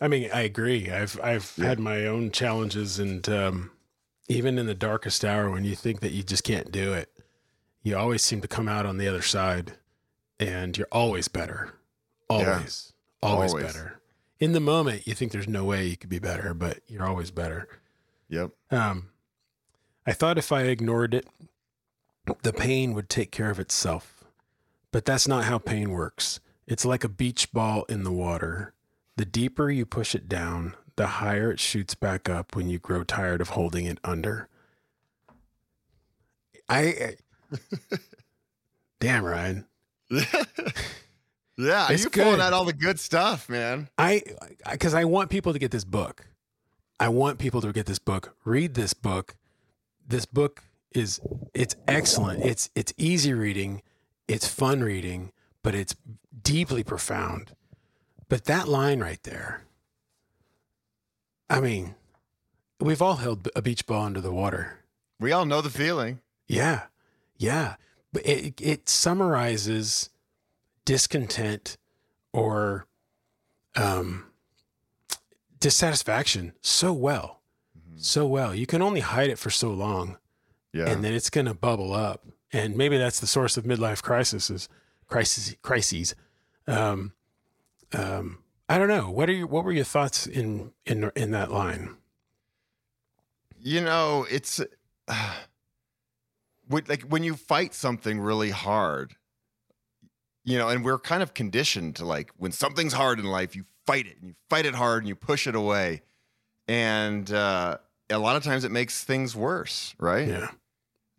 I 0.00 0.06
mean, 0.06 0.30
I 0.32 0.42
agree. 0.42 0.88
I've 0.88 1.18
I've 1.20 1.52
Yeah. 1.56 1.64
had 1.66 1.80
my 1.80 2.06
own 2.06 2.30
challenges, 2.30 3.00
and 3.00 3.28
um, 3.28 3.72
even 4.28 4.56
in 4.56 4.66
the 4.66 4.74
darkest 4.74 5.24
hour, 5.24 5.50
when 5.50 5.64
you 5.64 5.74
think 5.74 5.98
that 6.00 6.12
you 6.12 6.22
just 6.22 6.44
can't 6.44 6.70
do 6.70 6.92
it, 6.92 7.10
you 7.82 7.96
always 7.96 8.22
seem 8.22 8.40
to 8.42 8.46
come 8.46 8.68
out 8.68 8.86
on 8.86 8.98
the 8.98 9.08
other 9.08 9.22
side, 9.22 9.72
and 10.38 10.78
you're 10.78 10.86
always 10.92 11.26
better. 11.26 11.74
Always, 12.30 12.92
always, 13.20 13.50
Always. 13.50 13.64
better. 13.64 13.97
In 14.40 14.52
the 14.52 14.60
moment, 14.60 15.06
you 15.06 15.14
think 15.14 15.32
there's 15.32 15.48
no 15.48 15.64
way 15.64 15.86
you 15.86 15.96
could 15.96 16.10
be 16.10 16.20
better, 16.20 16.54
but 16.54 16.78
you're 16.86 17.06
always 17.06 17.30
better. 17.30 17.68
yep 18.28 18.50
Um, 18.70 19.10
I 20.06 20.12
thought 20.12 20.38
if 20.38 20.52
I 20.52 20.62
ignored 20.62 21.12
it, 21.14 21.26
the 22.42 22.52
pain 22.52 22.94
would 22.94 23.08
take 23.08 23.30
care 23.30 23.50
of 23.50 23.58
itself. 23.58 24.24
But 24.92 25.04
that's 25.04 25.28
not 25.28 25.44
how 25.44 25.58
pain 25.58 25.90
works. 25.90 26.40
It's 26.66 26.84
like 26.84 27.04
a 27.04 27.08
beach 27.08 27.52
ball 27.52 27.84
in 27.88 28.04
the 28.04 28.12
water. 28.12 28.74
The 29.16 29.24
deeper 29.24 29.70
you 29.70 29.84
push 29.84 30.14
it 30.14 30.28
down, 30.28 30.74
the 30.96 31.06
higher 31.06 31.50
it 31.50 31.60
shoots 31.60 31.94
back 31.94 32.28
up 32.28 32.54
when 32.54 32.68
you 32.68 32.78
grow 32.78 33.04
tired 33.04 33.40
of 33.40 33.50
holding 33.50 33.86
it 33.86 33.98
under. 34.04 34.48
I. 36.68 37.16
Damn, 39.00 39.24
Ryan. 39.24 39.66
yeah 41.58 41.88
It's 41.90 42.04
you 42.04 42.10
pulling 42.10 42.36
good. 42.36 42.40
out 42.40 42.52
all 42.52 42.64
the 42.64 42.72
good 42.72 42.98
stuff 43.00 43.48
man 43.48 43.88
I 43.98 44.22
because 44.70 44.94
I 44.94 45.04
want 45.04 45.28
people 45.30 45.52
to 45.52 45.58
get 45.58 45.70
this 45.70 45.84
book. 45.84 46.26
I 47.00 47.08
want 47.08 47.38
people 47.38 47.60
to 47.60 47.72
get 47.72 47.86
this 47.86 47.98
book. 47.98 48.34
Read 48.44 48.74
this 48.74 48.92
book. 48.94 49.36
This 50.06 50.24
book 50.26 50.62
is 50.94 51.20
it's 51.54 51.76
excellent. 51.86 52.44
It's 52.44 52.70
it's 52.74 52.92
easy 52.96 53.32
reading. 53.34 53.82
It's 54.26 54.46
fun 54.48 54.82
reading, 54.82 55.32
but 55.62 55.74
it's 55.74 55.94
deeply 56.42 56.82
profound. 56.82 57.52
But 58.28 58.44
that 58.44 58.68
line 58.68 59.00
right 59.00 59.22
there. 59.22 59.62
I 61.50 61.60
mean, 61.60 61.94
we've 62.80 63.00
all 63.02 63.16
held 63.16 63.48
a 63.56 63.62
beach 63.62 63.86
ball 63.86 64.02
under 64.04 64.20
the 64.20 64.32
water. 64.32 64.80
we 65.20 65.32
all 65.32 65.46
know 65.46 65.60
the 65.62 65.70
feeling 65.70 66.20
Yeah. 66.46 66.82
Yeah. 67.38 67.76
But 68.12 68.26
it, 68.26 68.60
it 68.60 68.88
summarizes 68.88 70.10
discontent 70.88 71.76
or 72.32 72.86
um, 73.76 74.24
dissatisfaction 75.60 76.54
so 76.62 76.92
well. 76.92 77.42
So 77.96 78.26
well. 78.26 78.54
You 78.54 78.66
can 78.66 78.80
only 78.80 79.00
hide 79.00 79.28
it 79.28 79.38
for 79.38 79.50
so 79.50 79.70
long 79.70 80.16
yeah 80.72 80.86
and 80.86 81.02
then 81.02 81.12
it's 81.12 81.30
going 81.30 81.46
to 81.46 81.54
bubble 81.54 81.92
up. 81.92 82.24
And 82.52 82.76
maybe 82.76 82.96
that's 82.96 83.20
the 83.20 83.26
source 83.26 83.58
of 83.58 83.64
midlife 83.64 84.02
crises, 84.02 84.68
crises, 85.06 85.54
crises. 85.60 86.14
Um, 86.66 87.12
um, 87.92 88.38
I 88.68 88.78
don't 88.78 88.88
know. 88.88 89.10
What 89.10 89.28
are 89.28 89.32
your, 89.32 89.46
what 89.46 89.64
were 89.64 89.72
your 89.72 89.84
thoughts 89.84 90.26
in, 90.26 90.72
in, 90.86 91.10
in 91.14 91.32
that 91.32 91.50
line? 91.50 91.98
you 93.60 93.80
know 93.80 94.26
it's 94.30 94.60
uh, 95.08 95.34
like 96.70 97.02
when 97.02 97.22
you 97.22 97.34
fight 97.34 97.74
something 97.74 98.20
really 98.20 98.50
hard 98.50 99.14
you 100.48 100.56
know 100.58 100.68
and 100.68 100.84
we're 100.84 100.98
kind 100.98 101.22
of 101.22 101.34
conditioned 101.34 101.96
to 101.96 102.04
like 102.04 102.30
when 102.36 102.52
something's 102.52 102.92
hard 102.94 103.18
in 103.18 103.26
life 103.26 103.54
you 103.56 103.64
fight 103.86 104.06
it 104.06 104.16
and 104.20 104.28
you 104.30 104.34
fight 104.48 104.64
it 104.66 104.74
hard 104.74 105.02
and 105.02 105.08
you 105.08 105.14
push 105.14 105.46
it 105.46 105.54
away 105.54 106.02
and 106.66 107.30
uh, 107.32 107.78
a 108.10 108.18
lot 108.18 108.36
of 108.36 108.42
times 108.42 108.64
it 108.64 108.70
makes 108.70 109.04
things 109.04 109.34
worse 109.36 109.94
right 109.98 110.28
Yeah. 110.28 110.48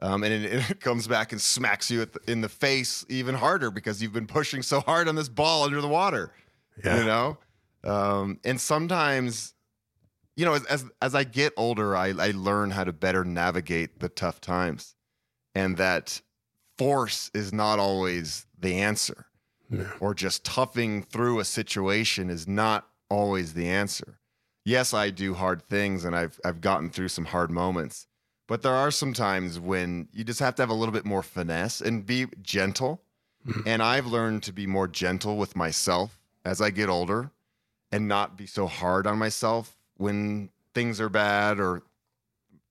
um, 0.01 0.23
and 0.23 0.33
it, 0.33 0.45
it 0.71 0.79
comes 0.81 1.07
back 1.07 1.31
and 1.31 1.39
smacks 1.41 1.91
you 1.91 2.01
at 2.01 2.13
the, 2.13 2.19
in 2.31 2.41
the 2.41 2.49
face 2.49 3.05
even 3.09 3.35
harder 3.35 3.71
because 3.71 4.01
you've 4.01 4.13
been 4.13 4.27
pushing 4.27 4.61
so 4.61 4.79
hard 4.81 5.07
on 5.07 5.15
this 5.15 5.29
ball 5.29 5.63
under 5.63 5.81
the 5.81 5.87
water 5.87 6.31
Yeah. 6.83 6.97
you 6.99 7.05
know 7.05 7.37
um, 7.83 8.39
and 8.43 8.59
sometimes 8.59 9.53
you 10.35 10.45
know 10.45 10.53
as, 10.53 10.65
as 10.65 10.85
as 11.01 11.13
i 11.15 11.23
get 11.23 11.53
older 11.57 11.95
I, 11.95 12.07
I 12.17 12.31
learn 12.31 12.71
how 12.71 12.83
to 12.83 12.93
better 12.93 13.23
navigate 13.23 13.99
the 13.99 14.09
tough 14.09 14.41
times 14.41 14.95
and 15.55 15.77
that 15.77 16.21
force 16.79 17.29
is 17.33 17.51
not 17.53 17.77
always 17.79 18.45
the 18.59 18.75
answer 18.79 19.25
Yeah. 19.69 19.91
or 19.99 20.13
just 20.15 20.43
toughing 20.43 21.03
through 21.03 21.39
a 21.39 21.45
situation 21.45 22.29
is 22.29 22.47
not 22.47 22.87
always 23.09 23.53
the 23.53 23.67
answer 23.67 24.19
yes 24.65 24.93
i 24.93 25.09
do 25.09 25.33
hard 25.33 25.61
things 25.63 26.05
and 26.05 26.15
i've 26.15 26.39
i've 26.45 26.61
gotten 26.61 26.89
through 26.89 27.09
some 27.09 27.25
hard 27.25 27.51
moments 27.51 28.07
but 28.47 28.61
there 28.63 28.73
are 28.83 28.91
some 28.91 29.13
times 29.13 29.59
when 29.59 30.07
you 30.13 30.23
just 30.23 30.39
have 30.39 30.55
to 30.55 30.61
have 30.61 30.69
a 30.69 30.73
little 30.81 30.93
bit 30.93 31.05
more 31.05 31.21
finesse 31.23 31.81
and 31.81 32.05
be 32.05 32.25
gentle 32.41 33.01
Mhm. 33.47 33.63
and 33.65 33.81
i've 33.83 34.05
learned 34.07 34.43
to 34.43 34.51
be 34.53 34.65
more 34.67 34.87
gentle 34.87 35.37
with 35.37 35.55
myself 35.55 36.19
as 36.45 36.59
i 36.61 36.69
get 36.71 36.89
older 36.89 37.31
and 37.91 38.07
not 38.07 38.37
be 38.37 38.45
so 38.47 38.67
hard 38.67 39.05
on 39.07 39.17
myself 39.17 39.75
when 39.97 40.49
things 40.73 40.99
are 41.01 41.09
bad 41.09 41.59
or 41.59 41.81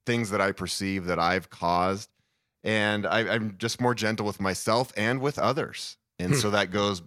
things 0.06 0.30
that 0.30 0.40
I 0.40 0.52
perceive 0.52 1.04
that 1.06 1.18
I've 1.18 1.50
caused. 1.50 2.08
And 2.68 3.06
I, 3.06 3.20
I'm 3.34 3.56
just 3.56 3.80
more 3.80 3.94
gentle 3.94 4.26
with 4.26 4.40
myself 4.42 4.92
and 4.94 5.20
with 5.22 5.38
others. 5.38 5.96
And 6.18 6.34
Hmm. 6.34 6.38
so 6.40 6.50
that 6.50 6.70
goes 6.70 7.00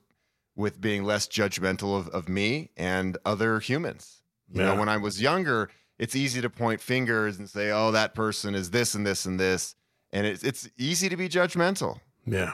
with 0.56 0.82
being 0.82 1.04
less 1.04 1.28
judgmental 1.28 1.96
of, 2.00 2.08
of 2.10 2.28
me 2.28 2.72
and 2.76 3.16
other 3.26 3.60
humans. 3.60 4.24
You 4.52 4.62
know, 4.64 4.74
Yeah. 4.74 4.80
when 4.80 4.90
I 4.90 4.98
was 4.98 5.22
younger, 5.22 5.70
it's 6.00 6.16
easy 6.16 6.42
to 6.42 6.50
point 6.50 6.82
fingers 6.82 7.38
and 7.38 7.48
say, 7.48 7.70
oh, 7.72 7.92
that 7.92 8.16
person 8.16 8.56
is 8.56 8.72
this 8.72 8.96
and 8.96 9.06
this 9.06 9.26
and 9.28 9.40
this. 9.40 9.76
And 10.12 10.26
it's, 10.26 10.44
it's 10.44 10.68
easy 10.78 11.10
to 11.10 11.16
be 11.16 11.30
judgmental 11.30 12.00
Yeah. 12.26 12.54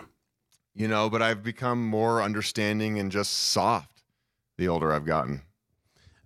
you 0.75 0.87
know, 0.89 1.09
but 1.09 1.21
I've 1.21 1.43
become 1.43 1.87
more 1.87 2.21
understanding 2.21 2.99
and 2.99 3.09
just 3.09 3.31
soft 3.31 4.03
the 4.57 4.67
older 4.67 4.91
I've 4.91 5.05
gotten. 5.05 5.43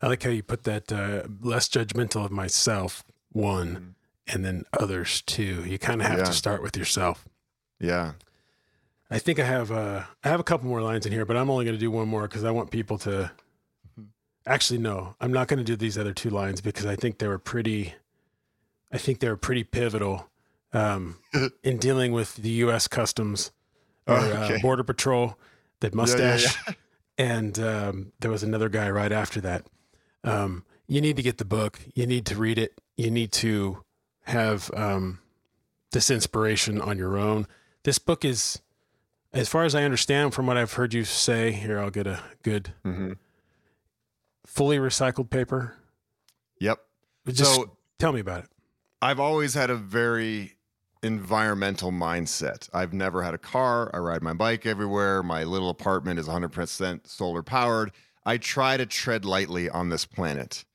I 0.01 0.07
like 0.07 0.23
how 0.23 0.32
you 0.32 0.41
put 0.41 0.63
that 0.63 0.91
uh, 0.91 1.27
less 1.41 1.69
judgmental 1.69 2.25
of 2.25 2.32
myself, 2.32 3.03
one, 3.29 3.93
and 4.28 4.43
then 4.45 4.63
others, 4.80 5.22
too. 5.22 5.63
You 5.65 5.78
kind 5.80 6.01
of 6.01 6.07
have 6.07 6.19
Yeah. 6.19 6.26
to 6.26 6.34
start 6.34 6.61
with 6.61 6.78
yourself. 6.78 7.28
Yeah. 7.80 8.13
I 9.09 9.19
think 9.19 9.39
I 9.39 9.43
have 9.45 9.72
uh, 9.72 10.03
I 10.24 10.30
have 10.30 10.39
a 10.39 10.43
couple 10.43 10.67
more 10.67 10.82
lines 10.82 11.05
in 11.05 11.11
here, 11.11 11.26
but 11.26 11.36
I'm 11.36 11.49
only 11.49 11.65
going 11.65 11.76
to 11.76 11.80
do 11.80 11.91
one 11.91 12.07
more 12.07 12.22
because 12.28 12.43
I 12.45 12.51
want 12.51 12.72
people 12.72 12.97
to 12.99 13.32
Actually, 14.45 14.80
no, 14.80 15.15
I'm 15.22 15.32
not 15.32 15.47
going 15.47 15.59
to 15.59 15.63
do 15.63 15.76
these 15.76 15.97
other 15.99 16.13
two 16.13 16.30
lines 16.32 16.61
because 16.61 16.86
I 16.88 16.95
think 16.95 17.19
they 17.19 17.28
were 17.28 17.38
pretty. 17.38 17.93
I 18.91 18.97
think 18.97 19.19
they 19.19 19.30
were 19.30 19.38
pretty 19.38 19.63
pivotal 19.63 20.30
um, 20.74 21.17
in 21.63 21.78
dealing 21.78 22.11
with 22.11 22.36
the 22.38 22.49
U.S. 22.65 22.88
Customs 22.88 23.51
or 24.07 24.15
Okay. 24.17 24.55
uh, 24.55 24.59
Border 24.59 24.84
Patrol, 24.84 25.38
the 25.80 25.95
mustache, 25.95 26.57
yeah. 26.67 26.74
and 27.19 27.59
um, 27.59 28.11
there 28.19 28.32
was 28.32 28.41
another 28.43 28.67
guy 28.69 28.89
right 28.89 29.11
after 29.11 29.39
that. 29.41 29.65
Um, 30.24 30.65
you 30.88 31.01
need 31.01 31.17
to 31.17 31.22
get 31.22 31.38
the 31.38 31.45
book. 31.45 31.80
You 31.93 32.07
need 32.07 32.26
to 32.28 32.36
read 32.36 32.57
it. 32.57 32.82
You 32.97 33.11
need 33.11 33.32
to 33.34 33.84
have 34.32 34.71
um, 34.73 35.19
this 35.91 36.09
inspiration 36.09 36.82
on 36.82 36.97
your 36.97 37.17
own. 37.17 37.47
This 37.84 37.99
book 37.99 38.25
is, 38.25 38.61
as 39.34 39.47
far 39.49 39.63
as 39.63 39.75
I 39.75 39.84
understand 39.84 40.34
from 40.34 40.47
what 40.47 40.57
I've 40.57 40.73
heard 40.73 40.93
you 40.93 41.03
say, 41.03 41.51
here 41.51 41.79
I'll 41.79 41.89
get 41.91 42.07
a 42.07 42.19
good 42.43 42.73
hmm 42.84 43.13
fully 44.45 44.77
recycled 44.77 45.29
paper. 45.29 45.75
Yep. 46.59 46.79
Just 47.27 47.55
so 47.55 47.77
tell 47.99 48.11
me 48.11 48.19
about 48.19 48.43
it. 48.43 48.49
I've 49.01 49.19
always 49.19 49.53
had 49.53 49.69
a 49.69 49.75
very 49.75 50.55
environmental 51.01 51.91
mindset. 51.91 52.69
I've 52.73 52.93
never 52.93 53.23
had 53.23 53.34
a 53.34 53.38
car. 53.38 53.89
I 53.93 53.97
ride 53.99 54.21
my 54.21 54.34
bike 54.34 54.65
everywhere. 54.65 55.23
My 55.23 55.43
little 55.43 55.69
apartment 55.69 56.19
is 56.19 56.27
100% 56.27 57.07
solar 57.07 57.41
powered. 57.41 57.91
I 58.25 58.38
try 58.38 58.77
to 58.77 58.86
tread 58.86 59.25
lightly 59.25 59.69
on 59.69 59.89
this 59.89 60.05
planet. 60.05 60.65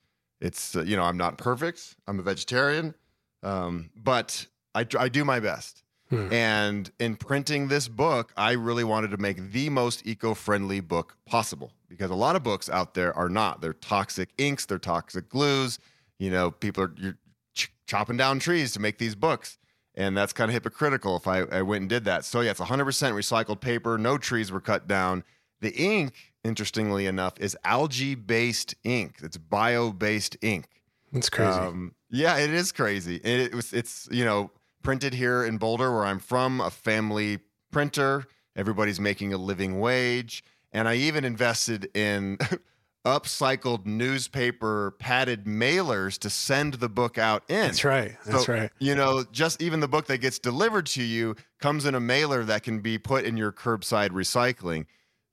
It's, 0.40 0.74
uh, 0.74 0.82
you 0.82 0.96
know, 0.96 1.04
I'm 1.04 1.16
not 1.16 1.38
perfect. 1.38 1.96
I'm 2.08 2.18
a 2.18 2.22
vegetarian, 2.22 2.94
um, 3.42 3.90
but 3.96 4.46
I, 4.74 4.86
I 4.98 5.08
do 5.08 5.24
my 5.24 5.40
best. 5.40 5.82
Hmm. 6.10 6.32
And 6.32 6.90
in 7.00 7.16
printing 7.16 7.68
this 7.68 7.88
book, 7.88 8.32
I 8.36 8.52
really 8.52 8.84
wanted 8.84 9.10
to 9.10 9.16
make 9.16 9.50
the 9.50 9.70
most 9.70 10.06
eco 10.06 10.34
friendly 10.34 10.80
book 10.80 11.16
possible 11.26 11.72
because 11.88 12.10
a 12.10 12.14
lot 12.14 12.36
of 12.36 12.42
books 12.42 12.68
out 12.68 12.94
there 12.94 13.16
are 13.16 13.28
not. 13.28 13.60
They're 13.60 13.72
toxic 13.72 14.30
inks, 14.38 14.66
they're 14.66 14.78
toxic 14.78 15.28
glues. 15.28 15.78
You 16.18 16.30
know, 16.30 16.50
people 16.52 16.84
are 16.84 16.94
you're 16.96 17.18
ch- 17.54 17.72
chopping 17.86 18.16
down 18.16 18.38
trees 18.38 18.72
to 18.74 18.80
make 18.80 18.98
these 18.98 19.14
books. 19.14 19.58
And 19.96 20.16
that's 20.16 20.32
kind 20.32 20.50
of 20.50 20.52
hypocritical 20.52 21.16
if 21.16 21.26
I, 21.26 21.40
I 21.40 21.62
went 21.62 21.80
and 21.80 21.88
did 21.88 22.04
that. 22.04 22.24
So, 22.24 22.42
yeah, 22.42 22.50
it's 22.50 22.60
100% 22.60 22.84
recycled 22.84 23.60
paper. 23.60 23.96
No 23.96 24.18
trees 24.18 24.52
were 24.52 24.60
cut 24.60 24.86
down. 24.86 25.24
The 25.62 25.74
ink, 25.74 26.34
interestingly 26.44 27.06
enough, 27.06 27.32
is 27.40 27.56
algae 27.64 28.14
based 28.14 28.74
ink, 28.84 29.16
it's 29.22 29.38
bio 29.38 29.90
based 29.90 30.36
ink. 30.42 30.68
It's 31.12 31.30
crazy. 31.30 31.58
Um, 31.58 31.94
yeah, 32.10 32.38
it 32.38 32.50
is 32.50 32.72
crazy. 32.72 33.16
It 33.16 33.54
was 33.54 33.72
it's 33.72 34.08
you 34.10 34.24
know 34.24 34.50
printed 34.82 35.14
here 35.14 35.44
in 35.44 35.58
Boulder 35.58 35.92
where 35.92 36.04
I'm 36.04 36.18
from, 36.18 36.60
a 36.60 36.70
family 36.70 37.40
printer. 37.70 38.26
Everybody's 38.54 39.00
making 39.00 39.32
a 39.32 39.36
living 39.38 39.80
wage, 39.80 40.42
and 40.72 40.88
I 40.88 40.94
even 40.94 41.24
invested 41.24 41.90
in 41.94 42.38
upcycled 43.06 43.86
newspaper 43.86 44.92
padded 44.98 45.44
mailers 45.44 46.18
to 46.18 46.30
send 46.30 46.74
the 46.74 46.88
book 46.88 47.18
out 47.18 47.44
in. 47.48 47.56
That's 47.66 47.84
right. 47.84 48.16
That's 48.24 48.46
So, 48.46 48.52
right. 48.52 48.70
You 48.78 48.94
know, 48.94 49.24
just 49.30 49.62
even 49.62 49.80
the 49.80 49.88
book 49.88 50.06
that 50.06 50.18
gets 50.18 50.38
delivered 50.38 50.86
to 50.86 51.02
you 51.02 51.36
comes 51.60 51.84
in 51.86 51.94
a 51.94 52.00
mailer 52.00 52.44
that 52.44 52.62
can 52.62 52.80
be 52.80 52.98
put 52.98 53.24
in 53.24 53.36
your 53.36 53.52
curbside 53.52 54.10
recycling. 54.10 54.86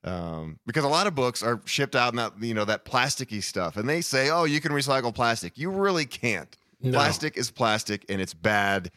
Um, 0.04 0.58
because 0.66 0.84
a 0.84 0.88
lot 0.88 1.06
of 1.06 1.14
books 1.14 1.42
are 1.42 1.62
shipped 1.64 1.96
out 1.96 2.12
in 2.12 2.16
that 2.16 2.34
you 2.40 2.52
know 2.52 2.66
that 2.66 2.84
plasticky 2.84 3.42
stuff, 3.42 3.78
and 3.78 3.88
they 3.88 4.02
say, 4.02 4.28
"Oh, 4.28 4.44
you 4.44 4.60
can 4.60 4.72
recycle 4.72 5.14
plastic." 5.14 5.56
You 5.56 5.70
really 5.70 6.04
can't. 6.04 6.54
No. 6.84 6.92
Plastic 6.98 7.36
is 7.36 7.50
plastic, 7.50 8.04
and 8.08 8.20
it's 8.20 8.34
bad. 8.34 8.90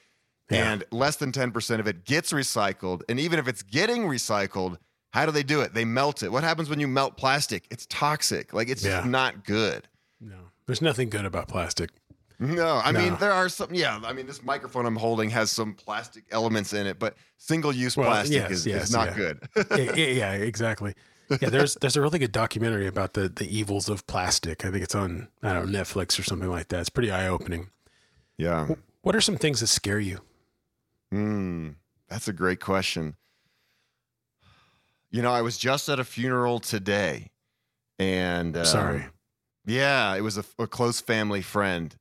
Yeah. 0.50 0.72
And 0.72 0.84
less 0.92 1.16
than 1.18 1.32
ten 1.32 1.52
percent 1.52 1.80
of 1.80 1.88
it 1.88 2.06
gets 2.06 2.32
recycled. 2.34 3.02
And 3.10 3.20
even 3.20 3.40
if 3.40 3.48
it's 3.48 3.64
getting 3.64 4.04
recycled, 4.04 4.78
how 5.12 5.26
do 5.26 5.32
they 5.32 5.44
do 5.44 5.62
it? 5.62 5.74
They 5.74 5.86
melt 5.86 6.22
it. 6.24 6.32
What 6.32 6.44
happens 6.44 6.70
when 6.70 6.80
you 6.80 6.88
melt 6.88 7.18
plastic? 7.18 7.66
It's 7.72 7.86
toxic. 7.88 8.54
Like 8.54 8.70
it's 8.70 8.84
Yeah. 8.86 9.04
not 9.06 9.44
good. 9.46 9.88
No, 10.22 10.36
there's 10.66 10.82
nothing 10.82 11.10
good 11.10 11.26
about 11.26 11.48
plastic. 11.48 11.90
No, 12.40 12.80
I 12.84 12.92
No. 12.92 13.00
mean 13.00 13.18
there 13.20 13.32
are 13.34 13.50
some. 13.50 13.74
Yeah, 13.74 14.00
I 14.04 14.14
mean 14.14 14.28
this 14.28 14.44
microphone 14.44 14.86
I'm 14.86 14.96
holding 14.96 15.30
has 15.32 15.52
some 15.52 15.74
plastic 15.74 16.26
elements 16.32 16.72
in 16.74 16.86
it, 16.88 17.00
but 17.00 17.16
single-use 17.38 17.98
Well, 17.98 18.08
plastic 18.08 18.36
yes, 18.36 18.52
is, 18.52 18.68
yes, 18.68 18.84
is 18.86 18.92
not 18.92 19.08
yeah. 19.10 19.14
good. 19.16 19.40
yeah, 19.72 19.94
yeah, 19.96 20.08
yeah, 20.08 20.32
exactly. 20.34 20.94
Yeah, 21.42 21.50
there's 21.50 21.76
there's 21.82 21.98
a 21.98 22.02
really 22.02 22.20
good 22.20 22.32
documentary 22.32 22.88
about 22.88 23.14
the 23.16 23.28
the 23.28 23.48
evils 23.54 23.90
of 23.90 24.06
plastic. 24.08 24.64
I 24.66 24.72
think 24.72 24.84
it's 24.84 24.96
on 24.96 25.28
I 25.44 25.52
don't 25.54 25.70
know 25.72 25.80
Netflix 25.82 26.18
or 26.20 26.24
something 26.24 26.50
like 26.50 26.68
that. 26.70 26.80
It's 26.82 26.90
pretty 26.90 27.12
eye 27.12 27.28
opening. 27.28 27.70
Yeah, 28.38 28.68
What 29.02 29.16
are 29.16 29.22
some 29.22 29.38
things 29.38 29.60
that 29.62 29.68
scare 29.68 30.00
you? 30.00 30.20
Hmm, 31.12 31.70
that's 32.10 32.28
a 32.28 32.34
great 32.34 32.60
question. 32.60 33.16
You 35.10 35.22
know, 35.22 35.32
I 35.32 35.42
was 35.42 35.58
just 35.58 35.88
at 35.90 36.00
a 36.00 36.04
funeral 36.04 36.60
today, 36.60 37.32
and 37.98 38.58
um, 38.58 38.66
Sorry. 38.66 39.06
Yeah, 39.66 40.16
it 40.16 40.22
was 40.22 40.38
a, 40.38 40.46
a 40.60 40.68
close 40.68 41.02
family 41.02 41.42
friend. 41.42 41.96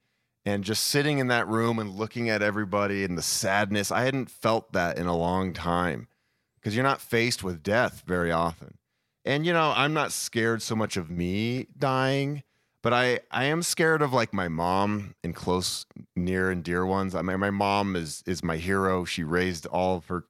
And 0.45 0.63
just 0.63 0.85
sitting 0.85 1.19
in 1.19 1.27
that 1.27 1.49
room 1.49 1.81
and 1.81 1.91
looking 1.97 2.31
at 2.31 2.41
everybody 2.41 3.03
and 3.03 3.19
the 3.19 3.23
sadness, 3.23 3.91
I 3.91 4.03
hadn't 4.05 4.31
felt 4.31 4.73
that 4.73 4.97
in 4.97 5.07
a 5.07 5.17
long 5.17 5.53
time 5.53 6.07
because 6.55 6.77
you're 6.77 6.85
not 6.85 7.01
faced 7.01 7.43
with 7.43 7.65
death 7.65 8.05
very 8.07 8.31
often. 8.31 8.79
And, 9.25 9.45
you 9.45 9.53
know, 9.53 9.73
I'm 9.75 9.93
not 9.93 10.13
scared 10.13 10.63
so 10.63 10.77
much 10.77 10.97
of 10.97 11.11
me 11.11 11.67
dying, 11.77 12.45
but 12.87 12.93
I, 12.93 13.19
I 13.33 13.45
am 13.47 13.65
scared 13.65 14.01
of 14.01 14.13
like 14.13 14.33
my 14.33 14.47
mom 14.47 15.17
and 15.25 15.35
close, 15.35 15.87
near 16.15 16.53
and 16.53 16.63
dear 16.63 16.87
ones. 16.87 17.17
I 17.17 17.23
mean, 17.23 17.41
my 17.41 17.51
mom 17.51 17.97
is, 17.97 18.23
is 18.27 18.45
my 18.45 18.59
hero. 18.59 19.05
She 19.05 19.25
raised 19.25 19.67
all 19.67 19.97
of 19.97 20.07
her 20.07 20.23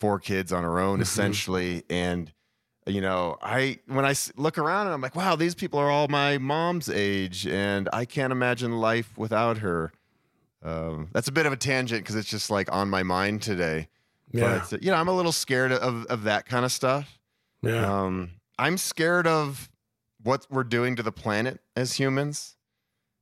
four 0.00 0.18
kids 0.18 0.50
on 0.50 0.62
her 0.62 0.80
own, 0.80 1.00
Mhm. 1.00 1.02
essentially. 1.02 1.82
And, 1.90 2.32
you 2.86 3.02
know, 3.02 3.36
I 3.42 3.80
when 3.86 4.06
I 4.06 4.14
look 4.36 4.56
around 4.56 4.86
and 4.86 4.94
I'm 4.94 5.02
like, 5.02 5.14
wow, 5.16 5.36
these 5.36 5.54
people 5.54 5.78
are 5.80 5.90
all 5.90 6.08
my 6.08 6.38
mom's 6.38 6.88
age, 6.88 7.46
and 7.46 7.90
I 7.92 8.06
can't 8.06 8.32
imagine 8.32 8.72
life 8.80 9.18
without 9.18 9.58
her. 9.58 9.92
Um, 10.62 11.08
that's 11.12 11.28
a 11.28 11.32
bit 11.32 11.44
of 11.44 11.52
a 11.52 11.56
tangent 11.58 12.02
because 12.04 12.16
it's 12.16 12.30
just 12.30 12.50
like 12.50 12.72
on 12.72 12.88
my 12.88 13.02
mind 13.02 13.42
today. 13.42 13.88
Yeah, 14.32 14.64
But 14.70 14.82
you 14.82 14.90
know, 14.90 14.96
I'm 14.96 15.08
a 15.08 15.12
little 15.12 15.32
scared 15.32 15.72
of 15.72 16.06
of 16.06 16.22
that 16.22 16.46
kind 16.46 16.64
of 16.64 16.72
stuff. 16.72 17.18
yeah, 17.60 17.84
Um, 18.04 18.30
I'm 18.58 18.78
scared 18.78 19.26
of 19.26 19.68
what 20.22 20.46
we're 20.50 20.64
doing 20.64 20.96
to 20.96 21.02
the 21.02 21.12
planet 21.12 21.60
as 21.76 21.94
humans. 21.94 22.56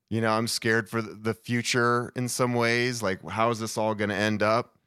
You 0.08 0.20
know, 0.20 0.30
I'm 0.30 0.46
scared 0.46 0.88
for 0.88 1.02
the 1.02 1.34
future 1.34 2.12
in 2.14 2.28
some 2.28 2.54
ways. 2.54 3.02
Like, 3.02 3.28
how 3.28 3.50
is 3.50 3.58
this 3.58 3.76
all 3.76 3.94
going 3.94 4.10
to 4.10 4.16
end 4.16 4.42
up? 4.42 4.78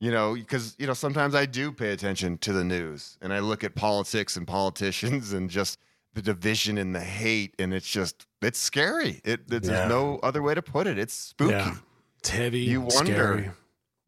You 0.00 0.12
know, 0.12 0.34
because, 0.34 0.76
you 0.78 0.86
know, 0.86 0.94
sometimes 0.94 1.34
I 1.34 1.44
do 1.46 1.72
pay 1.72 1.90
attention 1.90 2.38
to 2.38 2.52
the 2.52 2.62
news 2.62 3.18
and 3.20 3.32
I 3.32 3.40
look 3.40 3.64
at 3.64 3.74
politics 3.74 4.36
and 4.36 4.46
politicians 4.46 5.32
and 5.34 5.50
just 5.50 5.80
the 6.14 6.22
division 6.22 6.78
and 6.78 6.94
the 6.94 7.00
hate. 7.00 7.54
And 7.58 7.74
it's 7.74 7.88
just, 7.90 8.26
it's 8.40 8.60
scary. 8.60 9.20
It, 9.24 9.40
it's, 9.50 9.68
Yeah. 9.68 9.74
There's 9.74 9.88
no 9.88 10.20
other 10.22 10.42
way 10.42 10.54
to 10.54 10.62
put 10.62 10.86
it. 10.86 10.96
It's 10.98 11.14
spooky 11.14 11.50
yeah. 11.52 11.74
It's 12.20 12.28
heavy. 12.30 12.60
You 12.60 12.82
wonder. 12.82 13.12
scary. 13.12 13.50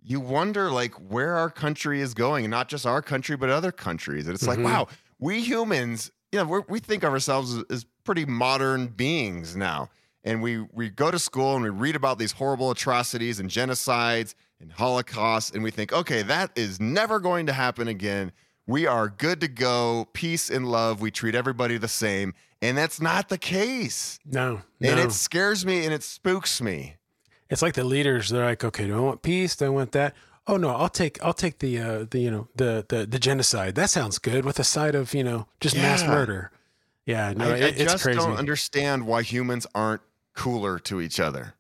you 0.02 0.20
wonder 0.20 0.70
like 0.70 0.94
where 1.10 1.34
our 1.36 1.50
country 1.50 2.00
is 2.00 2.14
going 2.14 2.44
and 2.44 2.50
not 2.52 2.68
just 2.68 2.86
our 2.86 3.02
country 3.02 3.36
but 3.36 3.50
other 3.50 3.70
countries 3.72 4.26
and 4.26 4.34
it's 4.34 4.46
like 4.46 4.58
Mhm. 4.58 4.64
wow 4.64 4.88
we 5.18 5.40
humans 5.42 6.10
you 6.32 6.38
know 6.38 6.44
we're, 6.44 6.62
we 6.68 6.78
think 6.78 7.02
of 7.02 7.12
ourselves 7.12 7.54
as, 7.56 7.64
as 7.70 7.86
pretty 8.04 8.24
modern 8.24 8.86
beings 8.88 9.56
now 9.56 9.88
and 10.24 10.42
we 10.42 10.60
we 10.72 10.88
go 10.90 11.10
to 11.10 11.18
school 11.18 11.54
and 11.54 11.62
we 11.62 11.70
read 11.70 11.96
about 11.96 12.18
these 12.18 12.32
horrible 12.32 12.70
atrocities 12.70 13.40
and 13.40 13.50
genocides 13.50 14.34
and 14.60 14.72
holocausts 14.72 15.50
and 15.52 15.62
we 15.62 15.70
think 15.70 15.92
okay 15.92 16.22
that 16.22 16.50
is 16.56 16.80
never 16.80 17.18
going 17.20 17.46
to 17.46 17.52
happen 17.52 17.88
again 17.88 18.32
we 18.66 18.86
are 18.86 19.08
good 19.08 19.40
to 19.40 19.48
go 19.48 20.08
peace 20.12 20.50
and 20.50 20.68
love 20.70 21.00
we 21.00 21.10
treat 21.10 21.34
everybody 21.34 21.76
the 21.78 21.88
same 21.88 22.32
and 22.62 22.76
that's 22.76 23.00
not 23.00 23.28
the 23.30 23.38
case 23.38 24.18
No, 24.26 24.62
no. 24.80 24.90
and 24.90 25.00
it 25.00 25.12
scares 25.12 25.64
me 25.64 25.84
and 25.84 25.94
it 25.94 26.02
spooks 26.02 26.60
me 26.60 26.96
It's 27.48 27.62
like 27.62 27.74
the 27.74 27.82
leaders. 27.84 28.28
They're 28.28 28.44
like, 28.44 28.62
okay, 28.62 28.86
do 28.86 28.96
I 28.96 29.00
want 29.00 29.22
peace? 29.22 29.56
Do 29.56 29.64
I 29.66 29.70
want 29.70 29.90
that? 29.92 30.14
Oh 30.46 30.56
no, 30.56 30.70
I'll 30.70 30.88
take 30.88 31.22
I'll 31.22 31.32
take 31.34 31.58
the 31.58 31.78
uh, 31.78 32.04
the 32.10 32.18
you 32.20 32.30
know 32.30 32.48
the 32.56 32.84
the 32.88 33.06
the 33.06 33.18
genocide. 33.18 33.74
That 33.74 33.90
sounds 33.90 34.18
good 34.18 34.44
with 34.44 34.58
a 34.58 34.64
side 34.64 34.94
of 34.94 35.14
you 35.14 35.22
know 35.24 35.46
just 35.60 35.76
mass 35.76 36.02
murder. 36.04 36.50
Yeah, 37.06 37.32
no, 37.34 37.46
I, 37.46 37.48
I 37.48 37.56
it, 37.56 37.80
it's 37.80 37.92
just 37.92 38.02
crazy. 38.04 38.18
don't 38.18 38.36
understand 38.36 39.06
why 39.06 39.22
humans 39.22 39.66
aren't 39.74 40.02
cooler 40.34 40.78
to 40.80 41.00
each 41.00 41.18
other. 41.20 41.54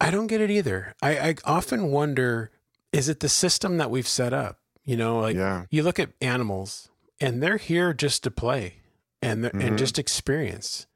I 0.00 0.10
don't 0.10 0.26
get 0.26 0.40
it 0.40 0.50
either. 0.50 0.94
I, 1.00 1.18
I 1.18 1.34
often 1.44 1.90
wonder, 1.90 2.50
is 2.92 3.08
it 3.08 3.20
the 3.20 3.28
system 3.28 3.78
that 3.78 3.90
we've 3.90 4.06
set 4.06 4.32
up? 4.32 4.58
You 4.84 4.96
know, 4.96 5.18
like 5.18 5.36
yeah. 5.36 5.64
you 5.70 5.82
look 5.82 5.98
at 5.98 6.10
animals 6.20 6.90
and 7.20 7.42
they're 7.42 7.56
here 7.56 7.92
just 7.94 8.22
to 8.24 8.30
play 8.30 8.74
and 9.22 9.44
Mhm. 9.44 9.66
and 9.66 9.78
just 9.78 9.98
experience. 9.98 10.86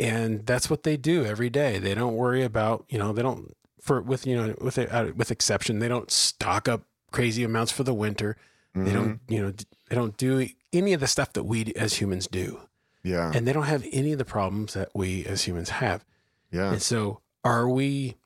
And 0.00 0.44
that's 0.46 0.68
what 0.68 0.82
they 0.82 0.96
do 0.96 1.24
every 1.24 1.48
day. 1.50 1.78
They 1.78 1.94
don't 1.94 2.16
worry 2.16 2.42
about, 2.42 2.84
you 2.88 2.98
know, 2.98 3.12
they 3.12 3.22
don't 3.22 3.54
for 3.86 4.02
with 4.02 4.26
you 4.26 4.36
know 4.36 4.54
with 4.60 4.78
uh, 4.78 5.12
with 5.16 5.30
exception, 5.30 5.78
they 5.78 5.88
don't 5.88 6.10
stock 6.10 6.68
up 6.68 6.82
crazy 7.12 7.44
amounts 7.44 7.72
for 7.72 7.84
the 7.84 7.94
winter. 7.94 8.36
They 8.74 8.90
Mhm. 8.90 8.92
don't, 8.94 9.20
you 9.28 9.40
know, 9.40 9.52
they 9.88 9.96
don't 9.96 10.16
do 10.18 10.48
any 10.72 10.92
of 10.92 11.00
the 11.00 11.06
stuff 11.06 11.32
that 11.32 11.44
we 11.44 11.72
as 11.76 11.94
humans 11.94 12.26
do. 12.26 12.60
Yeah. 13.02 13.30
And 13.34 13.46
they 13.48 13.52
don't 13.54 13.64
have 13.64 13.86
any 13.92 14.12
of 14.12 14.18
the 14.18 14.24
problems 14.26 14.74
that 14.74 14.90
we 14.94 15.24
as 15.24 15.44
humans 15.46 15.70
have. 15.70 16.04
Yeah. 16.50 16.72
And 16.72 16.82
so, 16.82 17.20
are 17.44 17.66
we 17.68 18.16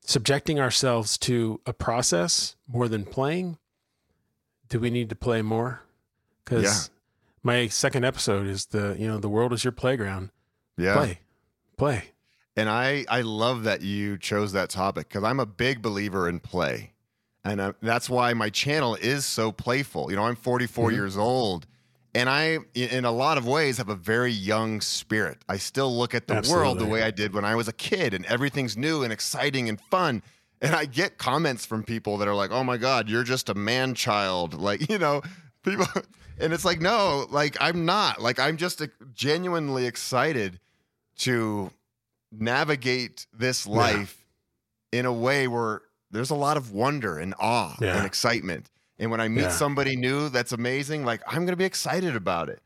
subjecting 0.00 0.58
ourselves 0.60 1.18
to 1.18 1.60
a 1.66 1.72
process 1.72 2.56
more 2.66 2.88
than 2.88 3.04
playing? 3.04 3.58
Do 4.68 4.80
we 4.80 4.90
need 4.90 5.08
to 5.10 5.16
play 5.16 5.42
more? 5.42 5.82
Because 6.44 6.64
Yeah. 6.64 6.94
my 7.42 7.68
second 7.68 8.04
episode 8.04 8.46
is 8.46 8.66
the 8.66 8.96
you 8.98 9.06
know 9.06 9.18
the 9.18 9.28
world 9.28 9.52
is 9.52 9.62
your 9.64 9.72
playground. 9.72 10.30
Yeah. 10.76 10.94
Play, 10.94 11.20
play. 11.76 12.04
And 12.56 12.68
I 12.70 13.04
I 13.08 13.20
love 13.20 13.64
that 13.64 13.82
you 13.82 14.16
chose 14.18 14.52
that 14.52 14.70
topic 14.70 15.08
because 15.08 15.24
I'm 15.24 15.40
a 15.40 15.46
big 15.46 15.82
believer 15.82 16.28
in 16.28 16.40
play, 16.40 16.92
and 17.44 17.60
uh, 17.60 17.72
that's 17.82 18.08
why 18.08 18.32
my 18.32 18.48
channel 18.50 18.94
is 18.96 19.26
so 19.26 19.52
playful. 19.52 20.10
You 20.10 20.16
know, 20.16 20.22
I'm 20.24 20.36
44 20.36 20.90
Mhm. 20.90 20.94
years 20.94 21.16
old, 21.18 21.66
and 22.14 22.30
I, 22.30 22.58
in- 22.74 23.04
a 23.04 23.10
lot 23.12 23.36
of 23.36 23.46
ways, 23.46 23.76
have 23.76 23.90
a 23.90 23.94
very 23.94 24.32
young 24.32 24.80
spirit. 24.80 25.38
I 25.50 25.58
still 25.58 25.94
look 25.94 26.14
at 26.14 26.28
the 26.28 26.46
world 26.48 26.78
the 26.78 26.86
way 26.86 27.02
I 27.02 27.10
did 27.10 27.34
when 27.34 27.44
I 27.44 27.54
was 27.54 27.68
a 27.68 27.74
kid, 27.74 28.14
and 28.14 28.24
everything's 28.24 28.74
new 28.76 29.02
and 29.02 29.12
exciting 29.12 29.68
and 29.68 29.78
fun. 29.78 30.22
And 30.62 30.74
I 30.74 30.86
get 30.86 31.18
comments 31.18 31.66
from 31.66 31.82
people 31.84 32.16
that 32.16 32.26
are 32.28 32.34
like, 32.34 32.50
"Oh 32.50 32.64
my 32.64 32.78
God, 32.78 33.10
you're 33.10 33.22
just 33.22 33.50
a 33.50 33.54
man 33.54 33.94
child," 33.94 34.54
like 34.68 34.88
you 34.88 34.98
know, 34.98 35.20
people. 35.62 35.86
And 36.38 36.52
it's 36.52 36.66
like, 36.66 36.82
no, 36.82 37.26
like 37.30 37.56
I'm 37.60 37.86
not. 37.86 38.20
Like 38.20 38.38
I'm 38.38 38.58
just 38.58 38.82
genuinely 39.14 39.86
excited 39.86 40.60
to 41.20 41.70
navigate 42.32 43.26
this 43.32 43.66
Yeah. 43.66 43.72
life 43.76 44.24
in 44.92 45.06
a 45.06 45.12
way 45.12 45.48
where 45.48 45.82
there's 46.10 46.30
a 46.30 46.34
lot 46.34 46.56
of 46.56 46.72
wonder 46.72 47.18
and 47.18 47.34
awe 47.38 47.76
Yeah. 47.80 47.96
and 47.96 48.06
excitement. 48.06 48.70
And 48.98 49.10
when 49.10 49.20
I 49.20 49.28
meet 49.28 49.42
Yeah. 49.42 49.50
somebody 49.50 49.96
new 49.96 50.28
that's 50.28 50.52
amazing, 50.52 51.04
like 51.04 51.20
I'm 51.26 51.40
going 51.40 51.48
to 51.48 51.56
be 51.56 51.64
excited 51.64 52.16
about 52.16 52.48
it. 52.48 52.62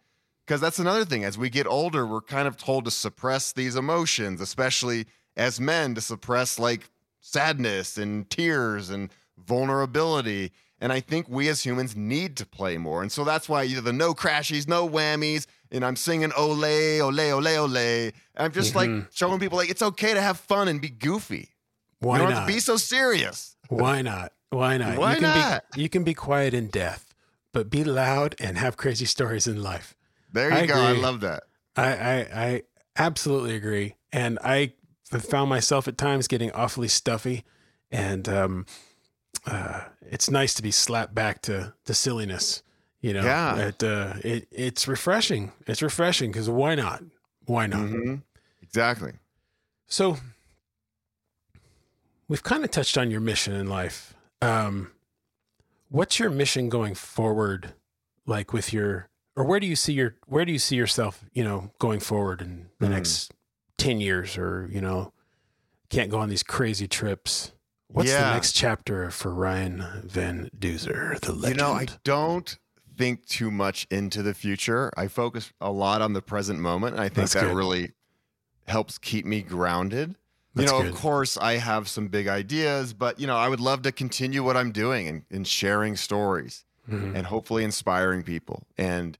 Because 0.46 0.60
that's 0.60 0.78
another 0.80 1.04
thing. 1.04 1.24
As 1.24 1.38
we 1.38 1.48
get 1.48 1.66
older, 1.66 2.04
we're 2.06 2.20
kind 2.20 2.48
of 2.48 2.56
told 2.56 2.84
to 2.84 2.90
suppress 2.90 3.52
these 3.52 3.76
emotions, 3.76 4.40
especially 4.40 5.06
as 5.36 5.60
men, 5.60 5.94
to 5.94 6.00
suppress 6.00 6.58
like 6.58 6.90
sadness 7.20 7.96
and 7.96 8.28
tears 8.28 8.90
and 8.90 9.10
vulnerability. 9.38 10.52
And 10.80 10.92
I 10.92 11.00
think 11.00 11.28
we 11.28 11.48
as 11.48 11.64
humans 11.64 11.94
need 11.94 12.36
to 12.38 12.46
play 12.46 12.78
more. 12.78 13.02
And 13.02 13.12
so 13.12 13.22
that's 13.22 13.48
why 13.48 13.64
either 13.64 13.80
the 13.82 13.92
no 13.92 14.14
crashies, 14.14 14.66
no 14.66 14.88
whammies, 14.88 15.46
and 15.72 15.84
I'm 15.84 15.96
singing 15.96 16.32
ole, 16.36 16.64
ole, 16.64 17.20
ole, 17.20 17.48
ole. 17.48 17.76
And 17.76 18.12
I'm 18.36 18.52
just 18.52 18.74
like 18.74 18.90
Mhm. 18.90 19.06
showing 19.12 19.38
people 19.40 19.58
like 19.58 19.70
it's 19.70 19.82
okay 19.82 20.14
to 20.14 20.20
have 20.20 20.38
fun 20.38 20.68
and 20.68 20.80
be 20.80 20.88
goofy. 20.88 21.50
Why 22.00 22.16
you 22.16 22.22
don't 22.22 22.30
not? 22.30 22.38
have 22.40 22.48
to 22.48 22.54
be 22.54 22.60
so 22.60 22.76
serious. 22.76 23.56
Why 23.68 24.02
not? 24.02 24.32
Why 24.50 24.78
not? 24.78 24.98
Why 24.98 25.12
you 25.12 25.20
can 25.20 25.28
not? 25.28 25.64
Be, 25.74 25.82
you 25.82 25.88
can 25.88 26.02
be 26.02 26.14
quiet 26.14 26.54
in 26.54 26.68
death, 26.68 27.14
but 27.52 27.70
be 27.70 27.84
loud 27.84 28.34
and 28.40 28.58
have 28.58 28.76
crazy 28.76 29.04
stories 29.04 29.46
in 29.46 29.62
life. 29.62 29.94
There 30.32 30.50
you 30.50 30.56
I 30.56 30.66
go. 30.66 30.74
I 30.74 30.92
love 30.92 31.20
that. 31.20 31.44
I, 31.76 31.86
I, 31.92 32.16
I 32.34 32.62
absolutely 32.96 33.54
agree. 33.54 33.94
And 34.12 34.38
I 34.42 34.72
found 35.04 35.48
myself 35.50 35.86
at 35.88 35.96
times 35.98 36.26
getting 36.28 36.50
awfully 36.52 36.88
stuffy. 36.88 37.44
And 37.92 38.28
um, 38.28 38.66
uh, 39.46 39.82
it's 40.02 40.30
nice 40.30 40.54
to 40.54 40.62
be 40.62 40.70
slapped 40.70 41.14
back 41.14 41.42
to, 41.42 41.74
to 41.84 41.94
silliness. 41.94 42.62
You 43.00 43.14
know, 43.14 43.22
Yeah. 43.24 43.56
it, 43.56 43.82
uh, 43.82 44.14
it, 44.22 44.46
it's 44.50 44.86
refreshing. 44.86 45.52
It's 45.66 45.80
refreshing 45.82 46.30
because 46.32 46.48
why 46.50 46.74
not? 46.74 47.02
Why 47.46 47.66
not? 47.66 47.80
Mhm. 47.80 48.22
Exactly. 48.62 49.12
So 49.86 50.18
we've 52.28 52.42
kind 52.42 52.64
of 52.64 52.70
touched 52.70 52.96
on 52.98 53.10
your 53.10 53.20
mission 53.20 53.54
in 53.54 53.68
life. 53.68 54.14
Um, 54.42 54.92
what's 55.88 56.18
your 56.18 56.30
mission 56.30 56.68
going 56.68 56.94
forward? 56.94 57.74
Like 58.26 58.52
with 58.52 58.72
your, 58.72 59.08
or 59.34 59.44
where 59.44 59.60
do 59.60 59.66
you 59.66 59.76
see 59.76 59.92
your, 59.94 60.16
where 60.26 60.44
do 60.44 60.52
you 60.52 60.58
see 60.58 60.76
yourself, 60.76 61.24
you 61.32 61.42
know, 61.42 61.72
going 61.78 62.00
forward 62.00 62.40
in 62.40 62.68
the 62.78 62.86
Hmm. 62.86 62.92
next 62.92 63.32
10 63.78 64.00
years 64.00 64.36
or, 64.38 64.68
you 64.70 64.80
know, 64.80 65.12
can't 65.88 66.10
go 66.10 66.18
on 66.20 66.28
these 66.28 66.42
crazy 66.44 66.86
trips. 66.86 67.52
What's 67.88 68.12
the 68.12 68.30
next 68.30 68.52
chapter 68.52 69.10
for 69.10 69.34
Ryan 69.34 70.02
Van 70.04 70.48
Duzer, 70.56 71.18
the 71.20 71.32
legend? 71.32 71.56
You 71.56 71.62
know, 71.66 71.72
I 71.72 71.86
don't 72.04 72.56
think 73.00 73.24
too 73.26 73.50
much 73.50 73.86
into 73.90 74.22
the 74.22 74.34
future. 74.34 74.90
I 74.94 75.08
focus 75.08 75.52
a 75.60 75.70
lot 75.72 76.02
on 76.02 76.12
the 76.12 76.20
present 76.20 76.60
moment. 76.60 76.92
And 76.94 77.00
I 77.00 77.04
think 77.08 77.14
That's 77.30 77.32
that 77.34 77.44
good. 77.44 77.56
really 77.56 77.92
helps 78.66 78.98
keep 78.98 79.24
me 79.24 79.40
grounded. 79.40 80.16
That's 80.54 80.70
you 80.70 80.76
know, 80.76 80.82
good. 80.82 80.92
of 80.92 80.98
course, 81.00 81.38
I 81.38 81.54
have 81.54 81.88
some 81.88 82.08
big 82.08 82.28
ideas, 82.28 82.92
but, 82.92 83.18
you 83.18 83.26
know, 83.26 83.36
I 83.38 83.48
would 83.48 83.60
love 83.60 83.80
to 83.82 83.92
continue 83.92 84.42
what 84.44 84.56
I'm 84.56 84.70
doing 84.70 85.08
and, 85.08 85.22
and 85.30 85.46
sharing 85.46 85.96
stories 85.96 86.64
Mhm. 86.90 87.14
and 87.14 87.26
hopefully 87.26 87.64
inspiring 87.64 88.22
people 88.22 88.66
and 88.76 89.16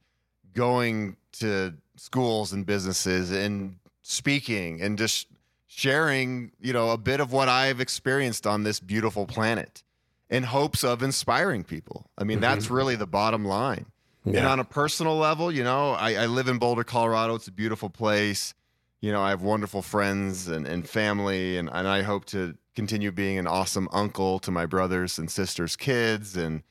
going 0.54 1.16
to 1.38 1.74
schools 1.96 2.52
and 2.52 2.66
businesses 2.66 3.30
and 3.30 3.76
speaking 4.02 4.82
and 4.82 4.98
just 4.98 5.26
sharing, 5.68 6.52
you 6.60 6.72
know, 6.72 6.90
a 6.90 6.98
bit 6.98 7.20
of 7.20 7.32
what 7.32 7.48
I've 7.48 7.80
experienced 7.80 8.46
on 8.46 8.64
this 8.64 8.78
beautiful 8.80 9.24
planet 9.26 9.82
in 10.30 10.44
hopes 10.44 10.84
of 10.84 11.02
inspiring 11.02 11.64
people. 11.64 12.06
I 12.16 12.24
mean, 12.24 12.40
that's 12.40 12.66
mm-hmm. 12.66 12.74
really 12.74 12.96
the 12.96 13.06
bottom 13.06 13.44
line. 13.44 13.86
And 14.24 14.46
on 14.46 14.60
a 14.60 14.64
personal 14.64 15.16
level, 15.16 15.50
you 15.50 15.64
know, 15.64 15.92
I, 15.92 16.14
I 16.14 16.26
live 16.26 16.46
in 16.46 16.58
Boulder, 16.58 16.84
Colorado. 16.84 17.34
It's 17.34 17.48
a 17.48 17.52
beautiful 17.52 17.88
place. 17.88 18.54
You 19.00 19.12
know, 19.12 19.22
I 19.22 19.30
have 19.30 19.42
wonderful 19.42 19.80
friends 19.80 20.46
and, 20.46 20.66
and 20.66 20.88
family, 20.88 21.56
and, 21.56 21.70
and 21.72 21.88
I 21.88 22.02
hope 22.02 22.26
to 22.26 22.54
continue 22.74 23.10
being 23.12 23.38
an 23.38 23.46
awesome 23.46 23.88
uncle 23.92 24.38
to 24.40 24.50
my 24.50 24.66
brothers 24.66 25.18
and 25.18 25.30
sisters' 25.30 25.74
kids. 25.74 26.36
And, 26.36 26.62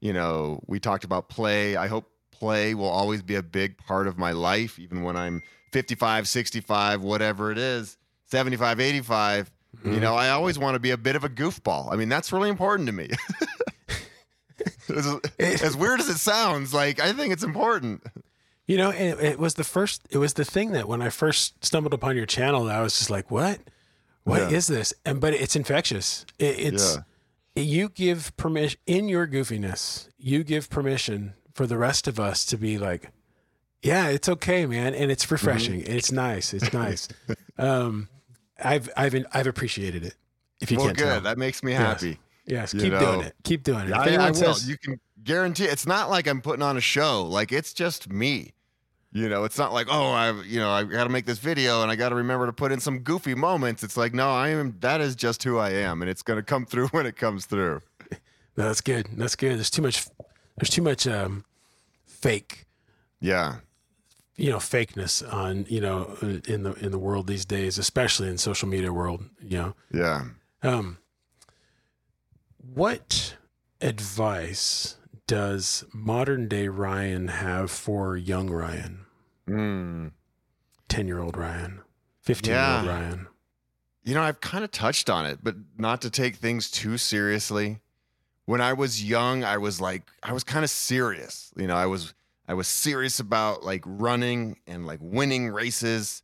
you 0.00 0.12
know, 0.12 0.60
we 0.66 0.78
talked 0.78 1.04
about 1.04 1.30
play. 1.30 1.76
I 1.76 1.86
hope 1.86 2.10
play 2.30 2.74
will 2.74 2.90
always 2.90 3.22
be 3.22 3.36
a 3.36 3.42
big 3.42 3.78
part 3.78 4.06
of 4.06 4.18
my 4.18 4.32
life, 4.32 4.78
even 4.78 5.02
when 5.02 5.16
I'm 5.16 5.42
55, 5.72 6.28
65, 6.28 7.02
whatever 7.02 7.50
it 7.50 7.58
is, 7.58 7.96
75, 8.26 8.80
85. 8.80 9.50
You 9.84 9.92
Mhm. 9.92 10.00
know, 10.00 10.14
I 10.16 10.30
always 10.30 10.58
want 10.58 10.74
to 10.74 10.80
be 10.80 10.90
a 10.90 10.96
bit 10.96 11.14
of 11.16 11.24
a 11.24 11.28
goofball. 11.28 11.92
I 11.92 11.96
mean, 11.96 12.08
that's 12.08 12.32
really 12.32 12.48
important 12.48 12.86
to 12.88 12.92
me. 12.92 13.10
as, 14.88 15.62
as 15.62 15.76
weird 15.76 16.00
as 16.00 16.08
it 16.08 16.18
sounds, 16.18 16.72
like 16.74 17.00
I 17.00 17.12
think 17.12 17.32
it's 17.32 17.44
important. 17.44 18.02
You 18.66 18.76
know, 18.76 18.90
it, 18.90 19.18
it 19.20 19.38
was 19.38 19.54
the 19.54 19.64
first, 19.64 20.02
it 20.10 20.18
was 20.18 20.34
the 20.34 20.44
thing 20.44 20.72
that 20.72 20.88
when 20.88 21.00
I 21.00 21.08
first 21.10 21.64
stumbled 21.64 21.94
upon 21.94 22.16
your 22.16 22.26
channel, 22.26 22.68
I 22.68 22.80
was 22.80 22.98
just 22.98 23.10
like, 23.10 23.30
what? 23.30 23.60
What 24.24 24.52
is 24.52 24.68
Yeah. 24.68 24.76
this? 24.76 24.94
And, 25.06 25.20
but 25.20 25.32
it's 25.34 25.56
infectious. 25.56 26.26
It, 26.38 26.58
it's, 26.58 26.98
you 27.54 27.88
give 27.88 28.36
permission 28.36 28.78
in 28.86 29.08
your 29.08 29.26
goofiness, 29.26 30.08
you 30.18 30.44
give 30.44 30.68
permission 30.70 31.34
for 31.54 31.66
the 31.66 31.78
rest 31.78 32.06
of 32.06 32.20
us 32.20 32.44
to 32.46 32.56
be 32.58 32.78
like, 32.78 33.10
yeah, 33.82 34.08
it's 34.08 34.28
okay, 34.28 34.66
man. 34.66 34.94
And 34.94 35.10
it's 35.10 35.30
refreshing. 35.30 35.80
Mm-hmm. 35.80 35.92
It's 35.92 36.12
nice. 36.12 36.52
It's 36.52 36.72
nice. 36.72 37.08
um, 37.58 38.08
I've, 38.62 38.90
I've, 38.96 39.14
I've 39.32 39.46
appreciated 39.46 40.04
it. 40.04 40.14
If 40.60 40.70
you 40.70 40.78
well, 40.78 40.86
can't 40.86 40.98
good. 40.98 41.04
tell. 41.04 41.20
That 41.20 41.38
makes 41.38 41.62
me 41.62 41.72
happy. 41.72 42.18
yes. 42.46 42.74
you 42.74 42.80
Keep 42.80 42.92
know. 42.92 43.00
doing 43.00 43.20
it. 43.26 43.34
Keep 43.44 43.62
doing 43.62 43.88
it. 43.88 43.92
I, 43.92 44.14
I 44.16 44.30
will. 44.30 44.34
says, 44.34 44.68
You 44.68 44.76
can 44.76 44.98
guarantee 45.24 45.64
it's 45.64 45.86
not 45.86 46.10
like 46.10 46.26
I'm 46.26 46.40
putting 46.40 46.62
on 46.62 46.76
a 46.76 46.80
show. 46.80 47.24
Like 47.24 47.52
it's 47.52 47.72
just 47.72 48.10
me. 48.10 48.52
You 49.12 49.28
know, 49.28 49.44
it's 49.44 49.56
not 49.56 49.72
like 49.72 49.86
oh, 49.90 50.10
I've 50.10 50.44
you 50.44 50.60
know 50.60 50.70
I 50.70 50.84
got 50.84 51.04
to 51.04 51.10
make 51.10 51.24
this 51.24 51.38
video 51.38 51.82
and 51.82 51.90
I 51.90 51.96
got 51.96 52.10
to 52.10 52.14
remember 52.14 52.44
to 52.44 52.52
put 52.52 52.72
in 52.72 52.80
some 52.80 52.98
goofy 52.98 53.34
moments. 53.34 53.82
It's 53.82 53.96
like 53.96 54.12
no, 54.12 54.30
I 54.30 54.48
am. 54.48 54.76
That 54.80 55.00
is 55.00 55.16
just 55.16 55.42
who 55.44 55.56
I 55.56 55.70
am, 55.70 56.02
and 56.02 56.10
it's 56.10 56.22
going 56.22 56.38
to 56.38 56.42
come 56.42 56.66
through 56.70 56.88
when 56.88 57.06
it 57.06 57.16
comes 57.16 57.46
through. 57.46 57.80
No, 58.58 58.64
that's 58.66 58.80
good. 58.80 59.08
That's 59.12 59.36
good. 59.36 59.56
There's 59.56 59.70
too 59.70 59.82
much, 59.82 60.04
there's 60.56 60.68
too 60.68 60.82
much, 60.82 61.06
um, 61.06 61.44
fake 62.06 62.66
Yeah, 63.20 63.56
you 64.38 64.48
know 64.50 64.58
fakeness 64.58 65.20
on 65.32 65.66
you 65.68 65.80
know 65.80 66.16
in 66.46 66.62
the 66.62 66.72
in 66.74 66.90
the 66.92 66.98
world 66.98 67.26
these 67.26 67.44
days 67.44 67.76
especially 67.76 68.28
in 68.28 68.38
social 68.38 68.68
media 68.68 68.92
world 68.92 69.24
you 69.42 69.58
know 69.58 69.74
yeah. 69.92 70.22
um 70.62 70.98
what 72.74 73.36
advice 73.80 74.96
does 75.26 75.84
modern 75.92 76.48
day 76.48 76.68
ryan 76.68 77.28
have 77.28 77.70
for 77.70 78.16
young 78.16 78.48
ryan 78.50 79.04
Mm. 79.48 80.12
10 80.88 81.06
year 81.08 81.18
old 81.20 81.36
ryan 81.36 81.80
15 82.22 82.52
year 82.52 82.60
old 82.60 82.84
Yeah. 82.84 82.90
ryan 82.90 83.26
You 84.04 84.14
know, 84.14 84.22
I've 84.22 84.40
kind 84.40 84.62
of 84.64 84.70
touched 84.70 85.10
on 85.10 85.26
it, 85.26 85.38
but 85.42 85.54
not 85.76 86.00
to 86.02 86.08
take 86.10 86.36
things 86.36 86.70
too 86.70 86.96
seriously. 86.96 87.80
When 88.46 88.60
I 88.62 88.72
was 88.72 89.04
young, 89.04 89.44
I 89.44 89.58
was 89.58 89.80
like, 89.82 90.02
I 90.22 90.32
was 90.32 90.44
kind 90.44 90.64
of 90.64 90.70
serious. 90.70 91.52
You 91.56 91.66
know, 91.66 91.76
I 91.76 91.84
was, 91.84 92.14
I 92.48 92.54
was 92.54 92.66
serious 92.66 93.20
about 93.20 93.62
like 93.62 93.84
running 93.86 94.56
and 94.66 94.86
like 94.86 94.98
winning 95.02 95.50
races, 95.50 96.22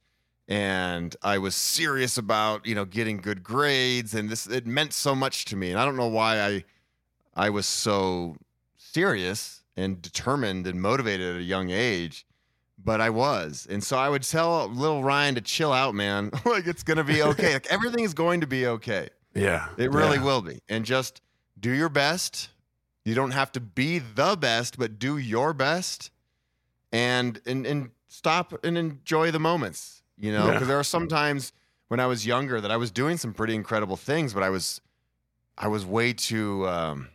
and 0.49 1.15
I 1.23 1.39
was 1.39 1.55
serious 1.55 2.17
about 2.17 2.67
you 2.67 2.75
know 2.75 2.87
getting 2.87 3.19
good 3.19 3.43
grades, 3.45 4.15
and 4.15 4.31
this 4.31 4.47
it 4.47 4.67
meant 4.67 4.95
so 4.95 5.15
much 5.15 5.45
to 5.47 5.57
me. 5.57 5.71
And 5.71 5.79
I 5.79 5.85
don't 5.85 5.97
know 5.97 6.09
why 6.09 6.41
I, 6.41 6.65
I 7.35 7.51
was 7.51 7.67
so 7.67 8.37
serious 8.79 9.63
and 9.77 10.01
determined 10.01 10.67
and 10.67 10.81
motivated 10.81 11.37
at 11.37 11.41
a 11.41 11.45
young 11.45 11.71
age 11.71 12.27
but 12.85 13.01
I 13.01 13.11
was. 13.11 13.67
And 13.71 13.83
so 13.83 13.97
I 13.97 14.09
would 14.09 14.23
tell 14.23 14.69
little 14.69 15.03
Ryan 15.03 15.37
to 15.37 15.41
chill 15.41 15.73
out, 15.73 15.95
man. 15.95 16.31
like 16.45 16.67
it's 16.67 16.83
going 16.83 16.99
to 16.99 17.05
be 17.05 17.23
okay. 17.23 17.55
like 17.55 17.67
everything 17.71 18.05
is 18.05 18.15
going 18.15 18.41
to 18.43 18.47
be 18.47 18.67
okay. 18.67 19.09
yeah 19.35 19.69
It 19.79 19.91
really 19.91 20.19
yeah. 20.19 20.25
will 20.25 20.43
be. 20.43 20.61
And 20.69 20.85
just 20.85 21.23
do 21.59 21.71
your 21.71 21.89
best. 21.89 22.51
You 23.05 23.15
don't 23.15 23.33
have 23.33 23.53
to 23.53 23.61
be 23.61 23.99
the 23.99 24.37
best, 24.37 24.79
but 24.79 24.99
do 24.99 25.19
your 25.19 25.53
best 25.55 26.11
and 26.95 27.41
and 27.45 27.67
and 27.67 27.91
stop 28.07 28.55
and 28.65 28.79
enjoy 28.79 29.33
the 29.33 29.41
moments, 29.41 30.03
you 30.17 30.33
know? 30.33 30.47
Yeah. 30.47 30.53
Because 30.53 30.69
there 30.69 30.79
are 30.79 30.85
sometimes 30.85 31.53
when 31.89 31.99
I 31.99 32.07
was 32.07 32.25
younger 32.25 32.61
that 32.61 32.71
I 32.71 32.77
was 32.77 32.93
doing 32.93 33.17
some 33.17 33.35
pretty 33.35 33.55
incredible 33.57 33.97
things, 33.97 34.33
but 34.33 34.45
I 34.45 34.51
was 34.51 34.81
I 35.59 35.67
was 35.69 35.85
way 35.85 36.13
too 36.13 36.67
um 36.69 37.09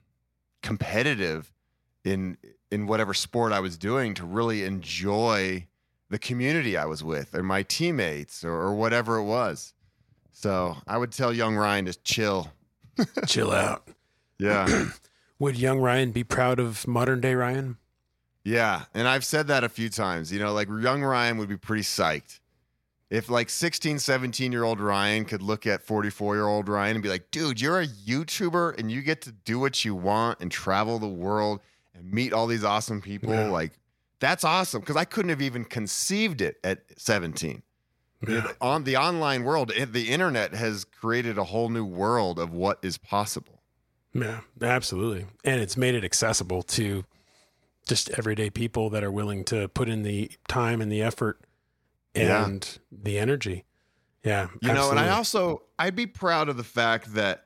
competitive 0.62 1.54
in 2.04 2.38
in 2.70 2.88
whatever 2.88 3.14
sport 3.14 3.54
I 3.54 3.62
was 3.62 3.78
doing 3.78 4.14
to 4.16 4.26
really 4.26 4.66
enjoy 4.66 5.66
the 6.10 6.20
community 6.20 6.76
I 6.76 6.86
was 6.86 7.04
with 7.04 7.34
or 7.34 7.42
my 7.42 7.64
teammates 7.64 8.44
or, 8.44 8.52
or 8.52 8.76
whatever 8.76 9.18
it 9.18 9.24
was. 9.24 9.74
So 10.32 10.76
I 10.88 10.98
would 10.98 11.12
tell 11.12 11.32
young 11.34 11.56
Ryan 11.56 11.86
to 11.86 11.94
chill. 12.04 12.52
Chill 13.28 13.52
out. 13.54 13.88
Yeah. 14.40 14.90
Would 15.40 15.56
young 15.56 15.80
Ryan 15.80 16.12
be 16.12 16.26
proud 16.26 16.60
of 16.60 16.86
modern 16.86 17.22
day 17.22 17.34
Ryan? 17.34 17.78
Yeah, 18.44 18.86
and 18.94 19.08
I've 19.08 19.26
said 19.26 19.48
that 19.48 19.64
a 19.64 19.70
few 19.70 19.90
times. 19.90 20.32
You 20.32 20.40
know, 20.40 20.54
like 20.54 20.68
young 20.68 21.04
Ryan 21.04 21.38
would 21.38 21.50
be 21.50 21.58
pretty 21.58 21.84
psyched. 21.84 22.40
If 23.10 23.28
like 23.30 23.50
16, 23.50 24.00
17 24.00 24.52
year 24.52 24.64
old 24.64 24.80
Ryan 24.80 25.26
could 25.26 25.42
look 25.42 25.66
at 25.66 25.82
44 25.82 26.36
year 26.36 26.46
old 26.46 26.70
Ryan 26.70 26.96
and 26.96 27.04
be 27.04 27.10
like, 27.10 27.32
dude, 27.32 27.60
you're 27.60 27.82
a 27.82 27.88
YouTuber 27.88 28.78
and 28.78 28.92
you 28.92 29.02
get 29.02 29.22
to 29.22 29.32
do 29.32 29.60
what 29.60 29.84
you 29.84 29.96
want 29.96 30.40
and 30.42 30.52
travel 30.52 31.00
the 31.00 31.08
world 31.08 31.60
and 31.96 32.12
meet 32.12 32.34
all 32.34 32.46
these 32.46 32.64
awesome 32.64 33.02
people. 33.02 33.34
Yeah. 33.34 33.50
Like, 33.50 33.80
that's 34.20 34.44
awesome 34.44 34.82
because 34.82 34.96
I 34.96 35.06
couldn't 35.06 35.30
have 35.30 35.42
even 35.42 35.66
conceived 35.66 36.42
it 36.42 36.58
at 36.64 36.84
17. 36.98 37.64
Yeah. 38.28 38.52
On 38.62 38.84
the 38.84 38.98
online 38.98 39.44
world, 39.44 39.72
the 39.92 40.10
internet 40.10 40.54
has 40.54 40.86
created 40.86 41.38
a 41.38 41.46
whole 41.46 41.70
new 41.70 41.86
world 41.86 42.38
of 42.38 42.52
what 42.52 42.78
is 42.82 42.98
possible. 42.98 43.64
Yeah, 44.14 44.42
absolutely. 44.62 45.26
And 45.44 45.62
it's 45.62 45.78
made 45.78 45.96
it 45.96 46.04
accessible 46.04 46.64
to 46.64 47.06
just 47.90 48.10
everyday 48.12 48.50
people 48.50 48.90
that 48.92 49.04
are 49.04 49.12
willing 49.12 49.44
to 49.46 49.68
put 49.68 49.90
in 49.90 50.04
the 50.04 50.32
time 50.48 50.80
and 50.80 50.92
the 50.92 51.02
effort 51.02 51.42
Yeah. 52.16 52.46
and 52.46 52.80
the 52.92 53.18
energy. 53.20 53.66
Yeah. 54.24 54.48
You 54.62 54.74
know, 54.74 54.92
and 54.92 55.00
I 55.00 55.10
also 55.10 55.64
I'd 55.78 55.96
be 55.96 56.06
proud 56.06 56.48
of 56.50 56.56
the 56.58 56.64
fact 56.64 57.14
that 57.16 57.46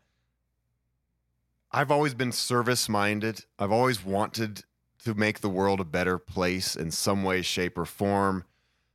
I've 1.72 1.90
always 1.92 2.14
been 2.14 2.32
service 2.32 2.88
minded. 2.90 3.46
I've 3.58 3.72
always 3.72 4.04
wanted 4.06 4.64
to 5.06 5.14
make 5.16 5.40
the 5.40 5.50
world 5.50 5.80
a 5.80 5.86
better 5.86 6.18
place 6.20 6.76
in 6.76 6.92
some 6.92 7.24
way, 7.24 7.42
shape, 7.42 7.78
or 7.78 7.86
form. 7.86 8.44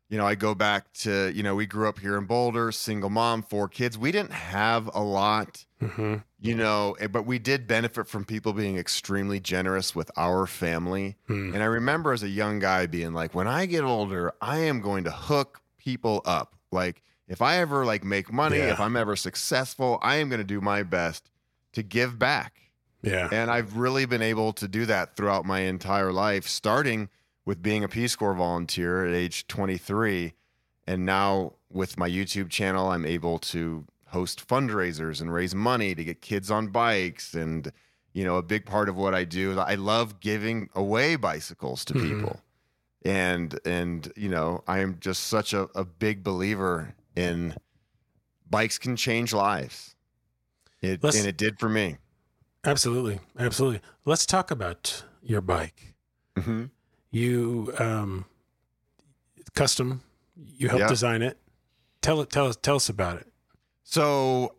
You 0.09 0.17
know, 0.17 0.27
I 0.27 0.35
go 0.37 0.55
back 0.55 0.91
to, 1.01 1.31
you 1.35 1.43
know, 1.43 1.55
we 1.55 1.67
grew 1.67 1.87
up 1.89 1.99
here 1.99 2.17
in 2.17 2.25
Boulder, 2.25 2.73
single 2.73 3.11
mom, 3.11 3.43
four 3.43 3.69
kids. 3.69 3.99
We 3.99 4.11
didn't 4.11 4.33
have 4.33 4.89
a 4.95 5.03
lot, 5.03 5.67
Mhm. 5.83 6.25
you 6.41 6.55
know, 6.55 6.97
eh, 6.99 7.09
but 7.09 7.27
we 7.27 7.39
did 7.39 7.67
benefit 7.67 8.09
from 8.09 8.25
people 8.25 8.55
being 8.55 8.79
extremely 8.79 9.39
generous 9.39 9.95
with 9.95 10.11
our 10.17 10.47
family. 10.47 11.17
Hmm. 11.27 11.53
And 11.53 11.63
I 11.63 11.67
remember 11.67 12.13
as 12.13 12.23
a 12.23 12.29
young 12.29 12.59
guy 12.59 12.87
being 12.87 13.13
like, 13.13 13.35
when 13.35 13.47
I 13.47 13.67
get 13.67 13.85
older, 13.85 14.33
I 14.41 14.59
am 14.61 14.81
going 14.81 15.05
to 15.05 15.11
hook 15.11 15.61
people 15.77 16.23
up. 16.25 16.55
Like, 16.73 17.03
if 17.29 17.43
I 17.43 17.59
ever 17.59 17.85
like 17.85 18.03
make 18.03 18.33
money, 18.33 18.57
Yeah. 18.57 18.73
if 18.73 18.81
I'm 18.81 18.97
ever 18.97 19.15
successful, 19.15 19.99
I 20.01 20.17
am 20.17 20.31
going 20.31 20.41
to 20.41 20.45
do 20.45 20.63
my 20.63 20.83
best 20.85 21.29
to 21.75 21.83
give 21.83 22.19
back. 22.19 22.55
Yeah. 23.03 23.29
And 23.31 23.51
I've 23.51 23.77
really 23.77 24.07
been 24.07 24.23
able 24.23 24.55
to 24.55 24.67
do 24.67 24.87
that 24.87 25.17
throughout 25.17 25.45
my 25.45 25.61
entire 25.61 26.13
life, 26.15 26.49
starting 26.49 27.11
with 27.49 27.63
being 27.63 27.83
a 27.83 27.89
Peace 27.89 28.15
Corps 28.15 28.35
volunteer 28.35 29.07
at 29.07 29.15
age 29.15 29.47
23. 29.47 30.35
And 30.87 31.07
now 31.07 31.55
with 31.71 31.97
my 31.97 32.07
YouTube 32.07 32.51
channel, 32.51 32.89
I'm 32.91 33.07
able 33.07 33.39
to 33.39 33.87
host 34.09 34.47
fundraisers 34.47 35.23
and 35.23 35.33
raise 35.33 35.55
money 35.55 35.95
to 35.95 36.05
get 36.05 36.21
kids 36.21 36.51
on 36.51 36.67
bikes. 36.69 37.33
And, 37.33 37.73
you 38.13 38.23
know, 38.23 38.37
a 38.37 38.43
big 38.43 38.67
part 38.67 38.91
of 38.91 38.97
what 38.97 39.15
I 39.15 39.25
do 39.25 39.53
is 39.53 39.57
I 39.57 39.77
love 39.77 40.21
giving 40.21 40.69
away 40.75 41.17
bicycles 41.17 41.87
to 41.87 41.95
Mhm. 41.95 42.03
people. 42.03 42.41
And, 43.03 43.59
and, 43.65 44.13
you 44.15 44.29
know, 44.29 44.63
I 44.69 44.81
am 44.81 44.99
just 45.01 45.25
such 45.25 45.55
a, 45.55 45.71
a 45.75 45.87
big 45.87 46.23
believer 46.23 46.93
in 47.17 47.55
bikes 48.51 48.77
can 48.77 48.95
change 48.95 49.33
lives. 49.33 49.95
It, 50.83 51.03
Let's- 51.03 51.17
and 51.19 51.27
it 51.27 51.39
did 51.39 51.59
for 51.59 51.71
me. 51.71 51.97
Absolutely. 52.63 53.21
Absolutely. 53.39 53.81
Let's 54.05 54.27
talk 54.27 54.51
about 54.51 55.05
your 55.23 55.41
bike. 55.41 55.95
Mm-hmm. 56.37 56.65
You 57.11 57.73
um 57.79 58.25
custom, 59.55 60.03
you 60.37 60.69
helped 60.69 60.83
Yeah. 60.83 60.89
design 60.89 61.23
it. 61.23 61.39
Tell 62.03 62.21
it 62.21 62.31
tell 62.31 62.47
us 62.47 62.57
tell 62.57 62.77
us 62.77 62.89
about 62.89 63.19
it. 63.19 63.27
So 63.83 64.55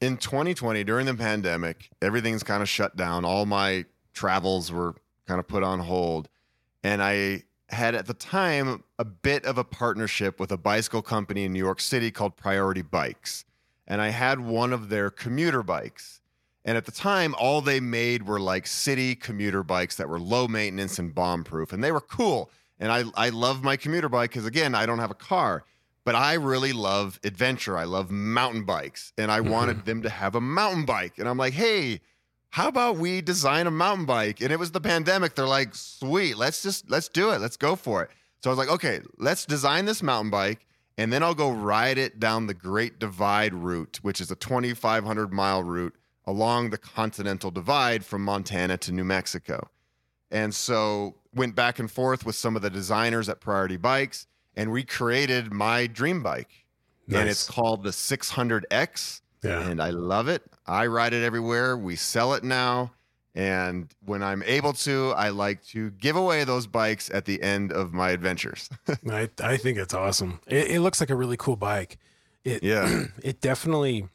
in 0.00 0.16
2020, 0.16 0.84
during 0.84 1.06
the 1.06 1.14
pandemic, 1.14 1.90
everything's 2.00 2.42
kind 2.42 2.62
of 2.62 2.68
shut 2.68 2.96
down. 2.96 3.24
All 3.24 3.46
my 3.46 3.84
travels 4.12 4.70
were 4.72 4.94
kind 5.26 5.38
of 5.40 5.46
put 5.48 5.62
on 5.62 5.80
hold. 5.80 6.28
And 6.82 7.02
I 7.02 7.44
had 7.68 7.94
at 7.94 8.06
the 8.06 8.14
time 8.14 8.82
a 8.98 9.04
bit 9.04 9.44
of 9.44 9.56
a 9.58 9.64
partnership 9.64 10.40
with 10.40 10.50
a 10.50 10.56
bicycle 10.56 11.02
company 11.02 11.44
in 11.44 11.52
New 11.52 11.58
York 11.58 11.80
City 11.80 12.10
called 12.10 12.36
Priority 12.36 12.82
Bikes. 12.82 13.44
And 13.86 14.00
I 14.00 14.08
had 14.08 14.40
one 14.40 14.72
of 14.72 14.88
their 14.88 15.10
commuter 15.10 15.62
bikes. 15.62 16.19
And 16.64 16.76
at 16.76 16.84
the 16.84 16.92
time, 16.92 17.34
all 17.38 17.60
they 17.60 17.80
made 17.80 18.26
were 18.26 18.40
like 18.40 18.66
city 18.66 19.14
commuter 19.14 19.62
bikes 19.62 19.96
that 19.96 20.08
were 20.08 20.20
low 20.20 20.46
maintenance 20.46 20.98
and 20.98 21.14
bomb 21.14 21.44
proof. 21.44 21.72
And 21.72 21.82
they 21.82 21.92
were 21.92 22.00
cool. 22.00 22.50
And 22.78 22.92
I, 22.92 23.04
I 23.14 23.28
love 23.30 23.62
my 23.62 23.76
commuter 23.76 24.08
bike 24.08 24.30
because, 24.30 24.46
again, 24.46 24.74
I 24.74 24.86
don't 24.86 24.98
have 24.98 25.10
a 25.10 25.14
car 25.14 25.64
but 26.04 26.14
I 26.14 26.34
really 26.34 26.72
love 26.72 27.20
adventure. 27.24 27.76
I 27.76 27.84
love 27.84 28.10
mountain 28.10 28.64
bikes, 28.64 29.12
and 29.18 29.30
I 29.30 29.40
mm-hmm. 29.40 29.50
wanted 29.50 29.84
them 29.84 30.02
to 30.02 30.10
have 30.10 30.34
a 30.34 30.40
mountain 30.40 30.84
bike. 30.84 31.18
And 31.18 31.28
I'm 31.28 31.38
like, 31.38 31.52
hey, 31.52 32.00
how 32.50 32.68
about 32.68 32.96
we 32.96 33.20
design 33.20 33.66
a 33.66 33.70
mountain 33.70 34.06
bike? 34.06 34.40
And 34.40 34.50
it 34.50 34.58
was 34.58 34.72
the 34.72 34.80
pandemic. 34.80 35.34
They're 35.34 35.46
like, 35.46 35.74
sweet, 35.74 36.36
let's 36.36 36.62
just 36.62 36.90
let's 36.90 37.08
do 37.08 37.30
it. 37.30 37.40
Let's 37.40 37.56
go 37.56 37.76
for 37.76 38.02
it. 38.02 38.10
So 38.42 38.50
I 38.50 38.52
was 38.52 38.58
like, 38.58 38.70
okay, 38.70 39.00
let's 39.18 39.44
design 39.44 39.84
this 39.84 40.02
mountain 40.02 40.30
bike, 40.30 40.66
and 40.96 41.12
then 41.12 41.22
I'll 41.22 41.34
go 41.34 41.50
ride 41.50 41.98
it 41.98 42.18
down 42.18 42.46
the 42.46 42.54
Great 42.54 42.98
Divide 42.98 43.54
route, 43.54 44.00
which 44.02 44.20
is 44.20 44.30
a 44.30 44.36
2,500 44.36 45.32
mile 45.32 45.62
route 45.62 45.94
along 46.30 46.70
the 46.70 46.78
Continental 46.78 47.50
Divide 47.50 48.04
from 48.04 48.22
Montana 48.24 48.76
to 48.78 48.92
New 48.92 49.04
Mexico. 49.04 49.68
And 50.30 50.54
so 50.54 51.16
went 51.34 51.54
back 51.56 51.78
and 51.80 51.90
forth 51.90 52.24
with 52.24 52.36
some 52.36 52.54
of 52.54 52.62
the 52.62 52.70
designers 52.70 53.28
at 53.28 53.40
Priority 53.40 53.76
Bikes 53.76 54.26
and 54.54 54.70
we 54.70 54.84
created 54.84 55.52
my 55.52 55.86
dream 55.88 56.22
bike. 56.22 56.50
And 57.12 57.28
it's 57.28 57.48
called 57.50 57.82
the 57.82 57.90
600X 57.90 59.20
Yeah. 59.42 59.68
and 59.68 59.82
I 59.82 59.90
love 59.90 60.28
it. 60.28 60.42
I 60.66 60.86
ride 60.86 61.12
it 61.12 61.24
everywhere. 61.24 61.76
We 61.76 61.96
sell 61.96 62.34
it 62.34 62.44
now. 62.44 62.92
And 63.34 63.88
when 64.04 64.22
I'm 64.22 64.42
able 64.44 64.72
to, 64.74 65.12
I 65.16 65.30
like 65.30 65.64
to 65.68 65.90
give 65.92 66.14
away 66.16 66.44
those 66.44 66.66
bikes 66.68 67.10
at 67.10 67.24
the 67.24 67.42
end 67.42 67.72
of 67.72 67.92
my 67.92 68.10
adventures. 68.10 68.68
I 69.10 69.28
I 69.42 69.56
think 69.56 69.78
it's 69.78 69.94
awesome. 69.94 70.40
It, 70.46 70.72
it 70.72 70.80
looks 70.80 71.00
like 71.00 71.10
a 71.10 71.16
really 71.16 71.36
cool 71.36 71.56
bike. 71.56 71.98
It 72.44 72.62
Yeah. 72.62 73.04
it 73.22 73.40
definitely. 73.40 74.08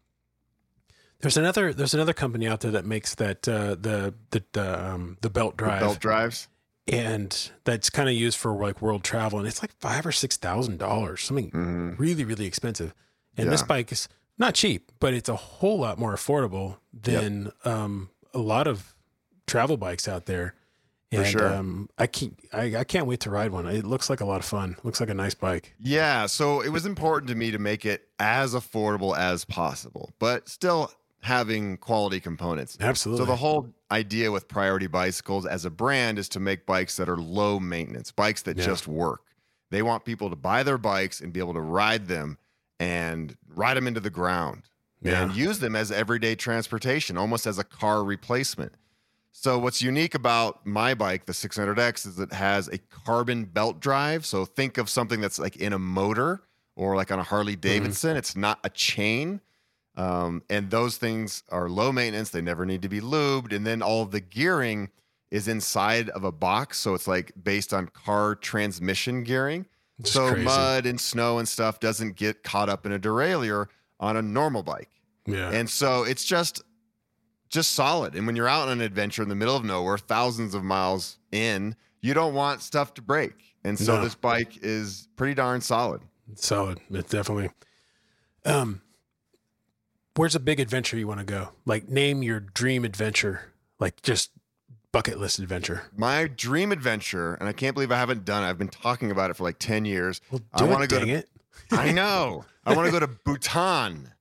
There's 1.22 1.38
another 1.38 1.74
there's 1.74 1.94
another 1.94 2.14
company 2.14 2.48
out 2.48 2.60
there 2.62 2.72
that 2.72 2.86
makes 2.86 3.16
that 3.16 3.48
uh, 3.48 3.76
the 3.76 4.14
the 4.32 4.44
the, 4.54 4.86
um, 4.92 5.18
the 5.22 5.30
belt 5.30 5.58
drive 5.58 5.80
Belt 5.80 6.00
drives. 6.00 6.48
and 6.88 7.52
that's 7.64 7.90
kind 7.90 8.10
of 8.10 8.16
used 8.16 8.38
for 8.38 8.54
like 8.54 8.82
world 8.82 9.04
travel 9.04 9.40
and 9.40 9.48
it's 9.48 9.62
like 9.64 9.72
five 9.80 10.06
or 10.06 10.12
six 10.12 10.38
thousand 10.38 10.78
dollars 10.78 11.22
something 11.24 11.50
Mhm. 11.52 12.00
really 12.00 12.24
really 12.26 12.46
expensive. 12.46 12.94
And 13.38 13.52
this 13.52 13.64
bike 13.64 13.92
is 13.92 14.08
not 14.38 14.54
cheap, 14.54 14.92
but 15.00 15.14
it's 15.14 15.28
a 15.30 15.36
whole 15.36 15.80
lot 15.80 15.98
more 16.00 16.14
affordable 16.14 16.78
than 16.94 17.52
um, 17.66 18.10
a 18.34 18.40
lot 18.40 18.66
of 18.68 18.96
travel 19.48 19.78
bikes 19.78 20.08
out 20.08 20.26
there. 20.26 20.56
And 21.12 21.26
sure. 21.28 21.54
um, 21.54 21.90
I 21.98 22.08
can't 22.08 22.38
I, 22.54 22.76
I 22.78 22.84
can't 22.84 23.08
wait 23.08 23.22
to 23.22 23.30
ride 23.30 23.52
one. 23.52 23.66
It 23.68 23.86
looks 23.86 24.10
like 24.10 24.22
a 24.22 24.26
lot 24.26 24.40
of 24.40 24.46
fun. 24.46 24.76
looks 24.84 25.00
like 25.00 25.10
a 25.10 25.14
nice 25.14 25.34
bike. 25.34 25.74
Yeah, 25.80 26.26
so 26.28 26.62
it 26.62 26.70
was 26.70 26.86
important 26.86 27.30
to 27.30 27.36
me 27.36 27.52
to 27.52 27.60
make 27.60 27.86
it 27.86 28.08
as 28.20 28.54
affordable 28.54 29.18
as 29.18 29.44
possible, 29.46 30.14
but 30.20 30.48
still 30.50 30.92
having 31.26 31.78
quality 31.78 32.20
components. 32.20 32.78
Absolutely. 32.80 33.26
So 33.26 33.32
the 33.32 33.36
whole 33.36 33.74
idea 33.92 34.32
with 34.32 34.48
Priority 34.48 34.88
Bicycles 34.88 35.46
as 35.46 35.66
a 35.66 35.72
brand 35.72 36.20
is 36.20 36.30
to 36.30 36.40
make 36.40 36.66
bikes 36.66 36.98
that 36.98 37.10
are 37.10 37.18
low 37.18 37.60
maintenance, 37.60 38.12
bikes 38.12 38.44
that 38.44 38.58
Yeah. 38.58 38.66
just 38.66 38.88
work. 38.88 39.22
They 39.72 39.82
want 39.82 40.06
people 40.06 40.30
to 40.30 40.36
buy 40.36 40.62
their 40.62 40.78
bikes 40.78 41.20
and 41.22 41.34
be 41.34 41.40
able 41.40 41.54
to 41.54 41.62
ride 41.62 42.08
them 42.08 42.38
and 42.80 43.36
ride 43.48 43.76
them 43.76 43.88
into 43.88 44.00
the 44.00 44.12
ground 44.12 44.64
Yeah. 45.02 45.24
and 45.24 45.36
use 45.36 45.60
them 45.60 45.76
as 45.76 45.92
everyday 45.92 46.36
transportation, 46.36 47.18
almost 47.18 47.48
as 47.48 47.58
a 47.58 47.64
car 47.64 48.04
replacement. 48.04 48.74
So 49.32 49.58
what's 49.58 49.82
unique 49.82 50.14
about 50.14 50.66
my 50.66 50.94
bike, 50.94 51.26
the 51.26 51.34
600X, 51.34 52.06
is 52.06 52.20
it 52.20 52.34
has 52.34 52.68
a 52.68 52.78
carbon 52.78 53.46
belt 53.46 53.80
drive. 53.80 54.26
So 54.26 54.46
think 54.46 54.78
of 54.78 54.90
something 54.90 55.22
that's 55.22 55.40
like 55.40 55.56
in 55.58 55.74
a 55.74 55.80
motor 55.80 56.44
or 56.76 56.96
like 56.96 57.12
on 57.12 57.18
a 57.18 57.24
Harley 57.24 57.54
mm-hmm. 57.54 57.62
Davidson. 57.62 58.16
It's 58.16 58.36
not 58.36 58.60
a 58.64 58.70
chain. 58.70 59.42
Um, 59.98 60.44
and 60.50 60.70
those 60.70 60.98
things 60.98 61.44
are 61.50 61.70
low 61.70 61.92
maintenance. 61.92 62.30
They 62.30 62.42
never 62.42 62.66
need 62.66 62.82
to 62.82 62.90
be 62.90 63.00
lubed. 63.02 63.54
And 63.54 63.66
then 63.66 63.82
all 63.82 64.06
the 64.06 64.20
gearing 64.20 64.90
is 65.32 65.48
inside 65.48 66.10
of 66.10 66.24
a 66.24 66.32
box. 66.32 66.78
So 66.80 66.94
it's 66.94 67.08
like 67.08 67.32
based 67.42 67.74
on 67.74 67.88
car 67.88 68.36
transmission 68.36 69.24
gearing. 69.24 69.66
So 70.04 70.30
crazy. 70.32 70.44
mud 70.44 70.86
and 70.86 71.00
snow 71.00 71.38
and 71.40 71.48
stuff 71.48 71.80
doesn't 71.80 72.18
get 72.18 72.44
caught 72.44 72.68
up 72.68 72.86
in 72.86 72.92
a 72.92 73.00
derailleur 73.00 73.68
on 74.00 74.18
a 74.18 74.22
normal 74.22 74.62
bike. 74.64 74.90
yeah. 75.26 75.50
And 75.52 75.70
so 75.70 76.04
it's 76.04 76.26
just 76.26 76.62
just 77.48 77.72
solid. 77.74 78.16
And 78.16 78.28
when 78.28 78.36
you're 78.36 78.48
out 78.50 78.68
on 78.68 78.74
an 78.74 78.82
adventure 78.82 79.24
in 79.24 79.30
the 79.30 79.36
middle 79.36 79.56
of 79.56 79.64
nowhere, 79.64 79.98
thousands 79.98 80.54
of 80.56 80.64
miles 80.64 81.20
in, 81.32 81.76
you 82.02 82.14
don't 82.14 82.34
want 82.34 82.62
stuff 82.62 82.94
to 82.96 83.02
break. 83.02 83.56
And 83.64 83.80
so 83.80 83.96
No. 83.96 84.04
this 84.04 84.16
bike 84.16 84.58
is 84.62 85.08
pretty 85.16 85.36
darn 85.36 85.62
solid. 85.62 86.02
Solid. 86.36 86.82
It 86.92 87.08
definitely. 87.08 87.50
Um, 88.46 88.82
where's 90.16 90.36
a 90.36 90.40
big 90.40 90.60
adventure 90.60 90.98
you 90.98 91.08
want 91.08 91.20
to 91.20 91.26
go? 91.26 91.50
Like, 91.66 91.90
name 91.90 92.24
your 92.24 92.40
dream 92.40 92.86
adventure. 92.86 93.54
Like, 93.80 94.02
just 94.02 94.32
bucket 94.92 95.20
list 95.20 95.40
adventure? 95.40 95.84
My 95.96 96.28
dream 96.28 96.72
adventure, 96.72 97.36
and 97.36 97.50
I 97.50 97.54
can't 97.54 97.74
believe 97.74 97.92
I 97.92 97.98
haven't 97.98 98.26
done 98.26 98.44
it. 98.44 98.48
I've 98.50 98.58
been 98.58 98.70
talking 98.70 99.12
about 99.12 99.30
it 99.30 99.36
for 99.36 99.44
like 99.44 99.60
10 99.60 99.86
years. 99.86 100.22
Well, 100.32 100.42
I 100.54 100.64
wanna 100.64 100.86
it, 100.86 100.90
go 100.90 101.00
to- 101.00 101.10
it. 101.10 101.30
I 101.72 101.92
know. 101.94 102.46
I 102.66 102.74
want 102.74 102.88
to 102.88 102.92
go 102.92 103.00
to 103.00 103.08
Bhutan. 103.08 104.12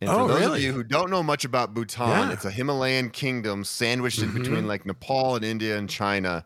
And 0.00 0.10
Oh, 0.10 0.26
for 0.26 0.28
those 0.34 0.40
really? 0.40 0.58
of 0.60 0.64
you 0.64 0.72
who 0.72 0.82
don't 0.82 1.10
know 1.10 1.22
much 1.22 1.44
about 1.44 1.74
Bhutan, 1.74 2.08
Yeah. 2.28 2.32
it's 2.32 2.44
a 2.44 2.50
Himalayan 2.50 3.10
kingdom 3.10 3.62
sandwiched 3.64 4.20
in 4.20 4.30
Mhm. 4.30 4.34
between 4.42 4.66
like 4.66 4.84
Nepal 4.86 5.36
and 5.36 5.44
India 5.44 5.76
and 5.78 5.88
China. 5.88 6.44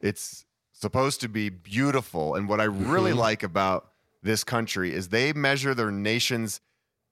It's 0.00 0.44
supposed 0.72 1.20
to 1.22 1.28
be 1.28 1.48
beautiful. 1.48 2.34
And 2.34 2.48
what 2.48 2.60
I 2.60 2.64
really 2.64 3.12
Mhm. 3.12 3.16
like 3.16 3.42
about 3.42 3.90
this 4.22 4.44
country 4.44 4.92
is 4.94 5.08
they 5.08 5.32
measure 5.32 5.74
their 5.74 5.90
nation's 5.90 6.60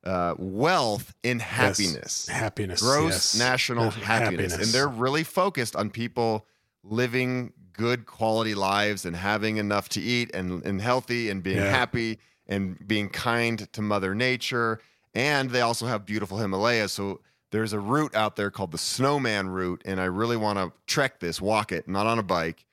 uh, 0.04 0.34
wealth 0.38 1.14
in 1.22 1.38
happiness 1.40 2.28
Happiness. 2.28 2.80
gross 2.80 3.34
yes. 3.34 3.38
national 3.38 3.86
Uh, 3.86 3.90
happiness. 3.90 4.54
and 4.54 4.66
they're 4.66 4.88
really 4.88 5.24
focused 5.24 5.74
on 5.76 5.90
people 5.90 6.46
living 6.84 7.52
good 7.72 8.06
quality 8.06 8.54
lives 8.54 9.04
and 9.04 9.14
having 9.16 9.56
enough 9.56 9.88
to 9.90 10.00
eat 10.00 10.30
and, 10.34 10.64
and 10.64 10.80
healthy 10.80 11.30
and 11.30 11.42
being 11.42 11.58
Yeah. 11.58 11.70
happy 11.70 12.18
and 12.46 12.76
being 12.86 13.08
kind 13.08 13.70
to 13.72 13.82
mother 13.82 14.14
nature 14.14 14.80
and 15.14 15.50
they 15.50 15.60
also 15.60 15.86
have 15.86 16.04
beautiful 16.06 16.38
himalayas 16.38 16.92
so 16.92 17.20
there's 17.50 17.72
a 17.72 17.80
route 17.80 18.14
out 18.14 18.36
there 18.36 18.50
called 18.50 18.72
the 18.72 18.78
snowman 18.78 19.48
route 19.48 19.82
and 19.84 20.00
i 20.00 20.04
really 20.04 20.36
want 20.36 20.58
to 20.58 20.72
trek 20.86 21.20
this 21.20 21.40
walk 21.40 21.72
it 21.72 21.86
not 21.88 22.06
on 22.06 22.18
a 22.18 22.22
bike 22.22 22.64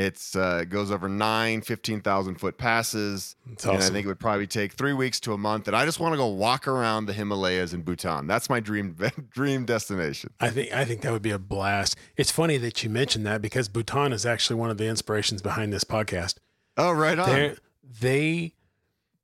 it's 0.00 0.34
uh, 0.34 0.60
it 0.62 0.70
goes 0.70 0.90
over 0.90 1.08
nine 1.08 1.60
15000 1.60 2.34
foot 2.36 2.58
passes 2.58 3.36
It's 3.52 3.64
and 3.64 3.76
I 3.76 3.80
think 3.80 4.04
it 4.04 4.08
would 4.08 4.18
probably 4.18 4.46
take 4.46 4.72
three 4.72 4.92
weeks 4.92 5.20
to 5.20 5.32
a 5.32 5.38
month. 5.38 5.68
And 5.68 5.76
I 5.76 5.84
just 5.84 6.00
want 6.00 6.12
to 6.12 6.16
go 6.16 6.26
walk 6.28 6.66
around 6.66 7.06
the 7.06 7.12
Himalayas 7.12 7.74
in 7.74 7.82
Bhutan. 7.82 8.26
That's 8.26 8.48
my 8.48 8.60
dream 8.60 8.96
dream 9.30 9.64
destination. 9.64 10.32
I 10.40 10.50
think 10.50 10.72
I 10.72 10.84
think 10.84 11.02
that 11.02 11.12
would 11.12 11.22
be 11.22 11.30
a 11.30 11.38
blast. 11.38 11.96
It's 12.16 12.30
funny 12.30 12.56
that 12.58 12.82
you 12.82 12.90
mentioned 12.90 13.26
that 13.26 13.42
because 13.42 13.68
Bhutan 13.68 14.12
is 14.12 14.24
actually 14.26 14.56
one 14.56 14.70
of 14.70 14.78
the 14.78 14.86
inspirations 14.86 15.42
behind 15.42 15.72
this 15.72 15.84
podcast. 15.84 16.36
Oh, 16.76 16.92
right 16.92 17.18
on. 17.18 17.28
They 17.28 17.56
they 18.00 18.52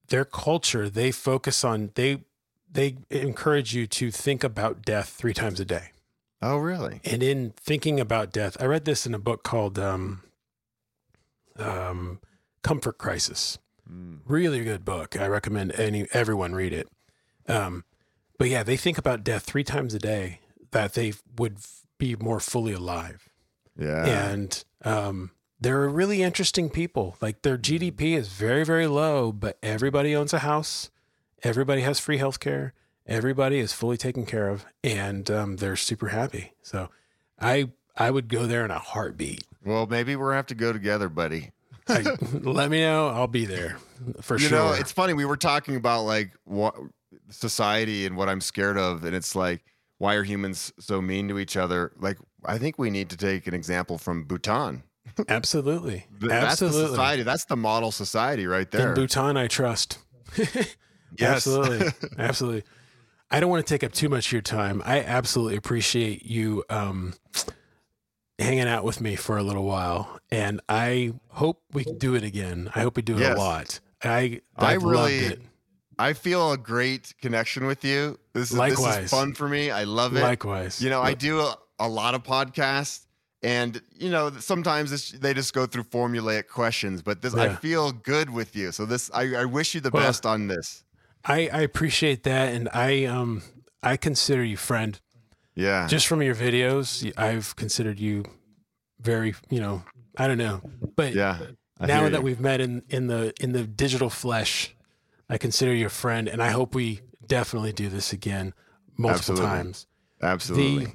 their 0.08 0.24
culture 0.24 0.88
they 0.88 1.10
focus 1.10 1.64
on 1.64 1.90
they 1.94 2.24
they 2.70 2.96
encourage 3.10 3.74
you 3.74 3.86
to 3.86 4.10
think 4.10 4.44
about 4.44 4.82
death 4.82 5.08
three 5.08 5.32
times 5.34 5.60
a 5.60 5.64
day. 5.64 5.90
oh, 6.42 6.58
really? 6.58 7.00
And 7.04 7.22
in 7.22 7.54
thinking 7.56 7.98
about 7.98 8.32
death, 8.32 8.56
I 8.60 8.66
read 8.66 8.84
this 8.84 9.06
in 9.06 9.14
a 9.14 9.18
book 9.18 9.42
called 9.42 9.78
um, 9.78 10.22
um, 11.58 12.20
Comfort 12.62 12.98
Crisis. 12.98 13.58
Mm. 13.90 14.20
Really 14.26 14.64
good 14.64 14.84
book. 14.84 15.18
I 15.18 15.26
recommend 15.26 15.72
any 15.72 16.06
everyone 16.12 16.54
read 16.54 16.72
it. 16.72 16.88
Um, 17.48 17.84
but 18.38 18.48
yeah, 18.48 18.62
they 18.62 18.76
think 18.76 18.98
about 18.98 19.24
death 19.24 19.44
three 19.44 19.64
times 19.64 19.94
a 19.94 19.98
day 19.98 20.40
that 20.72 20.94
they 20.94 21.14
would 21.38 21.56
f- 21.56 21.82
be 21.98 22.16
more 22.16 22.40
fully 22.40 22.72
alive. 22.72 23.28
Yeah. 23.78 24.04
And 24.06 24.64
um, 24.84 25.30
they're 25.60 25.88
really 25.88 26.22
interesting 26.22 26.68
people. 26.68 27.16
Like 27.20 27.42
their 27.42 27.56
GDP 27.56 28.16
is 28.16 28.28
very, 28.28 28.64
very 28.64 28.86
low, 28.86 29.32
but 29.32 29.58
everybody 29.62 30.14
owns 30.14 30.32
a 30.32 30.40
house. 30.40 30.90
Everybody 31.42 31.82
has 31.82 32.00
free 32.00 32.18
healthcare. 32.18 32.72
Everybody 33.06 33.58
is 33.58 33.72
fully 33.72 33.96
taken 33.96 34.26
care 34.26 34.48
of, 34.48 34.66
and 34.82 35.30
um, 35.30 35.56
they're 35.56 35.76
super 35.76 36.08
happy. 36.08 36.54
So, 36.60 36.90
I 37.40 37.70
I 37.96 38.10
would 38.10 38.28
go 38.28 38.46
there 38.46 38.64
in 38.64 38.72
a 38.72 38.80
heartbeat. 38.80 39.44
Well, 39.66 39.86
maybe 39.86 40.16
we're 40.16 40.28
gonna 40.28 40.36
have 40.36 40.46
to 40.46 40.54
go 40.54 40.72
together, 40.72 41.08
buddy. 41.08 41.50
I, 41.88 42.02
let 42.42 42.70
me 42.70 42.80
know. 42.80 43.08
I'll 43.08 43.26
be 43.26 43.44
there 43.44 43.76
for 44.20 44.38
you 44.38 44.48
sure. 44.48 44.58
know, 44.58 44.72
it's 44.72 44.92
funny. 44.92 45.12
We 45.12 45.24
were 45.24 45.36
talking 45.36 45.76
about 45.76 46.02
like 46.02 46.32
what 46.44 46.74
society 47.30 48.06
and 48.06 48.16
what 48.16 48.28
I'm 48.28 48.40
scared 48.40 48.78
of, 48.78 49.04
and 49.04 49.14
it's 49.14 49.34
like, 49.36 49.64
why 49.98 50.14
are 50.14 50.22
humans 50.22 50.72
so 50.78 51.02
mean 51.02 51.28
to 51.28 51.38
each 51.38 51.56
other? 51.56 51.92
Like, 51.98 52.18
I 52.44 52.58
think 52.58 52.78
we 52.78 52.90
need 52.90 53.10
to 53.10 53.16
take 53.16 53.46
an 53.46 53.54
example 53.54 53.98
from 53.98 54.24
Bhutan. 54.24 54.82
absolutely, 55.28 56.06
Th- 56.20 56.30
That's 56.30 56.60
the 56.60 56.66
absolutely. 56.66 56.90
society. 56.90 57.22
That's 57.22 57.44
the 57.44 57.56
model 57.56 57.92
society 57.92 58.46
right 58.46 58.70
there. 58.70 58.88
In. 58.90 58.94
Bhutan, 58.94 59.36
I 59.36 59.46
trust. 59.48 59.98
Yes. 61.18 61.46
Absolutely. 61.46 61.86
Absolutely. 62.18 62.64
I 63.30 63.40
don't 63.40 63.48
want 63.48 63.66
to 63.66 63.74
take 63.74 63.82
up 63.84 63.92
too 63.92 64.08
much 64.08 64.26
of 64.26 64.32
your 64.32 64.42
time. 64.42 64.82
I 64.84 65.00
absolutely 65.00 65.56
appreciate 65.56 66.26
you 66.26 66.64
um, 66.68 67.14
hanging 68.38 68.68
out 68.68 68.84
with 68.84 69.00
me 69.00 69.16
for 69.16 69.36
a 69.38 69.42
little 69.42 69.64
while. 69.64 70.18
And 70.30 70.60
I 70.68 71.14
hope 71.28 71.62
we 71.72 71.84
do 71.84 72.14
it 72.14 72.22
again. 72.24 72.70
I 72.74 72.80
hope 72.82 72.96
we 72.96 73.02
do 73.02 73.16
it 73.16 73.20
Yes. 73.20 73.36
a 73.36 73.40
lot. 73.40 73.80
I, 74.04 74.40
I 74.56 74.74
I've 74.74 74.82
really- 74.82 75.20
loved 75.20 75.32
it. 75.32 75.40
I 75.98 76.12
feel 76.12 76.52
a 76.52 76.58
great 76.58 77.14
connection 77.22 77.66
with 77.66 77.82
you. 77.82 78.18
This 78.34 78.52
is, 78.52 78.58
this 78.58 78.78
is 78.98 79.10
fun 79.10 79.32
for 79.32 79.48
me. 79.48 79.70
I 79.70 79.84
love 79.84 80.14
it. 80.14 80.20
Likewise. 80.22 80.82
You 80.82 80.90
know, 80.90 81.00
I 81.00 81.14
do 81.14 81.40
a, 81.40 81.56
a 81.78 81.88
lot 81.88 82.14
of 82.14 82.22
podcasts, 82.22 83.06
and 83.42 83.80
you 83.96 84.10
know, 84.10 84.30
sometimes 84.38 84.92
it's, 84.92 85.12
they 85.12 85.32
just 85.32 85.54
go 85.54 85.64
through 85.64 85.84
formulaic 85.84 86.48
questions. 86.48 87.00
But 87.00 87.22
this, 87.22 87.34
I 87.34 87.54
feel 87.54 87.92
good 87.92 88.28
with 88.28 88.54
you. 88.54 88.72
So 88.72 88.84
this, 88.84 89.10
I, 89.14 89.36
I 89.36 89.44
wish 89.46 89.74
you 89.74 89.80
the 89.80 89.88
Well, 89.90 90.02
best 90.02 90.26
on 90.26 90.48
this. 90.48 90.84
I, 91.24 91.48
I 91.50 91.60
appreciate 91.62 92.24
that. 92.24 92.52
And 92.52 92.68
I, 92.74 93.06
um, 93.06 93.42
I 93.82 93.96
consider 93.96 94.44
you 94.44 94.58
friend 94.58 95.00
Yeah, 95.56 95.86
just 95.88 96.06
from 96.06 96.22
your 96.22 96.34
videos. 96.34 97.10
I've 97.16 97.56
considered 97.56 97.98
you 97.98 98.24
very, 99.00 99.34
you 99.50 99.58
know, 99.60 99.82
I 100.16 100.28
don't 100.28 100.38
know, 100.38 100.60
but 100.96 101.14
yeah. 101.14 101.38
I 101.80 101.86
now 101.86 102.08
that 102.08 102.18
you. 102.20 102.24
we've 102.24 102.40
met 102.40 102.60
in 102.60 102.82
in 102.88 103.06
the 103.08 103.32
in 103.40 103.52
the 103.52 103.64
digital 103.64 104.10
flesh, 104.10 104.74
I 105.28 105.38
consider 105.38 105.74
you 105.74 105.86
a 105.86 105.90
friend, 105.90 106.28
and 106.28 106.42
I 106.42 106.50
hope 106.50 106.74
we 106.74 107.00
definitely 107.26 107.72
do 107.72 107.88
this 107.88 108.12
again 108.12 108.54
multiple 108.96 109.32
Absolutely. 109.34 109.46
times. 109.46 109.86
absolutely 110.22 110.84
The 110.84 110.92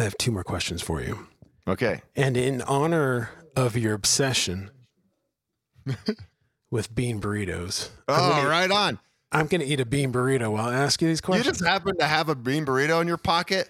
I 0.00 0.02
have 0.04 0.16
two 0.18 0.30
more 0.32 0.44
questions 0.44 0.80
for 0.82 1.00
you, 1.02 1.26
okay. 1.66 2.02
and 2.14 2.36
in 2.36 2.62
honor 2.62 3.30
of 3.56 3.76
your 3.76 3.94
obsession 3.94 4.70
with 6.70 6.94
bean 6.94 7.20
burritos, 7.20 7.88
Oh, 8.08 8.30
gonna, 8.30 8.48
right 8.48 8.70
on. 8.70 8.98
I'm 9.30 9.46
going 9.46 9.60
to 9.60 9.66
eat 9.66 9.80
a 9.80 9.84
bean 9.84 10.12
burrito 10.12 10.50
while 10.50 10.68
I 10.68 10.74
ask 10.74 11.02
you 11.02 11.08
these 11.08 11.20
questions. 11.20 11.46
You 11.46 11.52
just 11.52 11.64
happen 11.64 11.96
to 11.98 12.06
have 12.06 12.28
a 12.28 12.34
bean 12.34 12.64
burrito 12.64 13.00
in 13.00 13.06
your 13.06 13.18
pocket. 13.18 13.68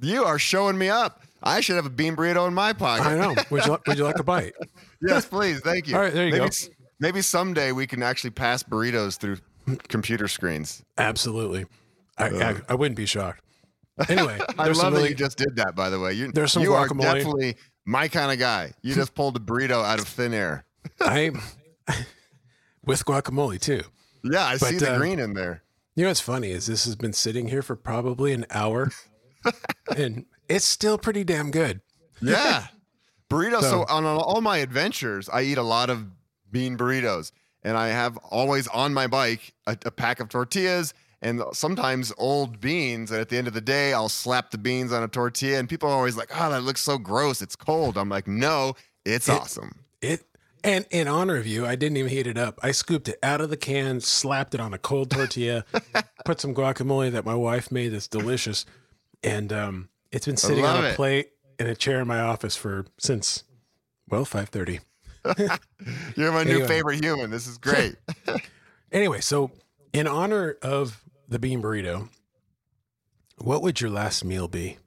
You 0.00 0.24
are 0.24 0.38
showing 0.38 0.78
me 0.78 0.88
up. 0.88 1.22
I 1.42 1.60
should 1.60 1.76
have 1.76 1.86
a 1.86 1.90
bean 1.90 2.16
burrito 2.16 2.46
in 2.48 2.54
my 2.54 2.72
pocket. 2.72 3.06
I 3.06 3.16
know. 3.16 3.34
Would 3.50 3.66
you 3.66 3.78
Would 3.86 3.98
you 3.98 4.04
like 4.04 4.18
a 4.18 4.22
bite? 4.24 4.54
yes, 5.02 5.26
please. 5.26 5.60
Thank 5.60 5.86
you. 5.88 5.96
All 5.96 6.02
right, 6.02 6.12
there 6.12 6.26
you 6.26 6.32
maybe, 6.32 6.44
go. 6.44 6.50
Maybe 6.98 7.22
someday 7.22 7.72
we 7.72 7.86
can 7.86 8.02
actually 8.02 8.30
pass 8.30 8.62
burritos 8.62 9.18
through 9.18 9.36
computer 9.88 10.28
screens. 10.28 10.82
Absolutely. 10.96 11.66
I, 12.18 12.28
I, 12.28 12.56
I 12.70 12.74
wouldn't 12.74 12.96
be 12.96 13.06
shocked. 13.06 13.42
Anyway, 14.10 14.38
I 14.58 14.66
love 14.66 14.76
some 14.76 14.92
that 14.92 15.08
you 15.08 15.14
just 15.14 15.38
did 15.38 15.56
that. 15.56 15.74
By 15.74 15.88
the 15.88 15.98
way, 15.98 16.12
you 16.12 16.30
There's 16.30 16.52
some 16.52 16.62
you 16.62 16.74
are 16.74 16.86
definitely 16.86 17.56
my 17.86 18.08
kind 18.08 18.30
of 18.30 18.38
guy. 18.38 18.74
You 18.82 18.94
just 18.94 19.14
pulled 19.14 19.36
a 19.36 19.40
burrito 19.40 19.82
out 19.82 19.98
of 19.98 20.06
thin 20.06 20.34
air. 20.34 20.66
I 21.00 21.30
with 22.84 23.06
guacamole 23.06 23.58
too. 23.58 23.80
Yeah, 24.30 24.44
I 24.44 24.56
see 24.56 24.76
the 24.76 24.92
uh, 24.94 24.98
green 24.98 25.18
in 25.18 25.34
there. 25.34 25.62
You 25.94 26.04
know 26.04 26.10
what's 26.10 26.20
funny 26.20 26.50
is 26.50 26.66
this 26.66 26.84
has 26.84 26.96
been 26.96 27.12
sitting 27.12 27.48
here 27.48 27.62
for 27.62 27.74
probably 27.76 28.32
an 28.32 28.44
hour, 28.50 28.90
and 29.96 30.26
it's 30.48 30.64
still 30.64 30.98
pretty 30.98 31.24
damn 31.24 31.50
good. 31.50 31.80
Yeah, 32.20 32.66
burritos. 33.30 33.62
So, 33.62 33.70
So- 33.70 33.86
on 33.88 34.04
all 34.04 34.40
my 34.40 34.58
adventures, 34.58 35.28
I 35.28 35.42
eat 35.42 35.58
a 35.58 35.62
lot 35.62 35.90
of 35.90 36.06
bean 36.50 36.76
burritos, 36.76 37.32
and 37.62 37.76
I 37.76 37.88
have 37.88 38.16
always 38.18 38.68
on 38.68 38.92
my 38.94 39.06
bike 39.06 39.54
a, 39.66 39.76
a 39.84 39.90
pack 39.90 40.20
of 40.20 40.28
tortillas 40.28 40.92
and 41.22 41.42
sometimes 41.52 42.12
old 42.18 42.60
beans. 42.60 43.10
And 43.10 43.20
at 43.20 43.30
the 43.30 43.38
end 43.38 43.48
of 43.48 43.54
the 43.54 43.60
day, 43.62 43.94
I'll 43.94 44.10
slap 44.10 44.50
the 44.50 44.58
beans 44.58 44.92
on 44.92 45.02
a 45.02 45.08
tortilla, 45.08 45.58
and 45.58 45.68
people 45.68 45.88
are 45.88 45.94
always 45.96 46.16
like, 46.16 46.30
"Oh, 46.34 46.50
that 46.50 46.62
looks 46.62 46.82
so 46.82 46.98
gross. 46.98 47.40
It's 47.40 47.56
cold." 47.56 47.96
I'm 47.96 48.08
like, 48.10 48.28
"No, 48.28 48.74
it's 49.04 49.28
It- 49.28 49.32
awesome." 49.32 49.80
It 50.02 50.25
and 50.66 50.84
in 50.90 51.08
honor 51.08 51.36
of 51.36 51.46
you, 51.46 51.64
I 51.64 51.76
didn't 51.76 51.96
even 51.96 52.10
heat 52.10 52.26
it 52.26 52.36
up. 52.36 52.58
I 52.62 52.72
scooped 52.72 53.08
it 53.08 53.18
out 53.22 53.40
of 53.40 53.50
the 53.50 53.56
can, 53.56 54.00
slapped 54.00 54.52
it 54.54 54.60
on 54.60 54.74
a 54.74 54.78
cold 54.78 55.10
tortilla, 55.10 55.64
put 56.24 56.40
some 56.40 56.54
guacamole 56.54 57.12
that 57.12 57.24
my 57.24 57.34
wife 57.34 57.70
made 57.70 57.90
that's 57.90 58.08
delicious, 58.08 58.66
and 59.22 59.52
um, 59.52 59.88
it's 60.10 60.26
been 60.26 60.36
sitting 60.36 60.64
on 60.64 60.84
a 60.84 60.88
it. 60.88 60.96
plate 60.96 61.30
in 61.58 61.66
a 61.66 61.74
chair 61.74 62.00
in 62.00 62.08
my 62.08 62.20
office 62.20 62.56
for 62.56 62.84
since 62.98 63.44
well 64.08 64.24
five 64.24 64.48
thirty. 64.48 64.80
You're 66.16 66.32
my 66.32 66.44
new 66.44 66.66
favorite 66.66 67.02
human. 67.02 67.30
This 67.30 67.46
is 67.46 67.58
great. 67.58 67.96
Anyway, 68.92 69.20
so 69.20 69.50
in 69.92 70.06
honor 70.06 70.56
of 70.62 71.02
the 71.28 71.40
bean 71.40 71.60
burrito, 71.60 72.08
what 73.38 73.60
would 73.62 73.80
your 73.80 73.90
last 73.90 74.24
meal 74.24 74.48
be? 74.48 74.78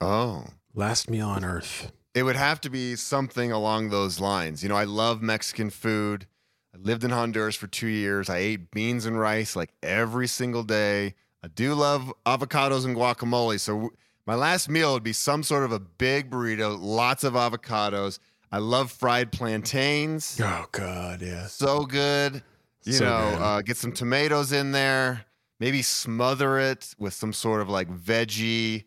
oh. 0.00 0.44
Last 0.76 1.08
meal 1.08 1.28
on 1.28 1.44
earth. 1.44 1.92
It 2.14 2.22
would 2.22 2.36
have 2.36 2.60
to 2.62 2.70
be 2.70 2.94
something 2.94 3.50
along 3.50 3.90
those 3.90 4.20
lines. 4.20 4.62
You 4.62 4.68
know, 4.68 4.76
I 4.76 4.84
love 4.84 5.20
Mexican 5.20 5.70
food. 5.70 6.26
I 6.72 6.78
lived 6.78 7.04
in 7.04 7.10
Honduras 7.10 7.56
for 7.56 7.66
two 7.66 7.88
years. 7.88 8.30
I 8.30 8.38
ate 8.38 8.70
beans 8.70 9.04
and 9.04 9.18
rice 9.18 9.56
like 9.56 9.72
every 9.82 10.28
single 10.28 10.62
day. 10.62 11.14
I 11.42 11.48
do 11.48 11.74
love 11.74 12.12
avocados 12.24 12.84
and 12.84 12.96
guacamole. 12.96 13.60
So 13.60 13.90
my 14.26 14.34
last 14.34 14.68
meal 14.68 14.94
would 14.94 15.02
be 15.02 15.12
some 15.12 15.42
sort 15.42 15.64
of 15.64 15.72
a 15.72 15.78
big 15.80 16.30
burrito, 16.30 16.78
lots 16.80 17.24
of 17.24 17.34
avocados. 17.34 18.18
I 18.50 18.58
love 18.58 18.92
fried 18.92 19.32
plantains. 19.32 20.40
Oh 20.42 20.66
God, 20.70 21.20
yes. 21.20 21.52
So 21.52 21.84
good. 21.84 22.42
You 22.84 22.92
So 22.92 23.04
know, 23.04 23.30
good. 23.32 23.42
Uh, 23.42 23.62
get 23.62 23.76
some 23.76 23.92
tomatoes 23.92 24.52
in 24.52 24.72
there. 24.72 25.24
Maybe 25.60 25.82
smother 25.82 26.58
it 26.58 26.94
with 26.98 27.14
some 27.14 27.32
sort 27.32 27.60
of 27.60 27.68
like 27.68 27.88
veggie 27.88 28.84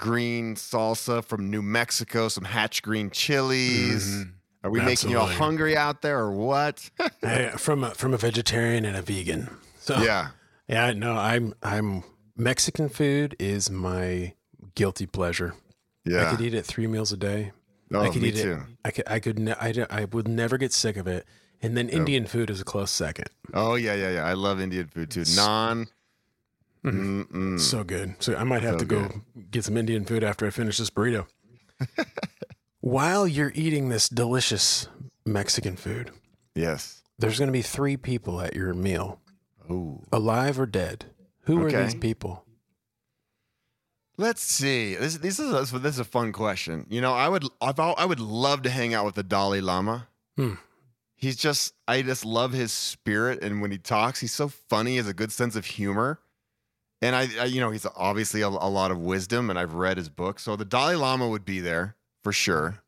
green 0.00 0.54
salsa 0.56 1.24
from 1.24 1.50
New 1.50 1.62
Mexico, 1.62 2.28
some 2.28 2.44
hatch 2.44 2.82
green 2.82 3.10
chilies. 3.10 4.06
Mhm. 4.08 4.32
Are 4.64 4.70
we 4.70 4.80
making 4.80 5.10
you 5.10 5.18
all 5.18 5.26
hungry 5.26 5.76
out 5.76 6.02
there 6.02 6.18
or 6.18 6.32
what? 6.32 6.90
I- 7.22 7.50
from 7.50 7.84
a, 7.84 7.90
from 7.94 8.12
a 8.12 8.16
vegetarian 8.18 8.84
and 8.84 8.96
a 8.96 9.02
vegan. 9.02 9.48
So 9.78 9.96
yeah. 10.02 10.28
yeah, 10.68 10.92
no, 10.92 11.12
I'm 11.16 11.54
I'm 11.62 12.02
Mexican 12.36 12.88
food 12.88 13.36
is 13.38 13.70
my 13.70 14.34
guilty 14.74 15.06
pleasure. 15.06 15.54
Yeah. 16.04 16.26
I 16.26 16.30
could 16.30 16.40
eat 16.40 16.54
it 16.54 16.64
three 16.66 16.86
meals 16.86 17.12
a 17.12 17.16
day. 17.16 17.52
Oh, 17.92 18.00
I 18.00 18.08
could 18.10 18.22
me 18.22 18.28
eat 18.28 18.36
too. 18.36 18.52
it. 18.52 18.58
I 18.84 18.90
could. 18.90 19.04
I 19.08 19.18
could. 19.20 19.38
Ne- 19.38 19.54
I, 19.60 19.72
don't- 19.72 19.92
I 19.92 20.04
would 20.04 20.28
never 20.28 20.56
get 20.58 20.72
sick 20.72 20.96
of 20.96 21.06
it. 21.06 21.26
And 21.62 21.76
then 21.76 21.88
Indian 21.90 22.24
food 22.26 22.48
is 22.48 22.60
a 22.60 22.64
close 22.64 22.90
second. 22.90 23.26
Oh 23.52 23.74
yeah, 23.74 23.94
yeah, 23.94 24.10
yeah. 24.10 24.24
I 24.24 24.32
love 24.34 24.60
Indian 24.60 24.86
food 24.86 25.10
too. 25.10 25.22
Naan. 25.22 25.88
Mm-hmm. 26.84 27.58
So 27.58 27.84
good. 27.84 28.14
So 28.20 28.34
I 28.36 28.44
might 28.44 28.62
have 28.62 28.74
So 28.74 28.78
to 28.80 28.84
go 28.86 29.08
get 29.50 29.64
some 29.64 29.76
Indian 29.76 30.04
food 30.04 30.24
after 30.24 30.46
I 30.46 30.50
finish 30.50 30.78
this 30.78 30.90
burrito. 30.90 31.26
While 32.80 33.28
you're 33.28 33.52
eating 33.54 33.88
this 33.90 34.08
delicious 34.08 34.88
Mexican 35.26 35.76
food, 35.76 36.10
Yes. 36.54 37.02
there's 37.18 37.38
going 37.38 37.48
to 37.48 37.52
be 37.52 37.62
three 37.62 37.96
people 37.96 38.40
at 38.40 38.54
your 38.56 38.72
meal, 38.74 39.20
Oh. 39.68 40.02
alive 40.12 40.58
or 40.58 40.66
dead. 40.66 41.06
Who 41.44 41.62
are 41.64 41.70
these 41.70 41.94
people? 41.94 42.44
Let's 44.16 44.42
see. 44.42 44.94
This 44.94 45.16
this 45.18 45.38
is 45.40 45.72
a, 45.72 45.78
this 45.78 45.94
is 45.94 45.98
a 45.98 46.04
fun 46.04 46.32
question. 46.32 46.86
You 46.90 47.00
know, 47.00 47.14
I 47.14 47.28
would 47.28 47.44
I've, 47.60 47.78
I 47.80 48.04
would 48.04 48.20
love 48.20 48.62
to 48.62 48.70
hang 48.70 48.92
out 48.94 49.04
with 49.06 49.14
the 49.14 49.22
Dalai 49.22 49.60
Lama. 49.60 50.08
Hmm. 50.36 50.54
He's 51.16 51.36
just 51.36 51.74
I 51.88 52.02
just 52.02 52.24
love 52.24 52.52
his 52.52 52.72
spirit, 52.72 53.42
and 53.42 53.60
when 53.62 53.70
he 53.70 53.78
talks, 53.78 54.20
he's 54.20 54.32
so 54.32 54.48
funny. 54.48 54.92
He 54.92 54.96
has 54.98 55.08
a 55.08 55.14
good 55.14 55.32
sense 55.32 55.56
of 55.56 55.64
humor, 55.64 56.20
and 57.02 57.14
I, 57.16 57.28
I 57.40 57.44
you 57.46 57.60
know 57.60 57.70
he's 57.70 57.86
obviously 57.96 58.42
a, 58.42 58.48
a 58.48 58.48
lot 58.48 58.90
of 58.90 58.98
wisdom, 58.98 59.50
and 59.50 59.58
I've 59.58 59.74
read 59.74 59.96
his 59.96 60.08
book. 60.08 60.38
So 60.38 60.56
the 60.56 60.64
Dalai 60.64 60.94
Lama 60.96 61.28
would 61.28 61.44
be 61.44 61.60
there 61.60 61.96
for 62.22 62.32
sure. 62.32 62.82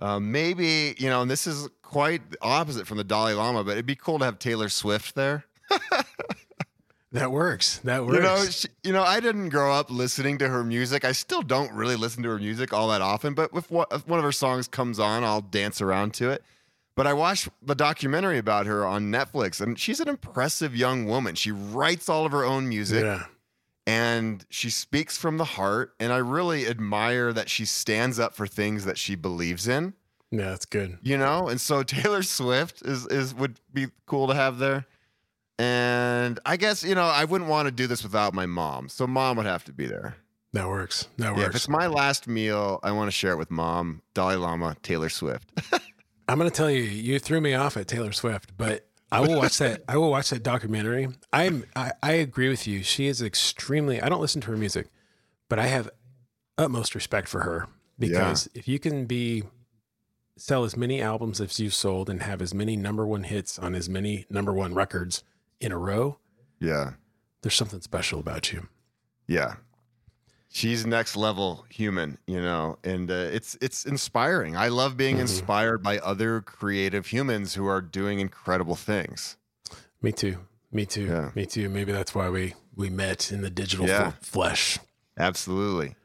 Uh, 0.00 0.18
maybe 0.20 0.94
you 0.98 1.08
know, 1.08 1.22
and 1.22 1.30
this 1.30 1.46
is 1.46 1.68
quite 1.82 2.30
the 2.30 2.38
opposite 2.42 2.86
from 2.86 2.98
the 2.98 3.04
Dalai 3.04 3.34
Lama, 3.34 3.62
but 3.64 3.72
it'd 3.72 3.86
be 3.86 3.94
cool 3.96 4.18
to 4.18 4.24
have 4.24 4.38
Taylor 4.38 4.68
Swift 4.68 5.14
there. 5.14 5.44
That 7.12 7.30
works. 7.30 7.78
That 7.84 8.06
works. 8.06 8.16
You 8.16 8.22
know, 8.22 8.44
she, 8.46 8.68
you 8.84 8.92
know, 8.94 9.02
I 9.02 9.20
didn't 9.20 9.50
grow 9.50 9.70
up 9.70 9.90
listening 9.90 10.38
to 10.38 10.48
her 10.48 10.64
music. 10.64 11.04
I 11.04 11.12
still 11.12 11.42
don't 11.42 11.70
really 11.74 11.94
listen 11.94 12.22
to 12.22 12.30
her 12.30 12.38
music 12.38 12.72
all 12.72 12.88
that 12.88 13.02
often. 13.02 13.34
But 13.34 13.50
if, 13.54 13.70
one- 13.70 13.86
if 13.92 14.08
one 14.08 14.18
of 14.18 14.24
her 14.24 14.32
songs 14.32 14.66
comes 14.66 14.98
on, 14.98 15.22
I'll 15.22 15.42
dance 15.42 15.82
around 15.82 16.14
to 16.14 16.30
it. 16.30 16.42
But 16.96 17.06
I 17.06 17.12
watched 17.12 17.50
the 17.60 17.74
documentary 17.74 18.38
about 18.38 18.64
her 18.64 18.86
on 18.86 19.12
Netflix, 19.12 19.60
and 19.60 19.78
she's 19.78 20.00
an 20.00 20.08
impressive 20.08 20.74
young 20.74 21.04
woman. 21.04 21.34
She 21.34 21.50
writes 21.50 22.08
all 22.08 22.24
of 22.24 22.32
her 22.32 22.44
own 22.46 22.66
music, 22.66 23.02
yeah. 23.04 23.24
And 23.86 24.44
she 24.48 24.70
speaks 24.70 25.16
from 25.18 25.38
the 25.38 25.44
heart. 25.44 25.94
And 25.98 26.12
I 26.12 26.18
really 26.18 26.66
admire 26.66 27.32
that 27.32 27.48
she 27.48 27.64
stands 27.64 28.18
up 28.18 28.34
for 28.34 28.46
things 28.46 28.84
that 28.84 28.98
she 28.98 29.14
believes 29.14 29.68
in. 29.68 29.94
Yeah, 30.30 30.50
that's 30.50 30.64
good. 30.64 30.98
You 31.02 31.18
know, 31.18 31.48
and 31.48 31.60
so 31.60 31.82
Taylor 31.82 32.22
Swift 32.22 32.82
is 32.82 33.06
is 33.06 33.34
would 33.34 33.60
be 33.72 33.88
cool 34.06 34.28
to 34.28 34.34
have 34.34 34.58
there. 34.58 34.86
And 35.58 36.40
I 36.46 36.56
guess 36.56 36.82
you 36.82 36.94
know 36.94 37.04
I 37.04 37.24
wouldn't 37.24 37.50
want 37.50 37.66
to 37.66 37.72
do 37.72 37.86
this 37.86 38.02
without 38.02 38.34
my 38.34 38.46
mom, 38.46 38.88
so 38.88 39.06
mom 39.06 39.36
would 39.36 39.46
have 39.46 39.64
to 39.64 39.72
be 39.72 39.86
there. 39.86 40.16
That 40.52 40.68
works. 40.68 41.08
That 41.16 41.36
Yeah, 41.36 41.46
if 41.46 41.54
it's 41.54 41.68
my 41.68 41.86
last 41.86 42.28
meal, 42.28 42.78
I 42.82 42.92
want 42.92 43.08
to 43.08 43.12
share 43.12 43.32
it 43.32 43.38
with 43.38 43.50
mom, 43.50 44.02
Dalai 44.12 44.36
Lama, 44.36 44.76
Taylor 44.82 45.08
Swift. 45.08 45.50
I'm 46.28 46.38
going 46.38 46.50
to 46.50 46.54
tell 46.54 46.70
you, 46.70 46.82
you 46.82 47.18
threw 47.18 47.40
me 47.40 47.54
off 47.54 47.76
at 47.76 47.88
Taylor 47.88 48.12
Swift, 48.12 48.56
but 48.56 48.86
I 49.12 49.20
will 49.20 49.36
watch 49.36 49.58
that. 49.58 49.84
I 49.88 49.96
will 49.96 50.10
watch 50.10 50.30
that 50.30 50.42
documentary. 50.42 51.08
I'm. 51.32 51.64
I, 51.76 51.92
I 52.02 52.12
agree 52.12 52.48
with 52.48 52.66
you. 52.66 52.82
She 52.82 53.06
is 53.06 53.20
extremely. 53.22 54.00
I 54.00 54.08
don't 54.08 54.20
listen 54.20 54.40
to 54.42 54.50
her 54.50 54.56
music, 54.56 54.88
but 55.48 55.58
I 55.58 55.66
have 55.66 55.90
utmost 56.58 56.94
respect 56.94 57.28
for 57.28 57.40
her 57.40 57.68
because 57.98 58.48
if 58.54 58.66
you 58.66 58.78
can 58.78 59.06
be 59.06 59.44
sell 60.36 60.64
as 60.64 60.76
many 60.76 61.00
albums 61.00 61.40
as 61.40 61.60
you've 61.60 61.74
sold 61.74 62.08
and 62.08 62.22
have 62.22 62.40
as 62.42 62.54
many 62.54 62.74
number 62.74 63.06
one 63.06 63.24
hits 63.24 63.58
on 63.58 63.74
as 63.74 63.88
many 63.88 64.24
number 64.30 64.52
one 64.52 64.74
records 64.74 65.22
in 65.60 65.72
a 65.72 65.78
row, 65.78 66.18
yeah, 66.58 66.92
there's 67.42 67.54
something 67.54 67.80
special 67.80 68.18
about 68.18 68.52
you. 68.52 68.68
yeah. 69.28 69.56
She's 70.54 70.84
next 70.84 71.16
level 71.16 71.64
human, 71.70 72.18
you 72.26 72.38
know, 72.40 72.76
and 72.84 73.10
uh, 73.10 73.14
it's 73.32 73.56
it's 73.62 73.86
inspiring. 73.86 74.54
I 74.54 74.68
love 74.68 74.98
being 74.98 75.16
Mhm. 75.16 75.20
inspired 75.22 75.82
by 75.82 75.98
other 76.00 76.42
creative 76.42 77.06
humans 77.06 77.54
who 77.54 77.66
are 77.66 77.80
doing 77.80 78.20
incredible 78.20 78.76
things. 78.76 79.38
Me 80.02 80.12
too. 80.12 80.38
Me 80.70 80.84
too. 80.84 81.06
Yeah. 81.06 81.30
Me 81.34 81.46
too. 81.46 81.70
Maybe 81.70 81.90
that's 81.92 82.14
why 82.14 82.28
we 82.28 82.54
we 82.76 82.90
met 82.90 83.32
in 83.32 83.40
the 83.40 83.48
digital 83.48 83.86
Yeah. 83.86 84.08
f- 84.08 84.18
flesh. 84.20 84.78
Absolutely. 85.18 85.96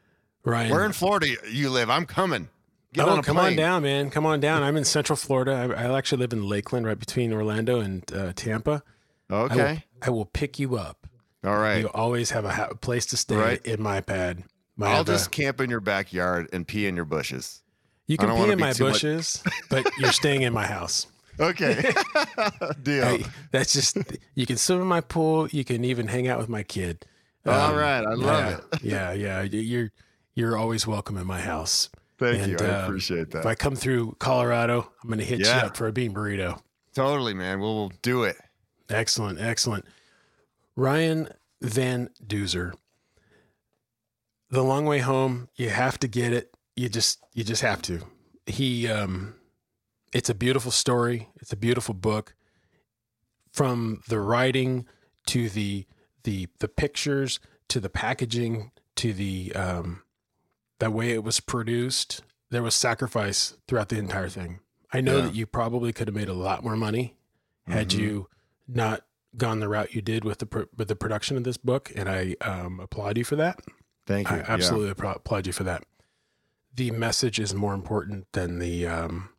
Ryan, 0.46 0.72
Where 0.72 0.86
in 0.86 0.94
Florida 0.94 1.28
you 1.52 1.70
live? 1.70 1.90
I'm 1.90 2.06
coming. 2.06 2.48
Get 2.94 3.06
oh, 3.06 3.12
on 3.18 3.24
come 3.24 3.38
on 3.38 3.56
down, 3.58 3.84
man. 3.84 4.10
Come 4.10 4.26
on 4.26 4.40
down. 4.40 4.64
I'm 4.68 4.78
in 4.78 4.86
Central 4.86 5.18
Florida. 5.18 5.52
I, 5.78 5.84
I 5.84 5.98
actually 5.98 6.20
live 6.20 6.32
in 6.32 6.48
Lakeland, 6.48 6.86
right 6.86 6.98
between 6.98 7.34
Orlando 7.34 7.82
and 7.82 8.04
uh, 8.14 8.32
Tampa. 8.34 8.82
I 9.30 9.34
will, 9.34 9.42
Okay. 9.52 9.84
I 10.02 10.10
will 10.10 10.26
pick 10.26 10.58
you 10.58 10.78
up. 10.78 11.06
All 11.48 11.58
right. 11.58 11.80
You 11.80 11.88
always 11.94 12.32
have 12.32 12.46
a 12.46 12.52
ha- 12.52 12.74
place 12.82 13.06
to 13.08 13.18
stay 13.18 13.36
Right. 13.36 13.66
in 13.66 13.82
my 13.82 14.02
pad. 14.02 14.44
My, 14.76 14.88
I'll 14.94 15.04
just 15.04 15.32
camp 15.32 15.62
in 15.62 15.70
your 15.70 15.80
backyard 15.80 16.50
and 16.54 16.68
pee 16.68 16.86
in 16.86 16.96
your 16.96 17.06
bushes. 17.06 17.62
you 18.06 18.18
can 18.18 18.30
pee 18.30 18.52
in 18.52 18.60
my 18.60 18.68
much- 18.68 18.80
bushes, 18.80 19.42
but 19.70 19.86
you're 19.98 20.12
staying 20.12 20.42
in 20.44 20.54
my 20.54 20.66
house. 20.68 21.08
Okay. 21.40 21.92
Deal. 22.84 23.06
Hey, 23.18 23.26
that's 23.52 23.74
just 23.74 23.98
you 24.36 24.46
can 24.46 24.58
swim 24.58 24.82
in 24.82 24.88
my 24.88 25.02
pool. 25.02 25.48
You 25.50 25.64
can 25.64 25.84
even 25.86 26.08
hang 26.08 26.28
out 26.28 26.40
with 26.40 26.50
my 26.50 26.64
kid. 26.64 27.06
All 27.46 27.54
Um, 27.72 27.76
right. 27.76 28.04
I 28.06 28.14
love 28.14 28.62
yeah, 28.84 29.12
it. 29.12 29.14
Yeah, 29.22 29.42
yeah. 29.42 29.42
You're 29.44 29.92
you're 30.36 30.58
always 30.58 30.86
welcome 30.88 31.18
in 31.18 31.26
my 31.28 31.40
house. 31.40 31.90
Thank 32.20 32.42
And, 32.42 32.52
you. 32.60 32.66
I 32.66 32.70
um, 32.72 32.86
appreciate 32.86 33.30
that. 33.32 33.40
If 33.40 33.46
I 33.46 33.54
come 33.56 33.76
through 33.76 34.16
Colorado, 34.20 34.92
I'm 35.04 35.10
going 35.10 35.20
to 35.20 35.26
hit 35.26 35.40
you 35.40 35.48
up 35.48 35.78
for 35.78 35.88
a 35.88 35.92
bean 35.94 36.14
burrito. 36.14 36.60
totally, 36.96 37.34
man. 37.36 37.60
We'll, 37.60 37.76
we'll 37.76 37.92
do 38.02 38.24
it. 38.24 38.36
Excellent, 38.90 39.40
excellent. 39.40 39.86
Ryan 40.78 41.28
Van 41.62 42.10
Duzer. 42.26 42.74
The 44.50 44.64
long 44.64 44.86
way 44.86 45.00
home, 45.00 45.50
you 45.56 45.70
have 45.72 46.00
to 46.00 46.08
get 46.08 46.32
it. 46.32 46.56
You 46.78 46.88
just 46.88 47.20
you 47.34 47.44
just 47.44 47.64
have 47.64 47.82
to. 47.84 48.04
He 48.46 48.88
um 48.88 49.36
it's 50.14 50.30
a 50.30 50.36
beautiful 50.36 50.72
story. 50.72 51.28
It's 51.42 51.52
a 51.52 51.58
beautiful 51.58 51.94
book. 51.94 52.34
From 53.52 54.02
the 54.08 54.20
writing 54.20 54.86
to 55.26 55.50
the 55.50 55.86
the 56.24 56.48
the 56.60 56.68
pictures 56.70 57.40
to 57.70 57.80
the 57.82 57.90
packaging 57.90 58.72
to 58.96 59.12
the 59.12 59.52
um 59.56 60.04
the 60.80 60.92
way 60.92 61.10
it 61.10 61.24
was 61.24 61.40
produced, 61.40 62.22
there 62.52 62.62
was 62.64 62.76
sacrifice 62.76 63.58
throughout 63.68 63.90
the 63.90 63.98
entire 63.98 64.30
thing. 64.30 64.60
I 64.94 65.02
know 65.02 65.18
Yeah. 65.18 65.24
that 65.26 65.36
you 65.36 65.46
probably 65.48 65.92
could 65.92 66.08
have 66.08 66.16
made 66.16 66.30
a 66.30 66.34
lot 66.34 66.64
more 66.64 66.78
money 66.78 67.18
had 67.66 67.90
Mhm. 67.90 68.00
you 68.00 68.30
not 68.68 69.06
gone 69.36 69.60
the 69.60 69.68
route 69.70 69.94
you 69.94 70.02
did 70.02 70.24
with 70.24 70.40
the 70.40 70.46
pro- 70.46 70.68
with 70.76 70.88
the 70.88 70.96
production 70.96 71.38
of 71.38 71.44
this 71.44 71.58
book, 71.58 71.92
and 71.96 72.08
I 72.10 72.36
um, 72.42 72.80
applaud 72.80 73.18
you 73.18 73.24
for 73.24 73.36
that. 73.36 73.60
Thank 74.06 74.30
you. 74.30 74.38
I 74.38 74.40
absolutely 74.48 74.94
appro- 74.94 75.18
applaud 75.18 75.48
you 75.48 75.54
for 75.54 75.64
that. 75.64 75.84
The 76.74 76.92
message 76.92 77.40
is 77.40 77.54
more 77.54 77.74
important 77.74 78.32
than 78.32 78.60
the 78.60 78.88
um, 78.88 79.30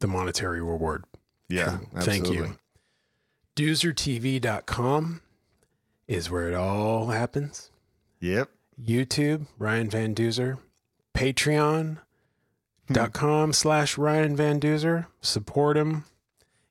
the 0.00 0.06
monetary 0.06 0.62
reward. 0.62 1.04
Yeah. 1.48 1.78
yeah 1.94 2.00
Thank 2.00 2.30
you. 2.30 2.58
DuzerTV.com 3.56 5.22
is 6.06 6.30
where 6.30 6.48
it 6.48 6.54
all 6.54 7.08
happens. 7.08 7.70
Yep. 8.20 8.50
YouTube, 8.80 9.46
Ryan 9.58 9.90
Van 9.90 10.14
Duzer. 10.14 10.58
Patreon.com 11.14 11.98
slash 13.54 13.98
Ryan 13.98 14.36
Van 14.36 14.60
Duzer. 14.60 15.06
Support 15.20 15.76
him. 15.76 16.04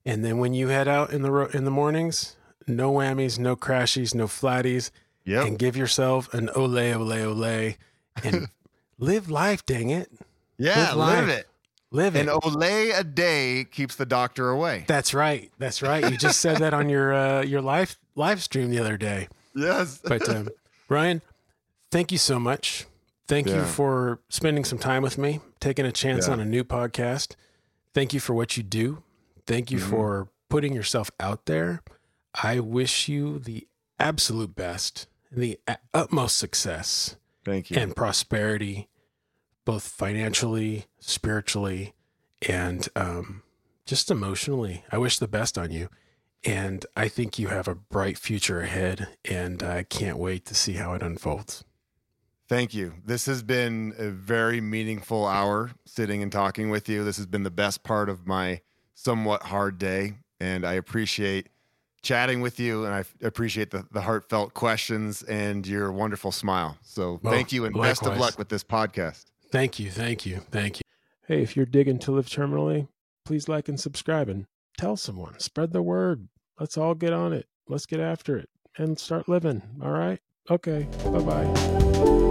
And 0.06 0.24
then 0.24 0.38
when 0.38 0.54
you 0.54 0.70
head 0.70 0.88
out 0.88 1.12
in 1.12 1.22
the 1.24 1.32
ro- 1.32 1.50
in 1.54 1.66
the 1.66 1.72
mornings, 1.72 2.37
no 2.68 2.92
whammies, 2.94 3.40
no 3.40 3.56
crashies, 3.56 4.14
no 4.14 4.26
flatties, 4.28 4.92
Yep. 5.26 5.46
and 5.48 5.60
give 5.60 5.76
yourself 5.76 6.34
an 6.34 6.50
ole 6.56 6.78
ole 6.78 7.12
ole 7.14 7.74
and 8.24 8.48
live 9.00 9.30
life, 9.30 9.66
dang 9.66 9.90
it. 9.90 10.10
yeah. 10.58 10.94
live 10.94 11.28
Live 11.28 11.30
it. 11.30 11.48
Live 11.92 12.16
it. 12.16 12.22
An 12.22 12.30
ole 12.30 12.64
a 12.64 13.04
day 13.04 13.66
keeps 13.70 13.96
the 13.96 14.06
doctor 14.06 14.50
away. 14.50 14.84
That's 14.88 15.14
right. 15.14 15.52
That's 15.58 15.82
right. 15.82 16.10
You 16.12 16.18
just 16.18 16.40
said 16.42 16.58
that 16.58 16.74
on 16.74 16.90
your 16.90 17.14
uh, 17.14 17.44
your 17.44 17.62
live 17.62 17.98
live 18.16 18.42
stream 18.44 18.70
the 18.70 18.80
other 18.80 18.98
day. 18.98 19.28
Yes. 19.56 20.00
But 20.04 20.28
um, 20.30 20.50
Ryan, 20.90 21.22
thank 21.92 22.12
you 22.12 22.18
so 22.18 22.40
much. 22.40 22.86
Thank 23.28 23.48
you 23.48 23.64
for 23.64 24.20
spending 24.30 24.64
some 24.64 24.78
time 24.80 25.02
with 25.04 25.18
me, 25.18 25.42
taking 25.60 25.86
a 25.86 25.92
chance 25.92 26.28
Yeah. 26.28 26.34
on 26.34 26.40
a 26.40 26.46
new 26.46 26.64
podcast. 26.64 27.36
Thank 27.94 28.14
you 28.14 28.20
for 28.22 28.34
what 28.34 28.56
you 28.56 28.64
do. 28.64 29.04
Thank 29.46 29.70
you 29.72 29.80
Mhm. 29.80 29.90
for 29.90 30.28
putting 30.50 30.74
yourself 30.74 31.12
out 31.20 31.46
there. 31.46 31.82
I 32.42 32.60
wish 32.60 33.08
you 33.08 33.40
the 33.40 33.68
absolute 34.00 34.56
best, 34.56 35.08
the 35.32 35.60
utmost 35.94 36.38
success 36.38 37.16
Thank 37.44 37.72
you. 37.72 37.78
and 37.78 37.96
prosperity, 37.96 38.90
both 39.66 39.88
financially, 39.88 40.86
spiritually, 41.00 41.94
and 42.48 42.88
um, 42.96 43.44
just 43.86 44.12
emotionally. 44.12 44.84
I 44.92 44.98
wish 44.98 45.18
the 45.18 45.28
best 45.28 45.58
on 45.58 45.72
you. 45.72 45.90
And 46.44 46.86
I 46.96 47.08
think 47.08 47.40
you 47.40 47.48
have 47.48 47.68
a 47.68 47.76
bright 47.76 48.18
future 48.18 48.62
ahead, 48.62 49.08
and 49.26 49.64
I 49.64 49.84
can't 49.84 50.18
wait 50.18 50.46
to 50.46 50.56
see 50.56 50.74
how 50.74 50.94
it 50.94 51.02
unfolds. 51.02 51.66
Thank 52.48 52.74
you. 52.74 52.94
This 53.04 53.26
has 53.26 53.44
been 53.44 53.94
a 53.98 54.10
very 54.10 54.62
meaningful 54.62 55.26
hour 55.26 55.72
sitting 55.86 56.24
and 56.24 56.32
talking 56.32 56.70
with 56.70 56.88
you. 56.88 57.04
This 57.04 57.18
has 57.18 57.26
been 57.26 57.44
the 57.44 57.50
best 57.50 57.84
part 57.84 58.08
of 58.08 58.26
my 58.26 58.62
somewhat 58.94 59.44
hard 59.44 59.78
day. 59.78 60.14
And 60.40 60.66
I 60.66 60.74
appreciate 60.74 61.50
chatting 62.08 62.40
with 62.40 62.58
you 62.58 62.86
and 62.86 62.94
I 62.94 63.04
appreciate 63.22 63.72
the, 63.72 63.86
the 63.92 64.00
heartfelt 64.02 64.54
questions 64.54 65.24
and 65.24 65.68
your 65.68 65.92
wonderful 65.92 66.32
smile. 66.32 66.78
So 66.82 67.20
Well, 67.22 67.34
thank 67.34 67.52
you 67.52 67.66
and 67.66 67.76
best 67.76 68.06
of 68.06 68.18
luck 68.18 68.38
with 68.38 68.48
this 68.48 68.64
podcast. 68.64 69.26
Thank 69.52 69.78
you, 69.78 69.92
thank 69.92 70.26
you, 70.26 70.38
thank 70.50 70.78
you. 70.78 70.82
Hey, 71.28 71.42
if 71.42 71.58
you're 71.58 71.66
digging 71.66 72.00
to 72.00 72.14
live 72.14 72.28
terminally, 72.28 72.88
please 73.26 73.50
like 73.50 73.68
and 73.68 73.78
subscribe 73.78 74.30
and 74.30 74.46
tell 74.78 74.96
someone. 74.96 75.38
Spread 75.40 75.74
the 75.74 75.82
word. 75.82 76.30
Let's 76.58 76.78
all 76.78 76.96
get 76.96 77.12
on 77.12 77.34
it. 77.34 77.48
Let's 77.68 77.86
get 77.86 78.00
after 78.00 78.38
it 78.38 78.50
and 78.78 78.98
start 78.98 79.28
living. 79.28 79.62
All 79.84 79.92
right? 79.92 80.20
Okay. 80.50 80.88
Bye 81.04 81.20
bye. 81.20 82.27